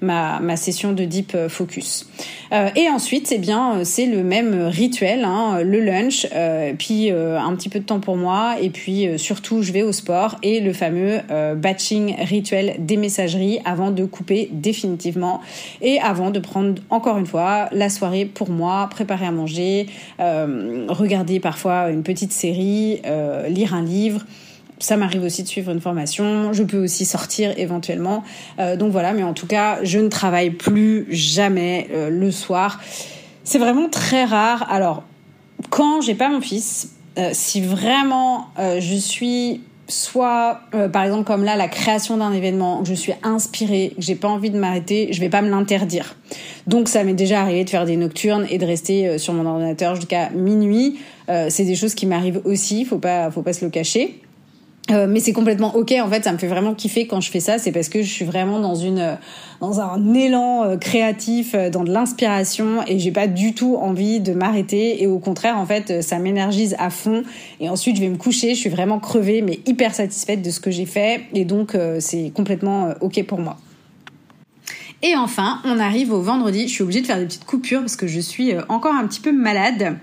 ma, 0.00 0.40
ma 0.40 0.56
session 0.56 0.92
de 0.92 1.04
Deep 1.04 1.36
Focus. 1.48 2.08
et 2.52 2.88
ensuite, 2.88 3.32
eh 3.32 3.38
bien, 3.38 3.84
c'est 3.84 4.06
le 4.06 4.22
même 4.26 4.66
rituel, 4.66 5.24
hein, 5.24 5.62
le 5.62 5.80
lunch, 5.80 6.26
euh, 6.34 6.72
puis 6.78 7.10
euh, 7.10 7.38
un 7.38 7.54
petit 7.54 7.68
peu 7.68 7.78
de 7.78 7.84
temps 7.84 8.00
pour 8.00 8.16
moi, 8.16 8.56
et 8.60 8.70
puis 8.70 9.06
euh, 9.06 9.18
surtout 9.18 9.62
je 9.62 9.72
vais 9.72 9.82
au 9.82 9.92
sport 9.92 10.36
et 10.42 10.60
le 10.60 10.72
fameux 10.72 11.20
batching 11.56 12.16
rituel 12.18 12.76
des 12.78 12.96
messageries 12.96 13.60
avant 13.64 13.90
de 13.90 14.04
couper 14.04 14.48
définitivement 14.52 15.40
et 15.80 15.98
avant 16.00 16.30
de 16.30 16.38
prendre 16.38 16.74
encore 16.90 17.18
une 17.18 17.26
fois 17.26 17.68
la 17.72 17.88
soirée 17.88 18.24
pour 18.24 18.50
moi, 18.50 18.88
préparer 18.90 19.26
à 19.26 19.30
manger, 19.30 19.86
regarder 20.18 21.40
parfois 21.40 21.90
une 21.90 22.02
petite 22.02 22.32
série, 22.32 23.00
lire 23.48 23.74
un 23.74 23.82
livre 23.82 24.24
ça 24.78 24.98
m'arrive 24.98 25.22
aussi 25.22 25.42
de 25.42 25.48
suivre 25.48 25.72
une 25.72 25.80
formation. 25.80 26.52
Je 26.52 26.62
peux 26.62 26.76
aussi 26.76 27.06
sortir 27.06 27.54
éventuellement. 27.58 28.24
donc 28.76 28.92
voilà, 28.92 29.14
mais 29.14 29.22
en 29.22 29.32
tout 29.32 29.46
cas, 29.46 29.78
je 29.82 29.98
ne 29.98 30.08
travaille 30.08 30.50
plus 30.50 31.06
jamais 31.08 31.88
le 32.10 32.30
soir. 32.30 32.78
C'est 33.46 33.60
vraiment 33.60 33.88
très 33.88 34.24
rare. 34.24 34.66
Alors, 34.72 35.04
quand 35.70 36.00
j'ai 36.00 36.16
pas 36.16 36.28
mon 36.28 36.40
fils, 36.40 36.96
euh, 37.16 37.30
si 37.32 37.60
vraiment 37.60 38.48
euh, 38.58 38.80
je 38.80 38.96
suis 38.96 39.60
soit 39.86 40.62
euh, 40.74 40.88
par 40.88 41.04
exemple 41.04 41.22
comme 41.22 41.44
là 41.44 41.54
la 41.54 41.68
création 41.68 42.16
d'un 42.16 42.32
événement, 42.32 42.84
je 42.84 42.92
suis 42.92 43.12
inspirée, 43.22 43.92
que 43.94 44.02
j'ai 44.02 44.16
pas 44.16 44.26
envie 44.26 44.50
de 44.50 44.58
m'arrêter, 44.58 45.12
je 45.12 45.20
vais 45.20 45.28
pas 45.28 45.42
me 45.42 45.48
l'interdire. 45.48 46.16
Donc 46.66 46.88
ça 46.88 47.04
m'est 47.04 47.14
déjà 47.14 47.40
arrivé 47.40 47.62
de 47.62 47.70
faire 47.70 47.84
des 47.84 47.96
nocturnes 47.96 48.48
et 48.50 48.58
de 48.58 48.66
rester 48.66 49.16
sur 49.16 49.32
mon 49.32 49.46
ordinateur 49.46 49.94
jusqu'à 49.94 50.30
minuit. 50.30 50.98
c'est 51.28 51.64
des 51.64 51.76
choses 51.76 51.94
qui 51.94 52.06
m'arrivent 52.06 52.40
aussi, 52.44 52.84
faut 52.84 52.98
pas 52.98 53.30
faut 53.30 53.42
pas 53.42 53.52
se 53.52 53.64
le 53.64 53.70
cacher. 53.70 54.22
Euh, 54.92 55.06
mais 55.08 55.18
c'est 55.18 55.32
complètement 55.32 55.74
ok 55.74 55.92
en 56.00 56.08
fait 56.08 56.22
ça 56.22 56.32
me 56.32 56.38
fait 56.38 56.46
vraiment 56.46 56.72
kiffer 56.72 57.06
quand 57.06 57.20
je 57.20 57.30
fais 57.30 57.40
ça. 57.40 57.58
C'est 57.58 57.72
parce 57.72 57.88
que 57.88 58.02
je 58.02 58.10
suis 58.10 58.24
vraiment 58.24 58.60
dans 58.60 58.76
une 58.76 59.00
euh, 59.00 59.14
dans 59.60 59.80
un 59.80 60.14
élan 60.14 60.64
euh, 60.64 60.76
créatif 60.76 61.56
dans 61.72 61.82
de 61.82 61.90
l'inspiration 61.92 62.84
et 62.86 63.00
j'ai 63.00 63.10
pas 63.10 63.26
du 63.26 63.52
tout 63.52 63.76
envie 63.76 64.20
de 64.20 64.32
m'arrêter. 64.32 65.02
Et 65.02 65.08
au 65.08 65.18
contraire 65.18 65.58
en 65.58 65.66
fait 65.66 66.02
ça 66.02 66.18
m'énergise 66.18 66.76
à 66.78 66.90
fond. 66.90 67.24
Et 67.58 67.68
ensuite 67.68 67.96
je 67.96 68.00
vais 68.00 68.08
me 68.08 68.16
coucher 68.16 68.54
je 68.54 68.60
suis 68.60 68.70
vraiment 68.70 69.00
crevée 69.00 69.42
mais 69.42 69.58
hyper 69.66 69.92
satisfaite 69.92 70.42
de 70.42 70.50
ce 70.50 70.60
que 70.60 70.70
j'ai 70.70 70.86
fait. 70.86 71.22
Et 71.34 71.44
donc 71.44 71.76
c'est 71.98 72.30
complètement 72.34 72.90
ok 73.00 73.24
pour 73.24 73.40
moi. 73.40 73.56
Et 75.02 75.14
enfin, 75.14 75.60
on 75.64 75.78
arrive 75.78 76.12
au 76.12 76.22
vendredi. 76.22 76.68
Je 76.68 76.72
suis 76.72 76.82
obligée 76.82 77.02
de 77.02 77.06
faire 77.06 77.18
des 77.18 77.26
petites 77.26 77.44
coupures 77.44 77.80
parce 77.80 77.96
que 77.96 78.06
je 78.06 78.18
suis 78.18 78.54
encore 78.68 78.94
un 78.94 79.06
petit 79.06 79.20
peu 79.20 79.30
malade. 79.30 79.98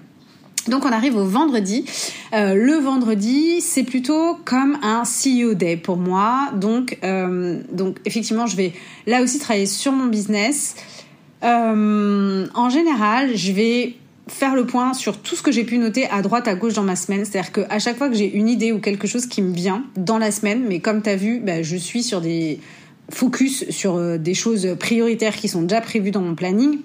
Donc 0.68 0.86
on 0.86 0.92
arrive 0.92 1.18
au 1.18 1.26
vendredi. 1.26 1.86
Euh, 2.34 2.56
le 2.56 2.76
vendredi, 2.76 3.62
c'est 3.62 3.84
plutôt 3.84 4.38
comme 4.46 4.78
un 4.82 5.04
CEO 5.04 5.54
day 5.54 5.78
pour 5.78 5.98
moi. 5.98 6.52
Donc, 6.56 6.98
euh, 7.04 7.62
donc 7.72 7.98
effectivement, 8.06 8.48
je 8.48 8.56
vais 8.56 8.74
là 9.06 9.22
aussi 9.22 9.40
travailler 9.40 9.66
sur 9.66 9.92
mon 9.92 10.06
business. 10.06 10.76
Euh, 11.44 12.48
en 12.54 12.70
général, 12.70 13.36
je 13.36 13.52
vais 13.52 13.96
faire 14.28 14.56
le 14.56 14.66
point 14.66 14.94
sur 14.94 15.18
tout 15.18 15.36
ce 15.36 15.44
que 15.44 15.52
j'ai 15.52 15.66
pu 15.66 15.78
noter 15.78 16.10
à 16.10 16.22
droite, 16.22 16.48
à 16.48 16.56
gauche 16.56 16.74
dans 16.74 16.84
ma 16.84 16.96
semaine. 16.96 17.26
C'est-à-dire 17.26 17.52
qu'à 17.52 17.80
chaque 17.80 17.98
fois 17.98 18.08
que 18.08 18.16
j'ai 18.16 18.34
une 18.34 18.48
idée 18.48 18.72
ou 18.72 18.80
quelque 18.80 19.08
chose 19.08 19.26
qui 19.26 19.42
me 19.42 19.54
vient 19.54 19.84
dans 19.98 20.18
la 20.18 20.32
semaine, 20.32 20.64
mais 20.66 20.80
comme 20.80 21.02
tu 21.02 21.10
as 21.10 21.18
vu, 21.18 21.42
bah, 21.42 21.62
je 21.62 21.76
suis 21.76 22.04
sur 22.04 22.22
des 22.22 22.60
focus 23.12 23.70
sur 23.70 24.18
des 24.18 24.34
choses 24.34 24.78
prioritaires 24.80 25.36
qui 25.36 25.50
sont 25.50 25.64
déjà 25.64 25.82
prévues 25.82 26.12
dans 26.12 26.22
mon 26.22 26.36
planning 26.36 26.80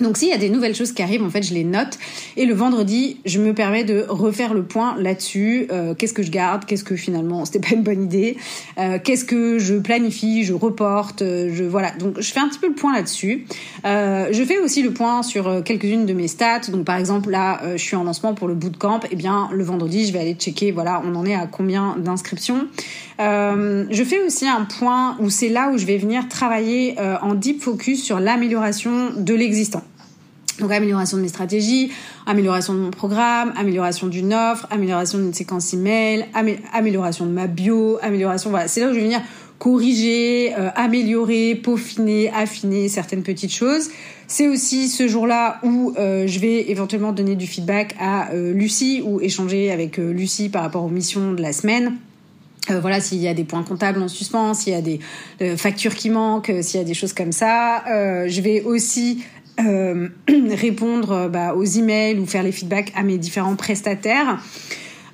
donc 0.00 0.16
s'il 0.16 0.28
y 0.28 0.32
a 0.32 0.38
des 0.38 0.50
nouvelles 0.50 0.74
choses 0.74 0.92
qui 0.92 1.02
arrivent, 1.02 1.22
en 1.22 1.30
fait, 1.30 1.42
je 1.42 1.54
les 1.54 1.64
note. 1.64 1.98
Et 2.36 2.46
le 2.46 2.54
vendredi, 2.54 3.18
je 3.24 3.40
me 3.40 3.52
permets 3.54 3.84
de 3.84 4.04
refaire 4.08 4.54
le 4.54 4.62
point 4.62 4.96
là-dessus. 4.98 5.66
Euh, 5.70 5.94
qu'est-ce 5.94 6.14
que 6.14 6.22
je 6.22 6.30
garde? 6.30 6.64
Qu'est-ce 6.64 6.84
que 6.84 6.96
finalement 6.96 7.44
c'était 7.44 7.60
pas 7.60 7.74
une 7.74 7.82
bonne 7.82 8.04
idée? 8.04 8.36
Euh, 8.78 8.98
Qu'est-ce 9.02 9.24
que 9.24 9.58
je 9.58 9.74
planifie 9.74 10.44
Je 10.44 10.52
reporte? 10.52 11.22
Euh, 11.22 11.50
Je 11.52 11.64
voilà. 11.64 11.90
Donc 11.92 12.20
je 12.20 12.32
fais 12.32 12.40
un 12.40 12.48
petit 12.48 12.58
peu 12.58 12.68
le 12.68 12.74
point 12.74 12.92
là-dessus. 12.92 13.46
je 13.84 14.44
fais 14.46 14.58
aussi 14.58 14.82
le 14.82 14.92
point 14.92 15.22
sur 15.22 15.62
quelques-unes 15.64 16.06
de 16.06 16.12
mes 16.12 16.28
stats. 16.28 16.70
Donc 16.70 16.84
par 16.84 16.96
exemple 16.96 17.30
là, 17.30 17.60
je 17.72 17.82
suis 17.82 17.96
en 17.96 18.04
lancement 18.04 18.34
pour 18.34 18.48
le 18.48 18.54
bootcamp. 18.54 19.00
Et 19.04 19.08
eh 19.12 19.16
bien 19.16 19.48
le 19.52 19.64
vendredi, 19.64 20.06
je 20.06 20.12
vais 20.12 20.20
aller 20.20 20.34
checker. 20.34 20.72
Voilà, 20.72 21.02
on 21.04 21.14
en 21.14 21.24
est 21.24 21.34
à 21.34 21.46
combien 21.46 21.96
d'inscriptions. 21.98 22.66
je 23.18 24.04
fais 24.04 24.20
aussi 24.20 24.46
un 24.46 24.64
point 24.64 25.16
où 25.20 25.30
c'est 25.30 25.48
là 25.48 25.70
où 25.72 25.78
je 25.78 25.86
vais 25.86 25.98
venir 25.98 26.28
travailler 26.28 26.96
en 27.22 27.34
deep 27.34 27.62
focus 27.62 28.02
sur 28.02 28.20
l'amélioration 28.20 29.10
de 29.16 29.34
l'existant. 29.34 29.82
Donc 30.58 30.70
amélioration 30.70 31.16
de 31.16 31.22
mes 31.22 31.28
stratégies, 31.28 31.90
amélioration 32.26 32.74
de 32.74 32.78
mon 32.78 32.90
programme, 32.90 33.52
amélioration 33.56 34.06
d'une 34.06 34.34
offre, 34.34 34.66
amélioration 34.70 35.18
d'une 35.18 35.32
séquence 35.32 35.72
email, 35.72 36.26
amélioration 36.72 37.24
de 37.24 37.30
ma 37.30 37.46
bio, 37.46 37.98
amélioration 38.02 38.50
voilà, 38.50 38.68
c'est 38.68 38.80
là 38.80 38.88
où 38.88 38.90
je 38.90 38.98
vais 38.98 39.04
venir 39.04 39.22
corriger, 39.62 40.52
euh, 40.58 40.70
améliorer, 40.74 41.54
peaufiner, 41.54 42.30
affiner 42.30 42.88
certaines 42.88 43.22
petites 43.22 43.54
choses. 43.54 43.90
C'est 44.26 44.48
aussi 44.48 44.88
ce 44.88 45.06
jour-là 45.06 45.60
où 45.62 45.94
euh, 45.98 46.26
je 46.26 46.40
vais 46.40 46.68
éventuellement 46.68 47.12
donner 47.12 47.36
du 47.36 47.46
feedback 47.46 47.94
à 48.00 48.32
euh, 48.32 48.52
Lucie 48.52 49.02
ou 49.04 49.20
échanger 49.20 49.70
avec 49.70 49.98
Lucie 49.98 50.48
par 50.48 50.62
rapport 50.62 50.82
aux 50.82 50.88
missions 50.88 51.32
de 51.32 51.40
la 51.40 51.52
semaine. 51.52 51.94
voilà, 52.68 53.00
s'il 53.00 53.18
y 53.18 53.28
a 53.28 53.34
des 53.34 53.44
points 53.44 53.62
comptables 53.62 54.02
en 54.02 54.08
suspens, 54.08 54.54
s'il 54.54 54.72
y 54.72 54.76
a 54.76 54.82
des 54.82 54.98
factures 55.56 55.94
qui 55.94 56.10
manquent, 56.10 56.52
s'il 56.60 56.80
y 56.80 56.82
a 56.82 56.86
des 56.86 56.94
choses 56.94 57.12
comme 57.12 57.32
ça. 57.32 57.84
je 58.26 58.40
vais 58.40 58.62
aussi 58.62 59.22
euh, 59.66 60.08
répondre 60.28 61.12
euh, 61.12 61.28
bah, 61.28 61.54
aux 61.54 61.64
emails 61.64 62.18
ou 62.18 62.26
faire 62.26 62.42
les 62.42 62.52
feedbacks 62.52 62.92
à 62.94 63.02
mes 63.02 63.18
différents 63.18 63.56
prestataires. 63.56 64.40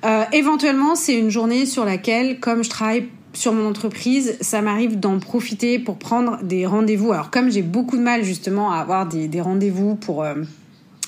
Euh, 0.05 0.23
éventuellement, 0.33 0.95
c'est 0.95 1.17
une 1.17 1.29
journée 1.29 1.65
sur 1.65 1.85
laquelle, 1.85 2.39
comme 2.39 2.63
je 2.63 2.69
travaille 2.69 3.09
sur 3.33 3.53
mon 3.53 3.67
entreprise, 3.67 4.37
ça 4.41 4.61
m'arrive 4.61 4.99
d'en 4.99 5.19
profiter 5.19 5.77
pour 5.77 5.97
prendre 5.97 6.39
des 6.41 6.65
rendez-vous. 6.65 7.11
Alors 7.11 7.29
comme 7.29 7.51
j'ai 7.51 7.61
beaucoup 7.61 7.97
de 7.97 8.01
mal 8.01 8.23
justement 8.23 8.71
à 8.71 8.77
avoir 8.77 9.07
des, 9.07 9.27
des 9.27 9.41
rendez-vous 9.41 9.95
pour 9.95 10.25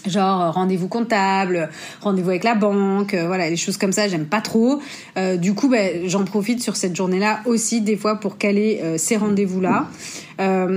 genre 0.08 0.42
euh, 0.42 0.52
rendez-vous 0.52 0.88
comptable, 0.88 1.70
rendez-vous 2.02 2.30
avec 2.30 2.44
la 2.44 2.56
banque, 2.56 3.14
euh, 3.14 3.28
voilà, 3.28 3.50
les 3.50 3.58
choses 3.58 3.78
comme 3.78 3.92
ça, 3.92 4.08
j'aime 4.08 4.26
pas 4.26 4.42
trop. 4.42 4.80
Euh, 5.18 5.38
du 5.38 5.54
coup, 5.54 5.70
ben, 5.70 6.08
j'en 6.08 6.26
profite 6.26 6.62
sur 6.62 6.76
cette 6.76 6.96
journée-là 6.96 7.42
aussi 7.46 7.82
des 7.82 7.96
fois 7.96 8.16
pour 8.16 8.38
caler 8.38 8.82
ces 8.98 9.18
rendez-vous-là. 9.18 9.88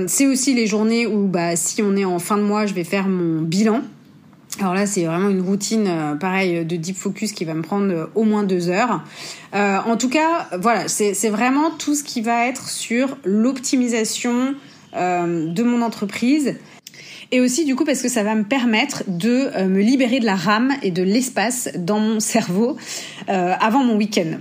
c'est 0.07 0.27
aussi 0.27 0.53
les 0.53 0.67
journées 0.67 1.07
où, 1.07 1.27
bah, 1.27 1.55
si 1.55 1.81
on 1.81 1.95
est 1.95 2.05
en 2.05 2.19
fin 2.19 2.37
de 2.37 2.43
mois, 2.43 2.65
je 2.65 2.73
vais 2.73 2.83
faire 2.83 3.07
mon 3.07 3.41
bilan. 3.41 3.81
Alors 4.59 4.73
là, 4.73 4.85
c'est 4.85 5.03
vraiment 5.03 5.29
une 5.29 5.41
routine, 5.41 6.17
pareil, 6.19 6.65
de 6.65 6.75
deep 6.75 6.95
focus 6.95 7.33
qui 7.33 7.45
va 7.45 7.53
me 7.53 7.61
prendre 7.61 8.09
au 8.15 8.23
moins 8.23 8.43
deux 8.43 8.69
heures. 8.69 9.03
en 9.53 9.97
tout 9.97 10.09
cas, 10.09 10.47
voilà, 10.59 10.87
c'est 10.87 11.29
vraiment 11.29 11.71
tout 11.71 11.95
ce 11.95 12.03
qui 12.03 12.21
va 12.21 12.47
être 12.47 12.69
sur 12.69 13.17
l'optimisation 13.23 14.55
de 14.93 15.63
mon 15.63 15.81
entreprise 15.81 16.55
et 17.31 17.41
aussi 17.41 17.65
du 17.65 17.75
coup 17.75 17.85
parce 17.85 18.01
que 18.01 18.09
ça 18.09 18.23
va 18.23 18.35
me 18.35 18.43
permettre 18.43 19.03
de 19.07 19.49
euh, 19.55 19.67
me 19.67 19.81
libérer 19.81 20.19
de 20.19 20.25
la 20.25 20.35
rame 20.35 20.73
et 20.81 20.91
de 20.91 21.03
l'espace 21.03 21.69
dans 21.77 21.99
mon 21.99 22.19
cerveau 22.19 22.77
euh, 23.29 23.53
avant 23.59 23.83
mon 23.83 23.95
week-end. 23.95 24.37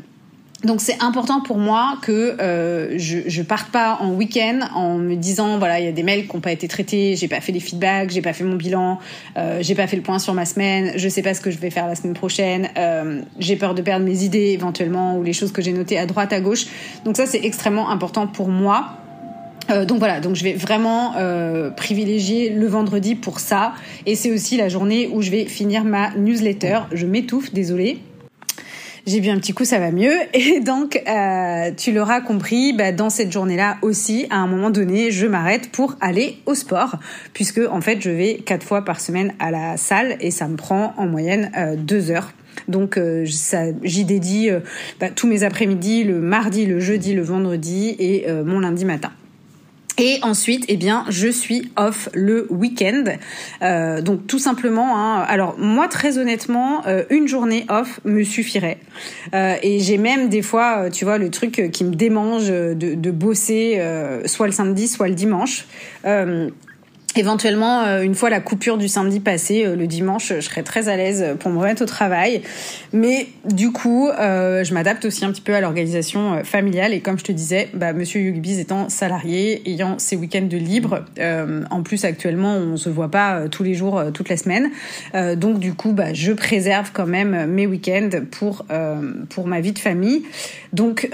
Donc 0.65 0.81
c'est 0.81 1.03
important 1.03 1.41
pour 1.43 1.59
moi 1.59 1.99
que 2.01 2.41
euh, 2.41 2.99
je, 2.99 3.19
je 3.27 3.43
parte 3.43 3.71
pas 3.71 3.99
en 4.01 4.13
week-end 4.15 4.61
en 4.75 4.97
me 4.97 5.15
disant 5.15 5.59
voilà 5.59 5.79
il 5.79 5.85
y 5.85 5.89
a 5.89 5.93
des 5.93 6.03
mails 6.03 6.27
qui 6.27 6.35
n'ont 6.35 6.41
pas 6.41 6.53
été 6.53 6.69
traités, 6.69 7.17
j'ai 7.17 7.29
pas 7.29 7.41
fait 7.43 7.53
des 7.53 7.61
feedbacks, 7.61 8.11
j'ai 8.11 8.23
pas 8.23 8.33
fait 8.33 8.45
mon 8.45 8.57
bilan, 8.57 8.99
euh, 9.37 9.59
j'ai 9.61 9.75
pas 9.75 9.87
fait 9.87 9.97
le 9.97 10.03
point 10.03 10.19
sur 10.19 10.33
ma 10.33 10.47
semaine, 10.47 10.93
je 10.97 11.09
sais 11.09 11.21
pas 11.21 11.35
ce 11.35 11.43
que 11.43 11.51
je 11.51 11.59
vais 11.59 11.71
faire 11.71 11.87
la 11.87 11.95
semaine 11.95 12.15
prochaine, 12.15 12.71
euh, 12.79 13.21
j'ai 13.39 13.57
peur 13.57 13.75
de 13.75 13.83
perdre 13.83 14.07
mes 14.07 14.25
idées 14.25 14.53
éventuellement 14.53 15.19
ou 15.19 15.23
les 15.23 15.35
choses 15.35 15.53
que 15.53 15.61
j'ai 15.61 15.73
notées 15.73 15.99
à 15.99 16.07
droite 16.07 16.33
à 16.33 16.41
gauche. 16.41 16.67
Donc 17.05 17.17
ça 17.19 17.27
c'est 17.27 17.45
extrêmement 17.45 17.91
important 17.91 18.27
pour 18.27 18.49
moi 18.49 19.04
euh, 19.71 19.85
donc 19.85 19.99
voilà, 19.99 20.21
donc 20.21 20.37
je 20.37 20.45
vais 20.45 20.53
vraiment 20.53 21.15
euh, 21.17 21.71
privilégier 21.71 22.51
le 22.51 22.67
vendredi 22.67 23.15
pour 23.15 23.41
ça. 23.41 23.73
Et 24.07 24.15
c'est 24.15 24.31
aussi 24.31 24.57
la 24.57 24.69
journée 24.69 25.09
où 25.13 25.23
je 25.23 25.31
vais 25.31 25.47
finir 25.47 25.85
ma 25.85 26.11
newsletter. 26.17 26.81
Je 26.93 27.07
m'étouffe, 27.07 27.53
désolée. 27.53 27.99
J'ai 29.07 29.21
bu 29.21 29.29
un 29.29 29.39
petit 29.39 29.53
coup, 29.53 29.65
ça 29.67 29.79
va 29.79 29.91
mieux. 29.91 30.15
Et 30.35 30.61
donc, 30.61 31.03
euh, 31.07 31.71
tu 31.77 31.93
l'auras 31.93 32.21
compris, 32.21 32.73
bah, 32.73 32.93
dans 32.93 33.11
cette 33.11 33.33
journée-là 33.33 33.77
aussi, 33.83 34.27
à 34.31 34.37
un 34.37 34.47
moment 34.47 34.71
donné, 34.71 35.11
je 35.11 35.27
m'arrête 35.27 35.71
pour 35.71 35.97
aller 36.01 36.37
au 36.47 36.55
sport, 36.55 36.97
puisque 37.33 37.61
en 37.71 37.81
fait, 37.81 38.01
je 38.01 38.11
vais 38.11 38.37
quatre 38.37 38.67
fois 38.67 38.85
par 38.85 39.01
semaine 39.01 39.35
à 39.39 39.51
la 39.51 39.77
salle 39.77 40.17
et 40.21 40.31
ça 40.31 40.49
me 40.49 40.57
prend 40.57 40.95
en 40.97 41.07
moyenne 41.07 41.51
deux 41.79 42.11
heures. 42.11 42.33
Donc 42.69 42.99
j'y 43.25 44.05
dédie 44.05 44.49
bah, 45.01 45.11
tous 45.11 45.27
mes 45.27 45.43
après-midi, 45.43 46.05
le 46.05 46.21
mardi, 46.21 46.65
le 46.65 46.81
jeudi, 46.81 47.13
le 47.13 47.23
vendredi 47.23 47.97
et 47.99 48.27
mon 48.45 48.61
lundi 48.61 48.87
matin. 48.87 49.11
Et 49.97 50.19
ensuite, 50.23 50.65
eh 50.69 50.77
bien, 50.77 51.05
je 51.09 51.29
suis 51.29 51.71
off 51.77 52.09
le 52.15 52.49
week-end. 52.51 53.05
Euh, 53.63 54.01
donc 54.03 54.27
tout 54.27 54.41
simplement, 54.41 54.97
hein, 54.97 55.25
alors 55.29 55.57
moi 55.57 55.87
très 55.87 56.19
honnêtement, 56.19 56.85
euh, 56.87 57.05
une 57.11 57.29
journée 57.29 57.65
off 57.69 58.01
me 58.05 58.25
suffirait. 58.25 58.79
Euh, 59.35 59.55
et 59.63 59.79
j'ai 59.79 59.99
même 59.99 60.29
des 60.29 60.43
fois, 60.43 60.91
tu 60.91 61.05
vois, 61.05 61.19
le 61.19 61.31
truc 61.31 61.71
qui 61.73 61.85
me 61.85 61.95
démange 61.95 62.49
de, 62.49 62.75
de 62.75 63.11
bosser 63.11 63.81
soit 64.27 64.47
le 64.47 64.53
samedi, 64.53 64.89
soit 64.89 65.09
le 65.09 65.15
dimanche. 65.15 65.67
Éventuellement, 67.17 67.83
euh, 67.83 68.03
une 68.03 68.17
fois 68.17 68.29
la 68.29 68.41
coupure 68.41 68.77
du 68.77 68.89
samedi 68.89 69.21
passé, 69.21 69.65
euh, 69.65 69.77
le 69.77 69.87
dimanche, 69.87 70.33
je 70.35 70.41
serai 70.41 70.65
très 70.65 70.89
à 70.89 70.97
l'aise 70.97 71.37
pour 71.39 71.53
me 71.53 71.59
remettre 71.59 71.83
au 71.83 71.87
travail. 71.87 72.43
Mais 72.93 73.29
du 73.45 73.71
coup, 73.71 74.09
euh, 74.09 74.65
je 74.65 74.75
m'adapte 74.75 75.05
aussi 75.05 75.25
un 75.25 75.31
petit 75.31 75.41
peu 75.41 75.55
à 75.55 75.61
l'organisation 75.61 76.43
familiale. 76.43 76.93
Et 76.93 77.01
comme 77.01 77.17
je 77.17 77.25
te 77.25 77.31
disais, 77.31 77.69
bah, 77.73 77.93
Monsieur 77.93 78.21
Yugibiz 78.21 78.59
étant 78.59 78.89
salarié, 78.89 79.63
ayant 79.67 79.99
ses 79.99 80.17
week-ends 80.17 80.49
de 80.49 80.57
libre, 80.57 81.05
en 81.71 81.83
plus 81.83 82.05
actuellement, 82.05 82.57
on 82.57 82.77
se 82.77 82.89
voit 82.89 83.11
pas 83.11 83.49
tous 83.49 83.63
les 83.63 83.75
jours, 83.75 84.03
toute 84.13 84.29
la 84.29 84.37
semaine. 84.37 84.71
donc 85.37 85.59
du 85.59 85.75
coup, 85.75 85.93
bah, 85.93 86.13
je 86.13 86.33
préserve 86.33 86.91
quand 86.93 87.07
même 87.07 87.47
mes 87.47 87.67
week-ends 87.67 88.11
pour 88.31 88.65
pour 89.29 89.47
ma 89.47 89.61
vie 89.61 89.73
de 89.73 89.79
famille. 89.79 90.25
Donc 90.73 91.09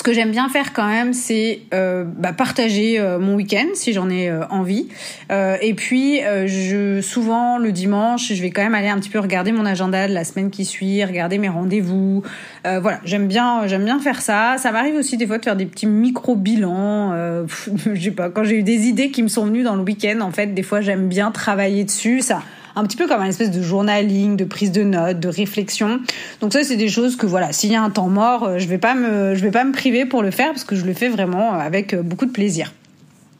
ce 0.00 0.02
que 0.02 0.14
j'aime 0.14 0.30
bien 0.30 0.48
faire 0.48 0.72
quand 0.72 0.86
même, 0.86 1.12
c'est 1.12 1.60
euh, 1.74 2.04
bah, 2.06 2.32
partager 2.32 2.98
euh, 2.98 3.18
mon 3.18 3.34
week-end 3.34 3.66
si 3.74 3.92
j'en 3.92 4.08
ai 4.08 4.30
euh, 4.30 4.46
envie. 4.48 4.88
et 5.28 5.74
puis, 5.74 6.20
je 6.20 7.02
souvent 7.02 7.58
le 7.58 7.70
dimanche, 7.70 8.32
je 8.32 8.40
vais 8.40 8.50
quand 8.50 8.62
même 8.62 8.74
aller 8.74 8.88
un 8.88 8.98
petit 8.98 9.10
peu 9.10 9.18
regarder 9.18 9.52
mon 9.52 9.66
agenda 9.66 10.08
de 10.08 10.14
la 10.14 10.24
semaine 10.24 10.48
qui 10.48 10.64
suit, 10.64 11.04
regarder 11.04 11.36
mes 11.36 11.50
rendez-vous. 11.50 12.22
voilà, 12.64 13.00
j'aime 13.04 13.28
bien, 13.28 13.66
j'aime 13.66 13.84
bien 13.84 13.98
faire 14.00 14.22
ça. 14.22 14.56
Ça 14.56 14.72
m'arrive 14.72 14.94
aussi 14.94 15.18
des 15.18 15.26
fois 15.26 15.36
de 15.36 15.44
faire 15.44 15.56
des 15.56 15.66
petits 15.66 15.86
micro 15.86 16.34
bilans. 16.34 17.44
je 17.94 18.00
sais 18.00 18.10
pas, 18.10 18.30
quand 18.30 18.44
j'ai 18.44 18.56
eu 18.56 18.62
des 18.62 18.86
idées 18.86 19.10
qui 19.10 19.22
me 19.22 19.28
sont 19.28 19.44
venues 19.44 19.64
dans 19.64 19.76
le 19.76 19.82
week-end, 19.82 20.20
en 20.22 20.30
fait, 20.30 20.54
des 20.54 20.62
fois 20.62 20.80
j'aime 20.80 21.08
bien 21.08 21.30
travailler 21.30 21.84
dessus. 21.84 22.22
Ça 22.22 22.42
un 22.76 22.84
petit 22.84 22.96
peu 22.96 23.06
comme 23.06 23.20
un 23.20 23.26
espèce 23.26 23.50
de 23.50 23.62
journaling, 23.62 24.36
de 24.36 24.44
prise 24.44 24.72
de 24.72 24.82
notes, 24.82 25.20
de 25.20 25.28
réflexion. 25.28 26.00
Donc 26.40 26.52
ça, 26.52 26.64
c'est 26.64 26.76
des 26.76 26.88
choses 26.88 27.16
que 27.16 27.26
voilà, 27.26 27.52
s'il 27.52 27.70
y 27.70 27.76
a 27.76 27.82
un 27.82 27.90
temps 27.90 28.08
mort, 28.08 28.44
euh, 28.44 28.58
je 28.58 28.66
vais 28.66 28.78
pas 28.78 28.94
me, 28.94 29.34
je 29.34 29.42
vais 29.42 29.50
pas 29.50 29.64
me 29.64 29.72
priver 29.72 30.04
pour 30.04 30.22
le 30.22 30.30
faire 30.30 30.50
parce 30.50 30.64
que 30.64 30.76
je 30.76 30.84
le 30.84 30.94
fais 30.94 31.08
vraiment 31.08 31.54
euh, 31.54 31.58
avec 31.58 31.94
euh, 31.94 32.02
beaucoup 32.02 32.26
de 32.26 32.32
plaisir. 32.32 32.72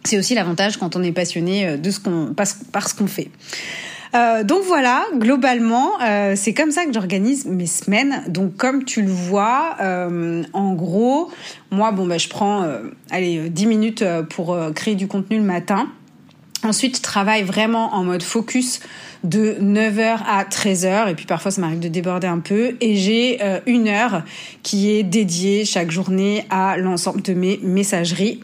C'est 0.05 0.19
aussi 0.19 0.35
l'avantage 0.35 0.79
quand 0.79 0.97
on 0.97 1.03
est 1.03 1.13
passionné 1.13 1.77
de 1.77 1.91
ce 1.91 2.01
qu'on, 2.01 2.35
par 2.35 2.89
ce 2.89 2.95
qu'on 2.95 3.07
fait. 3.07 3.29
donc 4.45 4.63
voilà, 4.65 5.05
globalement, 5.15 5.91
c'est 6.37 6.55
comme 6.55 6.71
ça 6.71 6.87
que 6.87 6.93
j'organise 6.95 7.45
mes 7.45 7.67
semaines. 7.67 8.23
Donc 8.27 8.57
comme 8.57 8.85
tu 8.85 9.03
le 9.03 9.11
vois, 9.11 9.77
en 10.55 10.73
gros, 10.73 11.31
moi, 11.71 11.93
bon, 11.93 12.07
bah, 12.07 12.17
je 12.17 12.29
prends, 12.29 12.67
allez, 13.11 13.51
10 13.51 13.67
minutes 13.67 14.05
pour 14.31 14.59
créer 14.75 14.95
du 14.95 15.07
contenu 15.07 15.37
le 15.37 15.45
matin. 15.45 15.87
Ensuite, 16.63 17.01
travaille 17.01 17.43
vraiment 17.43 17.95
en 17.95 18.05
mode 18.05 18.23
focus 18.23 18.81
de 19.25 19.57
9h 19.61 20.19
à 20.27 20.45
13h 20.45 21.11
et 21.11 21.15
puis 21.15 21.27
parfois 21.27 21.51
ça 21.51 21.61
m'arrive 21.61 21.81
de 21.81 21.89
déborder 21.89 22.27
un 22.27 22.39
peu 22.39 22.77
et 22.81 22.97
j'ai 22.97 23.43
euh, 23.43 23.61
une 23.67 23.89
heure 23.89 24.25
qui 24.63 24.91
est 24.91 25.03
dédiée 25.03 25.65
chaque 25.65 25.91
journée 25.91 26.47
à 26.51 26.77
l'ensemble 26.77 27.23
de 27.23 27.35
mes 27.35 27.59
messageries 27.63 28.43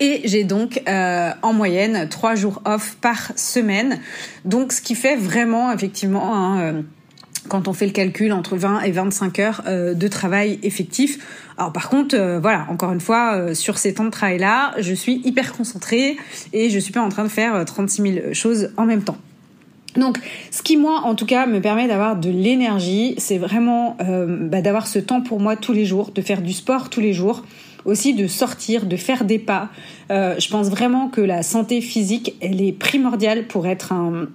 et 0.00 0.20
j'ai 0.24 0.42
donc 0.42 0.82
euh, 0.88 1.30
en 1.42 1.52
moyenne 1.52 2.08
trois 2.08 2.34
jours 2.34 2.60
off 2.64 2.96
par 3.00 3.32
semaine. 3.36 4.00
Donc 4.44 4.72
ce 4.72 4.80
qui 4.80 4.96
fait 4.96 5.16
vraiment 5.16 5.72
effectivement 5.72 6.34
hein, 6.34 6.60
euh, 6.60 6.82
quand 7.48 7.68
on 7.68 7.72
fait 7.72 7.86
le 7.86 7.92
calcul 7.92 8.32
entre 8.32 8.56
20 8.56 8.82
et 8.82 8.90
25 8.90 9.38
heures 9.40 9.62
de 9.66 10.08
travail 10.08 10.60
effectif. 10.62 11.18
Alors 11.58 11.72
par 11.72 11.88
contre, 11.88 12.16
voilà, 12.40 12.66
encore 12.70 12.92
une 12.92 13.00
fois, 13.00 13.54
sur 13.54 13.78
ces 13.78 13.94
temps 13.94 14.04
de 14.04 14.10
travail-là, 14.10 14.74
je 14.78 14.94
suis 14.94 15.20
hyper 15.24 15.52
concentrée 15.52 16.16
et 16.52 16.70
je 16.70 16.78
suis 16.78 16.92
pas 16.92 17.02
en 17.02 17.08
train 17.08 17.24
de 17.24 17.28
faire 17.28 17.64
36 17.64 18.02
000 18.02 18.34
choses 18.34 18.70
en 18.76 18.86
même 18.86 19.02
temps. 19.02 19.18
Donc, 19.96 20.18
ce 20.50 20.62
qui 20.62 20.76
moi, 20.76 21.00
en 21.04 21.14
tout 21.14 21.26
cas, 21.26 21.46
me 21.46 21.60
permet 21.60 21.86
d'avoir 21.86 22.16
de 22.16 22.30
l'énergie, 22.30 23.14
c'est 23.18 23.38
vraiment 23.38 23.96
euh, 24.00 24.48
bah, 24.48 24.62
d'avoir 24.62 24.86
ce 24.86 24.98
temps 24.98 25.20
pour 25.20 25.40
moi 25.40 25.56
tous 25.56 25.72
les 25.72 25.84
jours, 25.84 26.10
de 26.12 26.22
faire 26.22 26.40
du 26.40 26.52
sport 26.52 26.88
tous 26.88 27.00
les 27.00 27.12
jours, 27.12 27.44
aussi 27.84 28.14
de 28.14 28.26
sortir, 28.26 28.86
de 28.86 28.96
faire 28.96 29.24
des 29.24 29.38
pas. 29.38 29.68
Euh, 30.10 30.34
je 30.38 30.48
pense 30.48 30.70
vraiment 30.70 31.08
que 31.08 31.20
la 31.20 31.42
santé 31.42 31.80
physique, 31.80 32.34
elle 32.40 32.62
est 32.62 32.72
primordiale 32.72 33.46
pour 33.46 33.66
être 33.66 33.92
un 33.92 34.28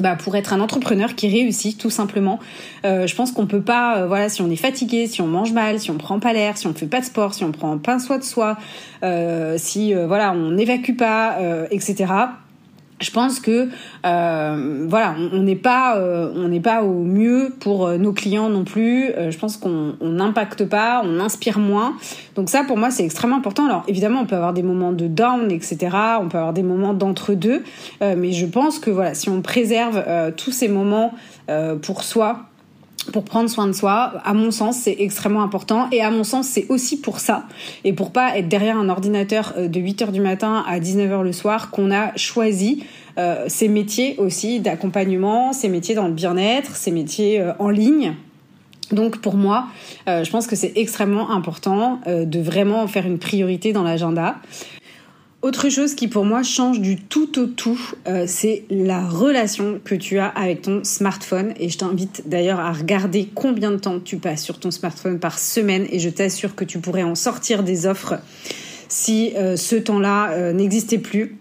bah, 0.00 0.16
pour 0.16 0.36
être 0.36 0.52
un 0.52 0.60
entrepreneur 0.60 1.14
qui 1.14 1.28
réussit 1.28 1.78
tout 1.78 1.90
simplement. 1.90 2.38
Euh, 2.84 3.06
je 3.06 3.14
pense 3.14 3.32
qu'on 3.32 3.46
peut 3.46 3.62
pas, 3.62 4.06
voilà, 4.06 4.28
si 4.28 4.42
on 4.42 4.50
est 4.50 4.56
fatigué, 4.56 5.06
si 5.06 5.22
on 5.22 5.26
mange 5.26 5.52
mal, 5.52 5.80
si 5.80 5.90
on 5.90 5.98
prend 5.98 6.20
pas 6.20 6.32
l'air, 6.32 6.56
si 6.56 6.66
on 6.66 6.74
fait 6.74 6.86
pas 6.86 7.00
de 7.00 7.06
sport, 7.06 7.34
si 7.34 7.44
on 7.44 7.52
prend 7.52 7.78
pas 7.78 7.98
soin 7.98 8.18
de 8.18 8.24
soi, 8.24 8.58
si 9.56 9.94
voilà, 9.94 10.32
on 10.32 10.50
n'évacue 10.52 10.96
pas, 10.96 11.38
etc 11.70 12.06
je 13.00 13.10
pense 13.10 13.38
que 13.38 13.68
euh, 14.04 14.86
voilà, 14.88 15.14
on 15.32 15.42
n'est 15.42 15.56
pas 15.56 15.96
euh, 15.98 16.32
on 16.34 16.48
n'est 16.48 16.60
pas 16.60 16.82
au 16.82 17.04
mieux 17.04 17.54
pour 17.60 17.86
euh, 17.86 17.96
nos 17.96 18.12
clients 18.12 18.48
non 18.48 18.64
plus. 18.64 19.12
Je 19.30 19.38
pense 19.38 19.56
qu'on 19.56 19.94
n'impacte 20.00 20.64
pas, 20.64 21.02
on 21.04 21.20
inspire 21.20 21.58
moins. 21.58 21.96
Donc 22.34 22.50
ça, 22.50 22.64
pour 22.64 22.76
moi, 22.76 22.90
c'est 22.90 23.04
extrêmement 23.04 23.36
important. 23.36 23.66
Alors 23.66 23.84
évidemment, 23.88 24.20
on 24.20 24.26
peut 24.26 24.36
avoir 24.36 24.52
des 24.52 24.62
moments 24.62 24.92
de 24.92 25.06
down, 25.06 25.50
etc. 25.50 25.96
On 26.20 26.28
peut 26.28 26.38
avoir 26.38 26.52
des 26.52 26.62
moments 26.62 26.94
d'entre 26.94 27.34
deux, 27.34 27.62
mais 28.00 28.32
je 28.32 28.46
pense 28.46 28.78
que 28.78 28.90
voilà, 28.90 29.14
si 29.14 29.28
on 29.28 29.42
préserve 29.42 30.02
tous 30.36 30.52
ces 30.52 30.68
moments 30.68 31.12
pour 31.82 32.02
soi, 32.02 32.47
pour 33.12 33.24
prendre 33.24 33.48
soin 33.48 33.66
de 33.66 33.72
soi, 33.72 34.14
à 34.24 34.34
mon 34.34 34.50
sens, 34.50 34.76
c'est 34.76 34.96
extrêmement 34.98 35.42
important. 35.42 35.88
Et 35.92 36.02
à 36.02 36.10
mon 36.10 36.24
sens, 36.24 36.46
c'est 36.46 36.66
aussi 36.68 37.00
pour 37.00 37.20
ça, 37.20 37.44
et 37.84 37.92
pour 37.92 38.12
pas 38.12 38.36
être 38.38 38.48
derrière 38.48 38.76
un 38.76 38.88
ordinateur 38.88 39.54
euh, 39.56 39.68
de 39.68 39.80
8h 39.80 40.12
du 40.12 40.20
matin 40.20 40.64
à 40.66 40.78
19h 40.78 41.22
le 41.22 41.32
soir, 41.32 41.70
qu'on 41.70 41.90
a 41.90 42.16
choisi 42.16 42.84
euh, 43.18 43.44
ces 43.48 43.68
métiers 43.68 44.16
aussi 44.18 44.60
d'accompagnement, 44.60 45.52
ces 45.52 45.68
métiers 45.68 45.94
dans 45.94 46.06
le 46.06 46.14
bien-être, 46.14 46.76
ces 46.76 46.90
métiers 46.90 47.40
euh, 47.40 47.52
en 47.58 47.70
ligne. 47.70 48.14
Donc 48.90 49.18
pour 49.18 49.36
moi, 49.36 49.66
je 50.06 50.30
pense 50.30 50.46
que 50.46 50.56
c'est 50.56 50.72
extrêmement 50.76 51.30
important 51.30 52.00
de 52.06 52.40
vraiment 52.40 52.86
faire 52.86 53.06
une 53.06 53.18
priorité 53.18 53.74
dans 53.74 53.82
l'agenda. 53.82 54.36
Autre 55.40 55.68
chose 55.68 55.94
qui 55.94 56.08
pour 56.08 56.24
moi 56.24 56.42
change 56.42 56.80
du 56.80 56.96
tout 56.96 57.38
au 57.38 57.46
tout, 57.46 57.78
euh, 58.08 58.24
c'est 58.26 58.64
la 58.70 59.06
relation 59.06 59.80
que 59.84 59.94
tu 59.94 60.18
as 60.18 60.26
avec 60.26 60.62
ton 60.62 60.82
smartphone. 60.82 61.54
Et 61.60 61.68
je 61.68 61.78
t'invite 61.78 62.24
d'ailleurs 62.26 62.58
à 62.58 62.72
regarder 62.72 63.28
combien 63.32 63.70
de 63.70 63.76
temps 63.76 64.00
tu 64.00 64.16
passes 64.16 64.42
sur 64.42 64.58
ton 64.58 64.72
smartphone 64.72 65.20
par 65.20 65.38
semaine. 65.38 65.86
Et 65.92 66.00
je 66.00 66.10
t'assure 66.10 66.56
que 66.56 66.64
tu 66.64 66.80
pourrais 66.80 67.04
en 67.04 67.14
sortir 67.14 67.62
des 67.62 67.86
offres 67.86 68.14
si 68.88 69.32
euh, 69.36 69.54
ce 69.56 69.76
temps-là 69.76 70.32
euh, 70.32 70.52
n'existait 70.52 70.98
plus. 70.98 71.38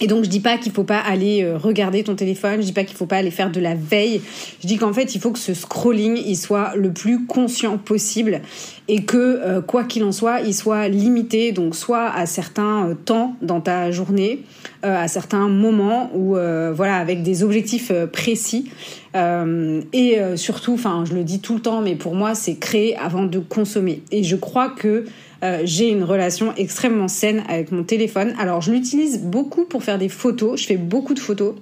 Et 0.00 0.06
donc 0.06 0.24
je 0.24 0.28
dis 0.28 0.40
pas 0.40 0.58
qu'il 0.58 0.72
faut 0.72 0.84
pas 0.84 0.98
aller 0.98 1.44
euh, 1.44 1.56
regarder 1.56 2.02
ton 2.02 2.16
téléphone, 2.16 2.56
je 2.60 2.66
dis 2.66 2.72
pas 2.72 2.84
qu'il 2.84 2.96
faut 2.96 3.06
pas 3.06 3.18
aller 3.18 3.30
faire 3.30 3.52
de 3.52 3.60
la 3.60 3.74
veille. 3.74 4.20
Je 4.60 4.66
dis 4.66 4.76
qu'en 4.76 4.92
fait, 4.92 5.14
il 5.14 5.20
faut 5.20 5.30
que 5.30 5.38
ce 5.38 5.54
scrolling, 5.54 6.16
il 6.16 6.36
soit 6.36 6.74
le 6.74 6.92
plus 6.92 7.26
conscient 7.26 7.78
possible 7.78 8.40
et 8.88 9.04
que 9.04 9.16
euh, 9.16 9.60
quoi 9.60 9.84
qu'il 9.84 10.02
en 10.02 10.12
soit, 10.12 10.40
il 10.40 10.54
soit 10.54 10.88
limité 10.88 11.52
donc 11.52 11.76
soit 11.76 12.10
à 12.10 12.26
certains 12.26 12.88
euh, 12.88 12.94
temps 12.94 13.36
dans 13.42 13.60
ta 13.60 13.90
journée, 13.90 14.42
à 14.82 15.08
certains 15.08 15.48
moments 15.48 16.10
ou 16.14 16.34
voilà 16.74 16.96
avec 16.96 17.22
des 17.22 17.42
objectifs 17.42 17.92
précis 18.12 18.70
et 19.14 20.18
surtout 20.36 20.74
enfin, 20.74 21.04
je 21.06 21.14
le 21.14 21.24
dis 21.24 21.40
tout 21.40 21.54
le 21.54 21.60
temps 21.60 21.80
mais 21.80 21.94
pour 21.94 22.14
moi, 22.14 22.34
c'est 22.34 22.56
créer 22.56 22.96
avant 22.96 23.24
de 23.24 23.38
consommer. 23.38 24.02
Et 24.10 24.22
je 24.22 24.36
crois 24.36 24.70
que 24.70 25.04
euh, 25.42 25.62
j'ai 25.64 25.90
une 25.90 26.04
relation 26.04 26.54
extrêmement 26.56 27.08
saine 27.08 27.42
avec 27.48 27.72
mon 27.72 27.82
téléphone. 27.82 28.34
Alors 28.38 28.60
je 28.60 28.70
l'utilise 28.70 29.20
beaucoup 29.20 29.64
pour 29.64 29.82
faire 29.82 29.98
des 29.98 30.08
photos, 30.08 30.60
je 30.60 30.66
fais 30.66 30.76
beaucoup 30.76 31.14
de 31.14 31.18
photos. 31.18 31.54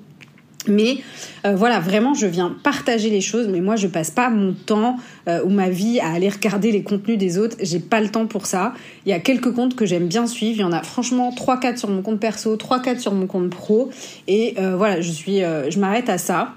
Mais 0.69 0.99
euh, 1.47 1.55
voilà, 1.55 1.81
vraiment, 1.81 2.15
je 2.15 2.27
viens 2.27 2.55
partager 2.63 3.11
les 3.11 3.21
choses, 3.21 3.49
mais 3.49 3.61
moi, 3.61 3.77
je 3.77 3.87
passe 3.87 4.11
pas 4.11 4.31
mon 4.31 4.53
temps 4.53 4.97
euh, 5.29 5.43
ou 5.45 5.51
ma 5.51 5.71
vie 5.71 6.01
à 6.01 6.11
aller 6.11 6.29
regarder 6.29 6.71
les 6.73 6.83
contenus 6.83 7.19
des 7.19 7.39
autres. 7.39 7.57
J'ai 7.61 7.79
pas 7.81 8.01
le 8.01 8.09
temps 8.09 8.27
pour 8.27 8.47
ça. 8.47 8.75
Il 9.07 9.11
y 9.11 9.13
a 9.13 9.21
quelques 9.21 9.53
comptes 9.53 9.75
que 9.75 9.87
j'aime 9.87 10.07
bien 10.07 10.27
suivre. 10.27 10.59
Il 10.59 10.63
y 10.63 10.65
en 10.65 10.73
a 10.73 10.83
franchement 10.83 11.35
3-4 11.37 11.77
sur 11.77 11.89
mon 11.89 12.03
compte 12.03 12.21
perso, 12.21 12.57
3-4 12.57 12.99
sur 12.99 13.15
mon 13.15 13.27
compte 13.27 13.51
pro. 13.51 13.91
Et 14.29 14.55
voilà, 14.57 15.01
je 15.01 15.11
suis, 15.11 15.41
je 15.41 15.79
m'arrête 15.79 16.09
à 16.09 16.19
ça. 16.19 16.55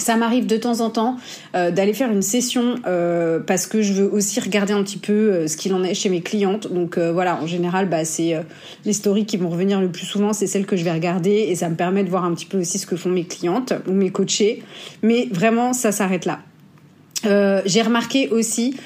Ça 0.00 0.16
m'arrive 0.16 0.46
de 0.46 0.56
temps 0.56 0.80
en 0.80 0.88
temps 0.88 1.16
euh, 1.54 1.70
d'aller 1.70 1.92
faire 1.92 2.10
une 2.10 2.22
session 2.22 2.76
euh, 2.86 3.38
parce 3.38 3.66
que 3.66 3.82
je 3.82 3.92
veux 3.92 4.10
aussi 4.10 4.40
regarder 4.40 4.72
un 4.72 4.82
petit 4.82 4.96
peu 4.96 5.12
euh, 5.12 5.46
ce 5.46 5.58
qu'il 5.58 5.74
en 5.74 5.84
est 5.84 5.92
chez 5.92 6.08
mes 6.08 6.22
clientes. 6.22 6.72
Donc 6.72 6.98
voilà, 6.98 7.40
en 7.40 7.46
général, 7.46 7.88
bah, 7.88 8.04
c'est 8.04 8.34
les 8.84 8.92
stories 8.92 9.26
qui 9.26 9.36
vont 9.36 9.50
revenir 9.50 9.80
le 9.80 9.88
plus 9.88 10.06
souvent, 10.06 10.32
c'est 10.32 10.46
celles 10.46 10.66
que 10.66 10.76
je 10.76 10.84
vais 10.84 10.92
regarder 10.92 11.30
et 11.30 11.54
ça 11.54 11.68
me 11.68 11.76
permet 11.76 12.02
de 12.02 12.08
voir 12.08 12.24
un 12.24 12.34
petit 12.34 12.46
peu 12.46 12.58
aussi 12.58 12.78
ce 12.78 12.86
que 12.86 12.96
font 12.96 13.10
mes 13.10 13.24
clientes 13.24 13.74
ou 13.86 13.92
mes 13.92 14.10
coachés. 14.10 14.62
Mais 15.02 15.28
vraiment, 15.30 15.72
ça 15.72 15.92
s'arrête 15.92 16.24
là. 16.24 16.40
J'ai 17.66 17.82
remarqué 17.82 18.28
aussi 18.30 18.76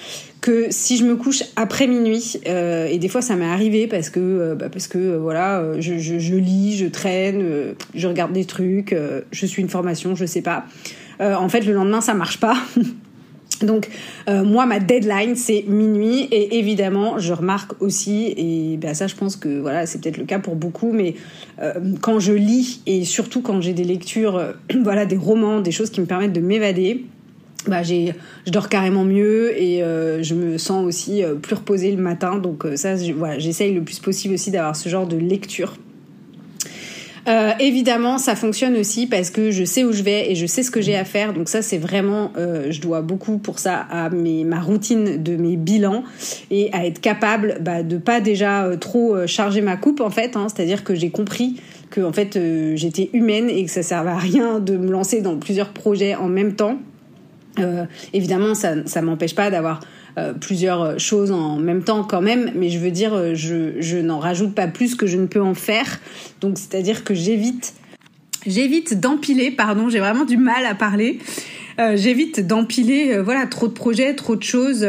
que 0.40 0.66
si 0.70 0.96
je 0.96 1.04
me 1.04 1.14
couche 1.14 1.44
après 1.54 1.86
minuit 1.86 2.40
et 2.44 2.98
des 2.98 3.08
fois 3.08 3.22
ça 3.22 3.36
m'est 3.36 3.46
arrivé 3.46 3.86
parce 3.86 4.10
que 4.10 4.54
bah, 4.54 4.68
parce 4.70 4.88
que 4.88 5.16
voilà 5.16 5.64
je, 5.78 5.98
je, 5.98 6.18
je, 6.18 6.34
lis 6.34 6.76
je 6.76 6.86
traîne 6.86 7.74
je 7.94 8.08
regarde 8.08 8.32
des 8.32 8.44
trucs 8.44 8.94
je 9.30 9.46
suis 9.46 9.62
une 9.62 9.68
formation 9.68 10.16
je 10.16 10.26
sais 10.26 10.42
pas 10.42 10.66
euh, 11.20 11.34
en 11.34 11.48
fait, 11.48 11.60
le 11.60 11.72
lendemain, 11.72 12.00
ça 12.00 12.14
marche 12.14 12.38
pas. 12.38 12.56
Donc 13.62 13.88
moi 14.28 14.66
ma 14.66 14.80
deadline 14.80 15.36
c'est 15.36 15.64
minuit. 15.68 16.22
Et 16.32 16.58
évidemment 16.58 17.18
je 17.18 17.32
remarque 17.32 17.80
aussi 17.80 18.34
et 18.36 18.76
ben 18.76 18.94
ça 18.94 19.06
je 19.06 19.14
pense 19.14 19.36
que 19.36 19.60
voilà 19.60 19.86
c'est 19.86 20.00
peut-être 20.00 20.18
le 20.18 20.24
cas 20.24 20.40
pour 20.40 20.56
beaucoup 20.56 20.92
mais 20.92 21.14
quand 22.00 22.18
je 22.18 22.32
lis 22.32 22.82
et 22.86 23.04
surtout 23.04 23.42
quand 23.42 23.60
j'ai 23.60 23.72
des 23.72 23.84
lectures 23.84 24.54
voilà 24.82 25.06
des 25.06 25.16
romans 25.16 25.60
des 25.60 25.70
choses 25.70 25.90
qui 25.90 26.00
me 26.00 26.06
permettent 26.06 26.32
de 26.32 26.40
m'évader 26.40 27.06
bah 27.66 27.82
j'ai 27.82 28.14
je 28.46 28.52
dors 28.52 28.68
carrément 28.68 29.04
mieux 29.04 29.60
et 29.60 29.82
euh, 29.82 30.22
je 30.22 30.34
me 30.34 30.58
sens 30.58 30.84
aussi 30.84 31.22
euh, 31.22 31.34
plus 31.34 31.54
reposée 31.54 31.90
le 31.92 32.02
matin. 32.02 32.38
Donc 32.38 32.64
euh, 32.64 32.76
ça 32.76 32.96
j'essaye 33.38 33.74
le 33.74 33.82
plus 33.82 33.98
possible 33.98 34.34
aussi 34.34 34.50
d'avoir 34.50 34.76
ce 34.76 34.88
genre 34.88 35.06
de 35.06 35.16
lecture 35.16 35.76
euh, 37.28 37.52
évidemment, 37.58 38.18
ça 38.18 38.36
fonctionne 38.36 38.76
aussi 38.76 39.06
parce 39.06 39.30
que 39.30 39.50
je 39.50 39.64
sais 39.64 39.84
où 39.84 39.92
je 39.92 40.02
vais 40.02 40.30
et 40.30 40.34
je 40.34 40.46
sais 40.46 40.62
ce 40.62 40.70
que 40.70 40.80
j'ai 40.80 40.96
à 40.96 41.04
faire. 41.04 41.32
Donc 41.32 41.48
ça, 41.48 41.62
c'est 41.62 41.78
vraiment, 41.78 42.32
euh, 42.36 42.70
je 42.70 42.80
dois 42.80 43.02
beaucoup 43.02 43.38
pour 43.38 43.58
ça 43.58 43.76
à 43.90 44.10
mes, 44.10 44.44
ma 44.44 44.60
routine 44.60 45.22
de 45.22 45.36
mes 45.36 45.56
bilans 45.56 46.04
et 46.50 46.70
à 46.72 46.86
être 46.86 47.00
capable 47.00 47.58
bah, 47.60 47.82
de 47.82 47.96
pas 47.98 48.20
déjà 48.20 48.68
trop 48.80 49.26
charger 49.26 49.60
ma 49.60 49.76
coupe 49.76 50.00
en 50.00 50.10
fait. 50.10 50.36
Hein, 50.36 50.46
C'est-à-dire 50.54 50.84
que 50.84 50.94
j'ai 50.94 51.10
compris 51.10 51.56
que 51.90 52.00
en 52.00 52.12
fait 52.12 52.38
j'étais 52.74 53.10
humaine 53.12 53.48
et 53.48 53.64
que 53.64 53.70
ça 53.70 53.82
servait 53.82 54.10
à 54.10 54.18
rien 54.18 54.60
de 54.60 54.76
me 54.76 54.90
lancer 54.90 55.20
dans 55.20 55.36
plusieurs 55.38 55.68
projets 55.68 56.14
en 56.14 56.28
même 56.28 56.54
temps. 56.54 56.78
Euh, 57.58 57.84
évidemment, 58.12 58.54
ça 58.54 58.86
ça 58.86 59.02
m'empêche 59.02 59.34
pas 59.34 59.50
d'avoir 59.50 59.80
euh, 59.80 60.03
plusieurs 60.40 60.98
choses 60.98 61.32
en 61.32 61.56
même 61.56 61.82
temps 61.82 62.04
quand 62.04 62.22
même, 62.22 62.52
mais 62.54 62.70
je 62.70 62.78
veux 62.78 62.90
dire, 62.90 63.14
euh, 63.14 63.34
je, 63.34 63.80
je 63.80 63.98
n'en 63.98 64.18
rajoute 64.18 64.54
pas 64.54 64.68
plus 64.68 64.94
que 64.94 65.06
je 65.06 65.16
ne 65.16 65.26
peux 65.26 65.42
en 65.42 65.54
faire. 65.54 66.00
Donc, 66.40 66.58
c'est-à-dire 66.58 67.04
que 67.04 67.14
j'évite, 67.14 67.74
j'évite 68.46 69.00
d'empiler, 69.00 69.50
pardon, 69.50 69.88
j'ai 69.88 69.98
vraiment 69.98 70.24
du 70.24 70.36
mal 70.36 70.66
à 70.66 70.74
parler. 70.74 71.18
Euh, 71.80 71.96
j'évite 71.96 72.46
d'empiler, 72.46 73.18
voilà, 73.18 73.46
trop 73.46 73.66
de 73.66 73.72
projets, 73.72 74.14
trop 74.14 74.36
de 74.36 74.42
choses. 74.42 74.86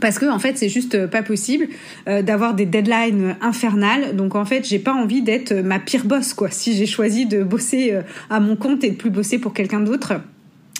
parce 0.00 0.18
que 0.18 0.26
en 0.26 0.40
fait 0.40 0.58
c'est 0.58 0.68
juste 0.68 1.06
pas 1.06 1.22
possible 1.22 1.68
d'avoir 2.04 2.54
des 2.54 2.66
deadlines 2.66 3.36
infernales 3.40 4.16
donc 4.16 4.34
en 4.34 4.44
fait 4.44 4.66
j'ai 4.66 4.80
pas 4.80 4.92
envie 4.92 5.22
d'être 5.22 5.52
ma 5.52 5.78
pire 5.78 6.04
boss 6.04 6.34
quoi 6.34 6.50
si 6.50 6.74
j'ai 6.74 6.86
choisi 6.86 7.26
de 7.26 7.44
bosser 7.44 8.00
à 8.28 8.40
mon 8.40 8.56
compte 8.56 8.82
et 8.82 8.90
de 8.90 8.96
plus 8.96 9.10
bosser 9.10 9.38
pour 9.38 9.54
quelqu'un 9.54 9.78
d'autre 9.78 10.14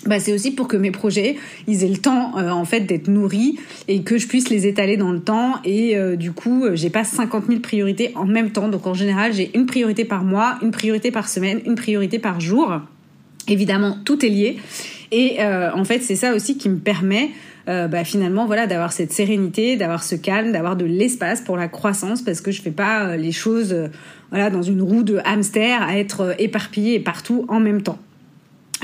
bah, 0.07 0.21
c'est 0.21 0.33
aussi 0.33 0.51
pour 0.51 0.69
que 0.69 0.77
mes 0.77 0.91
projets 0.91 1.37
aient 1.67 1.89
le 1.89 1.97
temps 1.97 2.39
euh, 2.39 2.51
en 2.51 2.65
fait 2.65 2.81
d'être 2.81 3.09
nourris 3.09 3.59
et 3.89 4.03
que 4.03 4.19
je 4.19 4.27
puisse 4.27 4.51
les 4.51 4.67
étaler 4.67 4.97
dans 4.97 5.13
le 5.13 5.21
temps. 5.21 5.55
Et 5.65 5.97
euh, 5.97 6.17
du 6.17 6.33
coup 6.33 6.65
euh, 6.65 6.77
j'ai 6.77 6.91
pas 6.91 7.05
50 7.05 7.47
000 7.47 7.61
priorités 7.61 8.13
en 8.15 8.27
même 8.27 8.51
temps. 8.51 8.69
Donc 8.69 8.87
en 8.87 8.95
général 8.95 9.33
j'ai 9.33 9.51
une 9.55 9.67
priorité 9.67 10.05
par 10.05 10.25
mois 10.25 10.59
une 10.63 10.71
priorité 10.71 11.11
par 11.11 11.29
semaine 11.29 11.61
une 11.65 11.75
priorité 11.75 12.19
par 12.19 12.41
jour. 12.41 12.81
Évidemment 13.49 13.97
tout 14.05 14.25
est 14.25 14.31
lié. 14.31 14.57
Et 15.13 15.39
en 15.41 15.85
fait 15.85 16.03
c'est 16.03 16.17
ça 16.17 16.35
aussi 16.35 16.57
qui 16.59 16.69
me 16.69 16.79
permet 16.79 17.31
bah, 17.67 18.03
finalement 18.03 18.47
voilà 18.47 18.67
d'avoir 18.67 18.91
cette 18.93 19.13
sérénité 19.13 19.77
d'avoir 19.77 20.03
ce 20.03 20.17
calme 20.17 20.51
d'avoir 20.51 20.75
de 20.75 20.85
l'espace 20.85 21.41
pour 21.41 21.57
la 21.57 21.69
croissance 21.69 22.23
parce 22.23 22.41
que 22.41 22.51
je 22.51 22.61
fais 22.61 22.73
pas 22.73 23.17
les 23.17 23.31
choses 23.31 23.77
voilà 24.31 24.51
dans 24.51 24.63
une 24.63 24.83
roue 24.83 25.05
de 25.05 25.21
hamster 25.25 25.83
à 25.83 25.99
être 25.99 26.35
éparpillée 26.41 26.99
partout 26.99 27.45
en 27.49 27.61
même 27.61 27.83
temps 27.83 27.99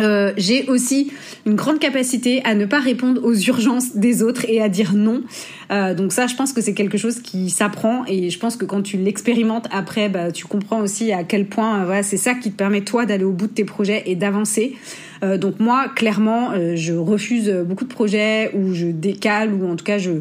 euh, 0.01 0.32
j'ai 0.36 0.66
aussi 0.66 1.12
une 1.46 1.55
grande 1.55 1.78
capacité 1.78 2.42
à 2.44 2.55
ne 2.55 2.66
pas 2.66 2.80
répondre 2.80 3.24
aux 3.24 3.34
urgences 3.34 3.96
des 3.96 4.22
autres 4.22 4.44
et 4.48 4.61
à 4.61 4.68
dire 4.68 4.94
non. 4.94 5.22
Euh, 5.70 5.94
donc 5.94 6.12
ça, 6.12 6.26
je 6.26 6.34
pense 6.34 6.53
que 6.53 6.61
c'est 6.61 6.74
quelque 6.74 6.98
chose 6.98 7.20
qui 7.20 7.51
s'apprend 7.51 8.05
et 8.07 8.30
je 8.30 8.38
pense 8.38 8.57
que 8.57 8.64
quand 8.64 8.82
tu 8.82 8.96
l'expérimentes 8.96 9.66
après, 9.70 10.09
bah, 10.09 10.32
tu 10.32 10.46
comprends 10.46 10.80
aussi 10.80 11.12
à 11.12 11.24
quel 11.24 11.46
point 11.46 11.80
euh, 11.80 11.84
voilà, 11.84 12.03
c'est 12.03 12.16
ça 12.16 12.34
qui 12.34 12.51
te 12.51 12.57
permet 12.57 12.82
toi 12.82 13.07
d'aller 13.07 13.24
au 13.24 13.32
bout 13.32 13.46
de 13.46 13.53
tes 13.53 13.64
projets 13.64 14.03
et 14.07 14.16
d'avancer. 14.16 14.76
Euh, 15.22 15.38
donc 15.38 15.61
moi, 15.61 15.88
clairement, 15.94 16.53
euh, 16.53 16.74
je 16.76 16.94
refuse 16.94 17.51
beaucoup 17.51 17.84
de 17.84 17.92
projets 17.92 18.51
ou 18.55 18.72
je 18.74 18.86
décale 18.86 19.53
ou 19.53 19.70
en 19.70 19.76
tout 19.76 19.84
cas 19.84 19.98
je 19.98 20.12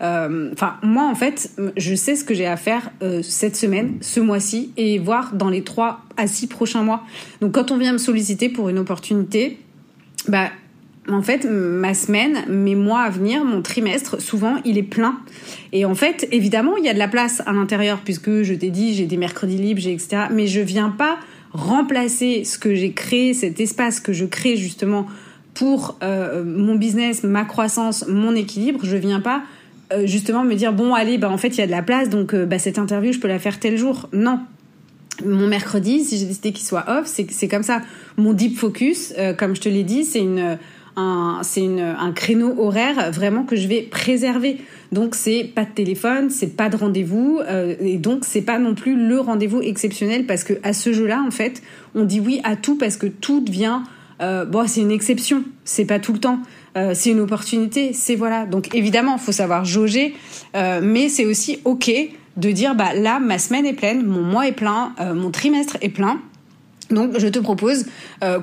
enfin, 0.00 0.76
moi, 0.82 1.04
en 1.04 1.14
fait, 1.14 1.50
je 1.76 1.94
sais 1.94 2.16
ce 2.16 2.24
que 2.24 2.34
j'ai 2.34 2.46
à 2.46 2.56
faire 2.56 2.90
euh, 3.02 3.22
cette 3.22 3.56
semaine, 3.56 3.94
ce 4.00 4.20
mois-ci, 4.20 4.72
et 4.76 4.98
voir 4.98 5.34
dans 5.34 5.48
les 5.48 5.62
trois 5.62 6.00
à 6.16 6.26
six 6.26 6.46
prochains 6.46 6.82
mois. 6.82 7.02
Donc, 7.40 7.52
quand 7.52 7.70
on 7.70 7.78
vient 7.78 7.92
me 7.92 7.98
solliciter 7.98 8.48
pour 8.48 8.68
une 8.68 8.78
opportunité, 8.78 9.58
bah, 10.28 10.50
en 11.08 11.22
fait, 11.22 11.46
ma 11.46 11.94
semaine, 11.94 12.44
mes 12.48 12.74
mois 12.74 13.00
à 13.00 13.10
venir, 13.10 13.44
mon 13.44 13.62
trimestre, 13.62 14.20
souvent, 14.20 14.56
il 14.64 14.76
est 14.76 14.82
plein. 14.82 15.18
Et 15.72 15.84
en 15.84 15.94
fait, 15.94 16.28
évidemment, 16.32 16.76
il 16.76 16.84
y 16.84 16.88
a 16.88 16.94
de 16.94 16.98
la 16.98 17.08
place 17.08 17.42
à 17.46 17.52
l'intérieur, 17.52 18.00
puisque 18.04 18.42
je 18.42 18.54
t'ai 18.54 18.70
dit, 18.70 18.94
j'ai 18.94 19.06
des 19.06 19.16
mercredis 19.16 19.56
libres, 19.56 19.80
j'ai 19.80 19.92
etc. 19.92 20.24
Mais 20.30 20.46
je 20.46 20.60
viens 20.60 20.90
pas 20.90 21.18
remplacer 21.52 22.44
ce 22.44 22.58
que 22.58 22.74
j'ai 22.74 22.92
créé, 22.92 23.32
cet 23.32 23.58
espace 23.58 24.00
que 24.00 24.12
je 24.12 24.26
crée 24.26 24.56
justement 24.56 25.06
pour 25.54 25.98
euh, 26.02 26.44
mon 26.44 26.76
business, 26.76 27.24
ma 27.24 27.44
croissance, 27.44 28.06
mon 28.06 28.34
équilibre. 28.34 28.80
Je 28.82 28.96
viens 28.96 29.20
pas 29.20 29.42
euh, 29.90 30.06
justement 30.06 30.44
me 30.44 30.54
dire 30.54 30.74
bon 30.74 30.92
allez 30.92 31.16
bah 31.16 31.30
en 31.30 31.38
fait 31.38 31.48
il 31.48 31.58
y 31.58 31.62
a 31.62 31.66
de 31.66 31.70
la 31.70 31.82
place 31.82 32.10
donc 32.10 32.34
euh, 32.34 32.44
bah, 32.44 32.58
cette 32.58 32.78
interview 32.78 33.10
je 33.12 33.20
peux 33.20 33.28
la 33.28 33.38
faire 33.38 33.58
tel 33.58 33.78
jour. 33.78 34.08
Non. 34.12 34.40
Mon 35.24 35.46
mercredi 35.46 36.04
si 36.04 36.18
j'ai 36.18 36.26
décidé 36.26 36.52
qu'il 36.52 36.66
soit 36.66 36.84
off 36.88 37.06
c'est 37.06 37.48
comme 37.48 37.62
ça. 37.62 37.80
Mon 38.18 38.34
deep 38.34 38.58
focus 38.58 39.14
euh, 39.18 39.32
comme 39.32 39.56
je 39.56 39.62
te 39.62 39.68
l'ai 39.68 39.84
dit 39.84 40.04
c'est 40.04 40.20
une 40.20 40.58
un 40.96 41.40
c'est 41.42 41.64
un 41.64 42.12
créneau 42.12 42.54
horaire 42.58 43.12
vraiment 43.12 43.44
que 43.44 43.56
je 43.56 43.66
vais 43.66 43.82
préserver. 43.82 44.58
Donc 44.92 45.14
c'est 45.14 45.44
pas 45.44 45.64
de 45.64 45.70
téléphone 45.70 46.28
c'est 46.28 46.54
pas 46.54 46.68
de 46.68 46.76
rendez-vous 46.76 47.40
et 47.80 47.96
donc 47.96 48.24
c'est 48.26 48.42
pas 48.42 48.58
non 48.58 48.74
plus 48.74 48.96
le 48.96 49.20
rendez-vous 49.20 49.62
exceptionnel 49.62 50.26
parce 50.26 50.44
que 50.44 50.54
à 50.62 50.72
ce 50.72 50.92
jeu-là 50.92 51.22
en 51.26 51.30
fait 51.30 51.62
on 51.94 52.04
dit 52.04 52.20
oui 52.20 52.40
à 52.44 52.56
tout 52.56 52.76
parce 52.76 52.96
que 52.96 53.06
tout 53.06 53.40
devient 53.40 53.80
bon 54.20 54.66
c'est 54.66 54.80
une 54.80 54.90
exception. 54.90 55.44
C'est 55.64 55.84
pas 55.84 55.98
tout 55.98 56.12
le 56.12 56.18
temps 56.18 56.40
euh, 56.78 56.92
c'est 56.94 57.10
une 57.10 57.20
opportunité, 57.20 57.92
c'est 57.92 58.14
voilà. 58.14 58.46
Donc 58.46 58.74
évidemment, 58.74 59.16
il 59.16 59.22
faut 59.22 59.32
savoir 59.32 59.64
jauger, 59.64 60.14
euh, 60.54 60.80
mais 60.82 61.08
c'est 61.08 61.24
aussi 61.24 61.58
ok 61.64 61.90
de 62.36 62.50
dire 62.52 62.74
bah 62.74 62.94
là 62.94 63.18
ma 63.18 63.38
semaine 63.38 63.66
est 63.66 63.72
pleine, 63.72 64.04
mon 64.06 64.22
mois 64.22 64.46
est 64.46 64.52
plein, 64.52 64.94
euh, 65.00 65.12
mon 65.12 65.30
trimestre 65.30 65.76
est 65.80 65.88
plein. 65.88 66.20
Donc 66.90 67.18
je 67.18 67.26
te 67.26 67.38
propose 67.38 67.84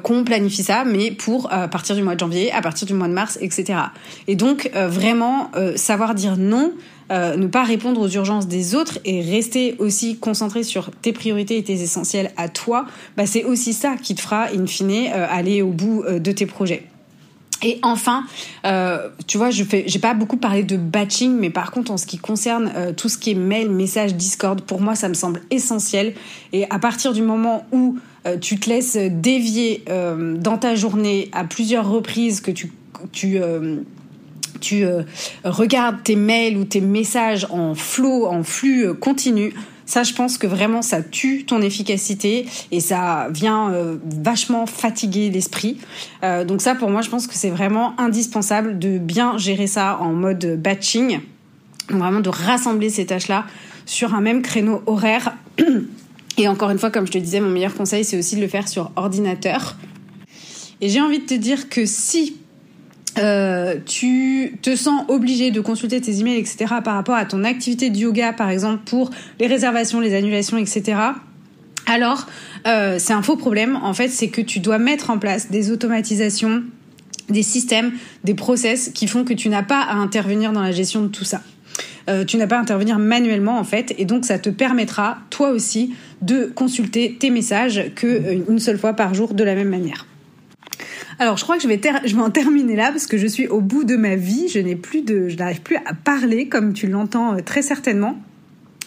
qu'on 0.04 0.24
planifie 0.24 0.62
ça, 0.62 0.86
mais 0.86 1.10
pour 1.10 1.50
partir 1.50 1.96
du 1.96 2.04
mois 2.04 2.14
de 2.14 2.20
janvier, 2.20 2.52
à 2.52 2.62
partir 2.62 2.86
du 2.86 2.94
mois 2.94 3.08
de 3.08 3.14
mars, 3.14 3.40
etc. 3.42 3.80
Et 4.28 4.36
donc 4.36 4.70
vraiment 4.76 5.50
savoir 5.76 6.14
dire 6.14 6.38
non, 6.38 6.72
ne 7.10 7.48
pas 7.48 7.64
répondre 7.64 8.00
aux 8.00 8.08
urgences 8.08 8.48
des 8.48 8.76
autres 8.76 9.00
et 9.04 9.24
rester 9.24 9.76
aussi 9.80 10.20
concentré 10.20 10.62
sur 10.62 10.92
tes 10.92 11.12
priorités 11.12 11.58
et 11.58 11.64
tes 11.64 11.82
essentiels 11.82 12.34
à 12.38 12.48
toi, 12.48 12.86
bah, 13.18 13.26
c'est 13.26 13.46
aussi 13.46 13.74
ça 13.74 13.96
qui 14.00 14.14
te 14.14 14.22
fera 14.22 14.50
in 14.56 14.68
fine 14.68 15.08
aller 15.12 15.64
au 15.64 15.72
bout 15.72 16.04
de 16.08 16.32
tes 16.32 16.46
projets. 16.46 16.84
Et 17.64 17.80
enfin, 17.82 18.26
euh, 18.66 19.10
tu 19.28 19.38
vois, 19.38 19.50
je 19.50 19.64
fais, 19.64 19.86
j'ai 19.88 20.00
pas 20.00 20.14
beaucoup 20.14 20.38
parlé 20.38 20.64
de 20.64 20.78
batching, 20.78 21.38
mais 21.38 21.50
par 21.50 21.72
contre, 21.72 21.92
en 21.92 21.98
ce 21.98 22.06
qui 22.06 22.18
concerne 22.18 22.72
euh, 22.76 22.94
tout 22.94 23.10
ce 23.10 23.18
qui 23.18 23.32
est 23.32 23.36
mail, 23.36 23.70
message, 23.70 24.16
Discord, 24.16 24.62
pour 24.62 24.82
moi, 24.82 24.96
ça 24.96 25.10
me 25.10 25.14
semble 25.14 25.42
essentiel. 25.52 26.14
Et 26.54 26.66
à 26.70 26.80
partir 26.80 27.14
du 27.14 27.22
moment 27.22 27.66
où 27.72 27.98
euh, 28.28 28.38
tu 28.38 28.60
te 28.60 28.70
laisses 28.70 28.98
dévier 28.98 29.84
dans 29.88 30.58
ta 30.58 30.76
journée 30.76 31.30
à 31.32 31.44
plusieurs 31.44 31.90
reprises, 31.90 32.42
que 32.42 32.52
tu 32.52 32.72
regardes 35.44 36.04
tes 36.04 36.16
mails 36.16 36.58
ou 36.58 36.66
tes 36.66 36.82
messages 36.82 37.48
en 37.50 37.76
flot, 37.76 38.28
en 38.28 38.44
flux 38.44 38.94
continu, 38.96 39.54
ça, 39.86 40.04
je 40.04 40.14
pense 40.14 40.38
que 40.38 40.48
vraiment, 40.48 40.82
ça 40.82 41.02
tue 41.02 41.46
ton 41.46 41.62
efficacité 41.62 42.48
et 42.72 42.80
ça 42.80 43.28
vient 43.30 43.72
euh, 43.72 43.98
vachement 44.04 44.66
fatiguer 44.66 45.30
l'esprit. 45.30 45.78
Euh, 46.24 46.44
donc 46.44 46.62
ça, 46.62 46.76
pour 46.76 46.90
moi, 46.90 47.02
je 47.02 47.10
pense 47.10 47.28
que 47.28 47.36
c'est 47.36 47.50
vraiment 47.52 48.00
indispensable 48.00 48.80
de 48.80 48.98
bien 48.98 49.38
gérer 49.38 49.68
ça 49.68 50.00
en 50.02 50.14
mode 50.14 50.60
batching. 50.60 51.20
vraiment 51.90 52.20
de 52.20 52.30
rassembler 52.30 52.90
ces 52.90 53.06
tâches-là 53.06 53.46
sur 53.86 54.16
un 54.16 54.22
même 54.22 54.42
créneau 54.42 54.82
horaire. 54.88 55.36
Et 56.38 56.48
encore 56.48 56.72
une 56.72 56.80
fois, 56.80 56.92
comme 56.92 57.08
je 57.08 57.14
te 57.14 57.18
disais, 57.18 57.40
mon 57.40 57.50
meilleur 57.50 57.76
conseil, 57.76 58.04
c'est 58.04 58.18
aussi 58.18 58.36
de 58.36 58.42
le 58.42 58.48
faire 58.48 58.68
sur 58.68 58.92
ordinateur. 58.96 59.78
Et 60.82 60.90
j'ai 60.90 61.00
envie 61.00 61.20
de 61.20 61.26
te 61.26 61.34
dire 61.34 61.70
que 61.70 61.86
si 61.86 62.36
euh, 63.18 63.76
tu 63.86 64.58
te 64.62 64.76
sens 64.76 65.04
obligé 65.08 65.52
de 65.52 65.62
consulter 65.62 66.02
tes 66.02 66.20
emails, 66.20 66.38
etc., 66.38 66.76
par 66.84 66.96
rapport 66.96 67.16
à 67.16 67.26
ton 67.26 67.44
activité 67.44 67.90
de 67.90 67.98
yoga, 67.98 68.34
par 68.34 68.50
exemple, 68.50 68.84
pour 68.86 69.10
les 69.40 69.48
réservations, 69.48 70.00
les 70.00 70.16
annulations, 70.16 70.58
etc., 70.58 70.98
alors 71.88 72.28
euh, 72.68 72.96
c'est 73.00 73.14
un 73.14 73.22
faux 73.22 73.38
problème. 73.38 73.78
En 73.82 73.94
fait, 73.94 74.10
c'est 74.10 74.30
que 74.30 74.42
tu 74.42 74.60
dois 74.60 74.80
mettre 74.80 75.10
en 75.10 75.20
place 75.20 75.52
des 75.52 75.72
automatisations, 75.72 76.64
des 77.30 77.44
systèmes, 77.44 77.94
des 78.24 78.34
process 78.34 78.90
qui 78.94 79.08
font 79.08 79.24
que 79.24 79.34
tu 79.34 79.50
n'as 79.50 79.64
pas 79.64 79.82
à 79.82 79.96
intervenir 79.96 80.52
dans 80.52 80.62
la 80.62 80.72
gestion 80.72 81.04
de 81.04 81.08
tout 81.08 81.24
ça. 81.24 81.42
Euh, 82.10 82.24
tu 82.24 82.38
n'as 82.38 82.48
pas 82.48 82.58
à 82.58 82.62
intervenir 82.62 83.00
manuellement 83.00 83.58
en 83.58 83.64
fait, 83.64 83.94
et 83.98 84.06
donc 84.06 84.26
ça 84.26 84.38
te 84.38 84.50
permettra 84.50 85.18
toi 85.30 85.50
aussi 85.50 85.94
de 86.22 86.52
consulter 86.54 87.18
tes 87.20 87.30
messages 87.30 87.92
que 87.96 88.08
euh, 88.08 88.58
seule 88.60 88.78
fois 88.78 88.94
par 88.94 89.14
jour 89.14 89.34
de 89.34 89.44
la 89.44 89.56
même 89.56 89.70
manière. 89.70 90.06
Alors, 91.20 91.38
je 91.38 91.44
crois 91.44 91.58
que 91.58 91.64
je 91.64 91.68
vais, 91.68 91.80
je 92.06 92.16
vais 92.16 92.22
en 92.22 92.30
terminer 92.30 92.76
là 92.76 92.92
parce 92.92 93.08
que 93.08 93.18
je 93.18 93.28
suis 93.28 93.48
au 93.48 93.62
bout 93.62 93.84
de 93.84 93.96
ma 93.96 94.16
vie. 94.16 94.48
Je 94.50 94.60
n'ai 94.60 94.76
plus 94.76 95.02
de, 95.02 95.30
je 95.30 95.38
n'arrive 95.38 95.62
plus 95.62 95.78
à 95.78 95.94
parler 95.94 96.50
comme 96.50 96.74
tu 96.74 96.88
l'entends 96.88 97.36
euh, 97.36 97.42
très 97.42 97.62
certainement. 97.62 98.18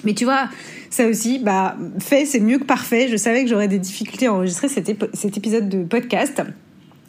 Mais 0.05 0.15
tu 0.15 0.25
vois, 0.25 0.49
ça 0.91 1.07
aussi, 1.07 1.39
bah, 1.39 1.77
fait, 2.01 2.25
c'est 2.25 2.41
mieux 2.41 2.59
que 2.59 2.65
parfait. 2.65 3.09
Je 3.11 3.17
savais 3.17 3.43
que 3.45 3.51
j'aurais 3.51 3.69
des 3.69 3.79
difficultés 3.79 4.27
à 4.27 4.35
enregistrer 4.35 4.69
cet, 4.69 4.89
épisode 4.89 5.69
de 5.69 5.83
podcast. 5.85 6.43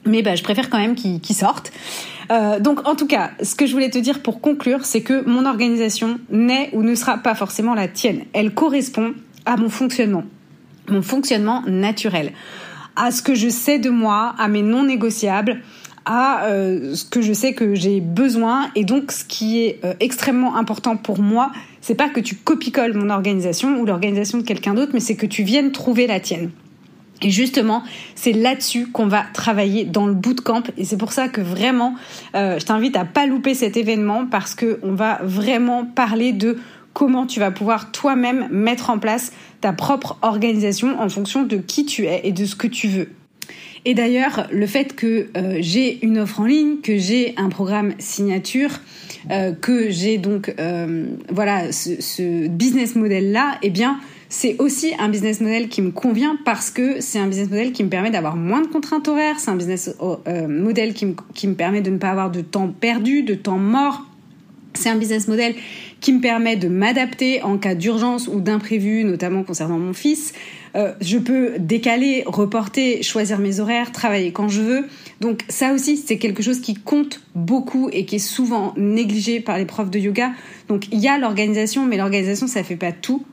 mais 0.06 0.22
bah, 0.22 0.36
je 0.36 0.44
préfère 0.44 0.70
quand 0.70 0.80
même 0.80 0.96
qu'ils 0.96 1.36
sortent. 1.36 1.72
Euh, 2.32 2.60
donc 2.60 2.88
en 2.88 2.96
tout 2.96 3.08
cas, 3.08 3.32
ce 3.42 3.56
que 3.56 3.66
je 3.66 3.74
voulais 3.74 3.90
te 3.90 3.98
dire 3.98 4.22
pour 4.22 4.40
conclure, 4.40 4.86
c'est 4.86 5.02
que 5.02 5.28
mon 5.28 5.46
organisation 5.46 6.20
n'est 6.30 6.70
ou 6.74 6.84
ne 6.84 6.96
sera 6.96 7.18
pas 7.18 7.36
forcément 7.36 7.74
la 7.74 7.88
tienne. 7.88 8.22
Elle 8.34 8.54
correspond 8.54 9.14
à 9.46 9.58
mon 9.58 9.70
fonctionnement, 9.70 10.24
mon 10.88 11.02
fonctionnement 11.02 11.64
naturel, 11.66 12.34
à 12.96 13.12
ce 13.12 13.22
que 13.22 13.36
je 13.36 13.50
sais 13.50 13.80
de 13.80 13.90
moi, 13.90 14.36
à 14.38 14.48
mes 14.48 14.62
non 14.62 14.84
négociables, 14.84 15.62
à 16.06 16.46
euh, 16.46 16.96
ce 16.96 17.06
que 17.06 17.22
je 17.22 17.34
sais 17.34 17.54
que 17.54 17.76
j'ai 17.76 18.02
besoin 18.02 18.72
et 18.76 18.84
donc 18.84 19.12
ce 19.12 19.24
qui 19.24 19.64
est 19.64 19.80
euh, 19.84 19.94
extrêmement 20.00 20.56
important 20.56 20.98
pour 20.98 21.20
moi, 21.20 21.52
c'est 21.82 21.96
pas 21.96 22.10
que 22.10 22.20
tu 22.20 22.36
copie-colles 22.36 22.96
mon 22.96 23.10
organisation 23.10 23.80
ou 23.80 23.86
l'organisation 23.86 24.40
de 24.40 24.44
quelqu'un 24.44 24.74
d'autre, 24.74 24.92
mais 24.94 25.00
c'est 25.00 25.16
que 25.16 25.26
tu 25.26 25.44
viennes 25.44 25.72
trouver 25.72 26.08
la 26.08 26.20
tienne. 26.20 26.50
Et 27.22 27.32
justement, 27.32 27.84
c'est 28.16 28.32
là-dessus 28.32 28.88
qu'on 28.88 29.08
va 29.08 29.24
travailler 29.34 29.84
dans 29.84 30.08
le 30.08 30.14
bootcamp. 30.14 30.64
Et 30.78 30.86
c'est 30.86 30.98
pour 30.98 31.12
ça 31.12 31.28
que 31.28 31.42
vraiment, 31.42 31.96
euh, 32.36 32.58
je 32.60 32.66
t'invite 32.66 32.96
à 32.96 33.04
pas 33.04 33.26
louper 33.26 33.54
cet 33.54 33.76
événement 33.76 34.26
parce 34.26 34.56
que 34.56 34.80
on 34.84 34.94
va 34.94 35.20
vraiment 35.24 35.86
parler 35.86 36.32
de 36.32 36.58
comment 36.94 37.26
tu 37.26 37.40
vas 37.40 37.52
pouvoir 37.52 37.92
toi-même 37.92 38.48
mettre 38.52 38.90
en 38.90 39.00
place 39.00 39.32
ta 39.62 39.74
propre 39.74 40.18
organisation 40.22 41.00
en 41.00 41.10
fonction 41.10 41.44
de 41.44 41.58
qui 41.58 41.86
tu 41.86 42.06
es 42.06 42.22
et 42.24 42.32
de 42.32 42.46
ce 42.46 42.56
que 42.56 42.68
tu 42.68 42.88
veux. 42.88 43.10
Et 43.86 43.94
d'ailleurs, 43.94 44.48
le 44.52 44.68
fait 44.68 44.96
que 44.96 45.30
euh, 45.38 45.58
j'ai 45.62 46.06
une 46.06 46.20
offre 46.20 46.42
en 46.42 46.46
ligne, 46.46 46.78
que 46.84 46.98
j'ai 46.98 47.34
un 47.38 47.50
programme 47.50 47.94
signature, 47.98 48.72
euh, 49.32 49.54
que 49.54 49.90
j'ai 49.90 50.18
donc 50.18 50.54
voilà 51.30 51.72
ce, 51.72 52.48
business 52.48 52.96
model 52.96 53.32
là, 53.32 53.58
eh 53.62 53.70
bien 53.70 54.00
c'est 54.30 54.58
aussi 54.60 54.94
un 55.00 55.10
business 55.10 55.42
model 55.42 55.70
qui 55.70 55.82
me 55.82 55.90
convient 55.90 56.38
parce 56.46 56.70
que 56.70 57.02
c'est 57.02 57.18
un 57.18 57.26
business 57.28 57.50
model 57.50 57.72
qui 57.72 57.84
me 57.84 57.90
permet 57.90 58.12
d'avoir 58.12 58.36
moins 58.36 58.62
de 58.62 58.68
contraintes 58.68 59.08
horaires, 59.08 59.40
c'est 59.40 59.50
un 59.50 59.56
business 59.56 59.96
euh, 60.28 60.48
model 60.48 60.94
qui 60.94 61.08
me, 61.08 61.16
qui 61.34 61.48
me 61.48 61.56
permet 61.56 61.82
de 61.82 61.90
ne 61.90 61.98
pas 61.98 62.12
avoir 62.12 62.30
de 62.30 62.42
temps 62.42 62.68
perdu, 62.68 63.24
de 63.24 63.34
temps 63.34 63.58
mort. 63.58 64.06
C'est 64.76 64.90
un 64.90 64.98
business 64.98 65.28
model 65.28 65.56
qui 66.02 66.14
me 66.14 66.22
permet 66.22 66.56
de 66.56 66.68
m'adapter 66.68 67.42
en 67.42 67.58
cas 67.58 67.76
d'urgence 67.76 68.28
ou 68.28 68.40
d'imprévu, 68.40 69.04
notamment 69.04 69.44
concernant 69.44 69.80
mon 69.80 69.94
fils. 69.94 70.34
Euh, 70.76 70.94
je 71.02 71.18
peux 71.18 71.54
décaler, 71.60 72.24
reporter, 72.26 73.04
choisir 73.04 73.40
mes 73.40 73.60
horaires, 73.60 73.92
travailler 73.92 74.32
quand 74.32 74.48
je 74.48 74.62
veux. 74.62 74.88
Donc 75.20 75.44
ça 75.50 75.74
aussi, 75.74 75.98
c'est 75.98 76.18
quelque 76.18 76.44
chose 76.44 76.62
qui 76.62 76.76
compte 76.76 77.22
beaucoup 77.36 77.90
et 77.92 78.06
qui 78.06 78.16
est 78.16 78.20
souvent 78.20 78.74
négligé 78.78 79.40
par 79.40 79.58
les 79.58 79.66
profs 79.66 79.90
de 79.90 80.00
yoga. 80.00 80.32
Donc 80.68 80.88
il 80.92 81.00
y 81.00 81.08
a 81.08 81.18
l'organisation, 81.18 81.86
mais 81.86 81.98
l'organisation, 81.98 82.48
ça 82.48 82.64
fait 82.64 82.76
pas 82.76 82.92
tout. 82.92 83.24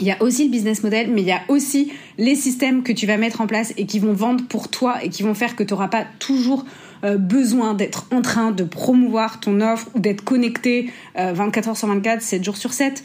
Il 0.00 0.06
y 0.06 0.10
a 0.10 0.22
aussi 0.22 0.44
le 0.44 0.50
business 0.50 0.82
model, 0.82 1.10
mais 1.12 1.20
il 1.20 1.28
y 1.28 1.32
a 1.32 1.42
aussi 1.48 1.92
les 2.16 2.34
systèmes 2.34 2.82
que 2.82 2.92
tu 2.92 3.06
vas 3.06 3.18
mettre 3.18 3.42
en 3.42 3.46
place 3.46 3.74
et 3.76 3.84
qui 3.84 3.98
vont 3.98 4.14
vendre 4.14 4.44
pour 4.48 4.68
toi 4.68 5.04
et 5.04 5.10
qui 5.10 5.22
vont 5.22 5.34
faire 5.34 5.56
que 5.56 5.62
tu 5.62 5.74
n'auras 5.74 5.88
pas 5.88 6.06
toujours 6.18 6.64
euh, 7.04 7.16
besoin 7.16 7.74
d'être 7.74 8.06
en 8.10 8.22
train 8.22 8.50
de 8.50 8.64
promouvoir 8.64 9.40
ton 9.40 9.60
offre 9.60 9.88
ou 9.94 10.00
d'être 10.00 10.22
connecté 10.22 10.90
24 11.16 11.66
euh, 11.66 11.70
heures 11.70 11.76
sur 11.76 11.88
24, 11.88 12.22
7 12.22 12.44
jours 12.44 12.56
sur 12.56 12.72
7. 12.72 13.04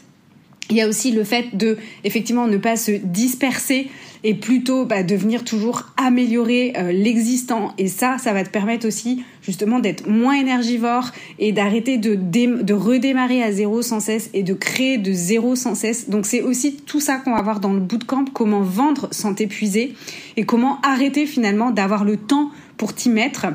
Il 0.68 0.76
y 0.76 0.80
a 0.80 0.88
aussi 0.88 1.12
le 1.12 1.22
fait 1.22 1.56
de 1.56 1.78
effectivement 2.02 2.48
ne 2.48 2.56
pas 2.56 2.76
se 2.76 2.90
disperser 2.90 3.88
et 4.24 4.34
plutôt 4.34 4.84
bah, 4.84 5.04
de 5.04 5.14
venir 5.14 5.44
toujours 5.44 5.84
améliorer 5.96 6.72
euh, 6.76 6.90
l'existant. 6.90 7.72
Et 7.78 7.86
ça, 7.86 8.18
ça 8.18 8.32
va 8.32 8.42
te 8.42 8.50
permettre 8.50 8.86
aussi 8.86 9.22
justement 9.42 9.78
d'être 9.78 10.08
moins 10.08 10.34
énergivore 10.34 11.12
et 11.38 11.52
d'arrêter 11.52 11.98
de, 11.98 12.16
de 12.16 12.74
redémarrer 12.74 13.44
à 13.44 13.52
zéro 13.52 13.82
sans 13.82 14.00
cesse 14.00 14.28
et 14.34 14.42
de 14.42 14.54
créer 14.54 14.98
de 14.98 15.12
zéro 15.12 15.54
sans 15.54 15.76
cesse. 15.76 16.10
Donc 16.10 16.26
c'est 16.26 16.42
aussi 16.42 16.74
tout 16.74 17.00
ça 17.00 17.18
qu'on 17.18 17.34
va 17.34 17.42
voir 17.42 17.60
dans 17.60 17.72
le 17.72 17.80
bootcamp, 17.80 18.24
comment 18.32 18.62
vendre 18.62 19.08
sans 19.12 19.34
t'épuiser 19.34 19.94
et 20.36 20.44
comment 20.44 20.80
arrêter 20.82 21.26
finalement 21.26 21.70
d'avoir 21.70 22.04
le 22.04 22.16
temps 22.16 22.50
pour 22.76 22.92
t'y 22.92 23.08
mettre 23.08 23.46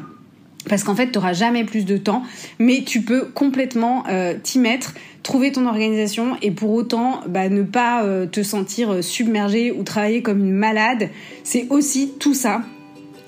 parce 0.70 0.84
qu'en 0.84 0.96
fait, 0.96 1.08
tu 1.08 1.14
n'auras 1.14 1.34
jamais 1.34 1.64
plus 1.64 1.86
de 1.86 1.98
temps, 1.98 2.24
mais 2.60 2.84
tu 2.86 3.02
peux 3.02 3.26
complètement 3.26 4.04
euh, 4.10 4.36
t'y 4.42 4.60
mettre, 4.60 4.94
trouver 5.24 5.52
ton 5.52 5.66
organisation 5.66 6.38
et 6.42 6.52
pour 6.52 6.72
autant 6.72 7.22
bah, 7.28 7.50
ne 7.50 7.64
pas 7.64 8.04
euh, 8.04 8.26
te 8.26 8.44
sentir 8.44 8.92
euh, 8.92 9.02
submergé 9.02 9.72
ou 9.72 9.84
travailler 9.84 10.22
comme 10.22 10.40
une 10.40 10.54
malade. 10.54 11.10
C'est 11.44 11.68
aussi 11.70 12.14
tout 12.20 12.34
ça 12.34 12.62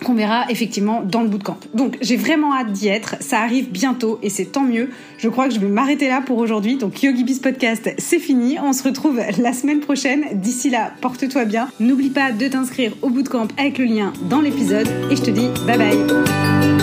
qu'on 0.03 0.15
verra 0.15 0.45
effectivement 0.49 1.01
dans 1.01 1.21
le 1.21 1.29
bootcamp. 1.29 1.57
Donc 1.73 1.97
j'ai 2.01 2.17
vraiment 2.17 2.53
hâte 2.53 2.71
d'y 2.71 2.87
être, 2.89 3.15
ça 3.21 3.39
arrive 3.39 3.69
bientôt 3.71 4.19
et 4.21 4.29
c'est 4.29 4.45
tant 4.45 4.63
mieux. 4.63 4.89
Je 5.17 5.29
crois 5.29 5.47
que 5.47 5.53
je 5.53 5.59
vais 5.59 5.67
m'arrêter 5.67 6.09
là 6.09 6.21
pour 6.21 6.39
aujourd'hui. 6.39 6.75
Donc 6.75 7.01
Yogi 7.01 7.23
Biz 7.23 7.39
Podcast, 7.39 7.89
c'est 7.97 8.19
fini. 8.19 8.57
On 8.61 8.73
se 8.73 8.83
retrouve 8.83 9.21
la 9.39 9.53
semaine 9.53 9.79
prochaine. 9.79 10.25
D'ici 10.33 10.69
là, 10.69 10.91
porte-toi 10.99 11.45
bien. 11.45 11.69
N'oublie 11.79 12.09
pas 12.09 12.31
de 12.31 12.47
t'inscrire 12.47 12.91
au 13.01 13.09
bootcamp 13.09 13.47
avec 13.57 13.77
le 13.77 13.85
lien 13.85 14.11
dans 14.29 14.41
l'épisode 14.41 14.87
et 15.09 15.15
je 15.15 15.21
te 15.21 15.31
dis 15.31 15.47
bye 15.65 15.77
bye. 15.77 16.82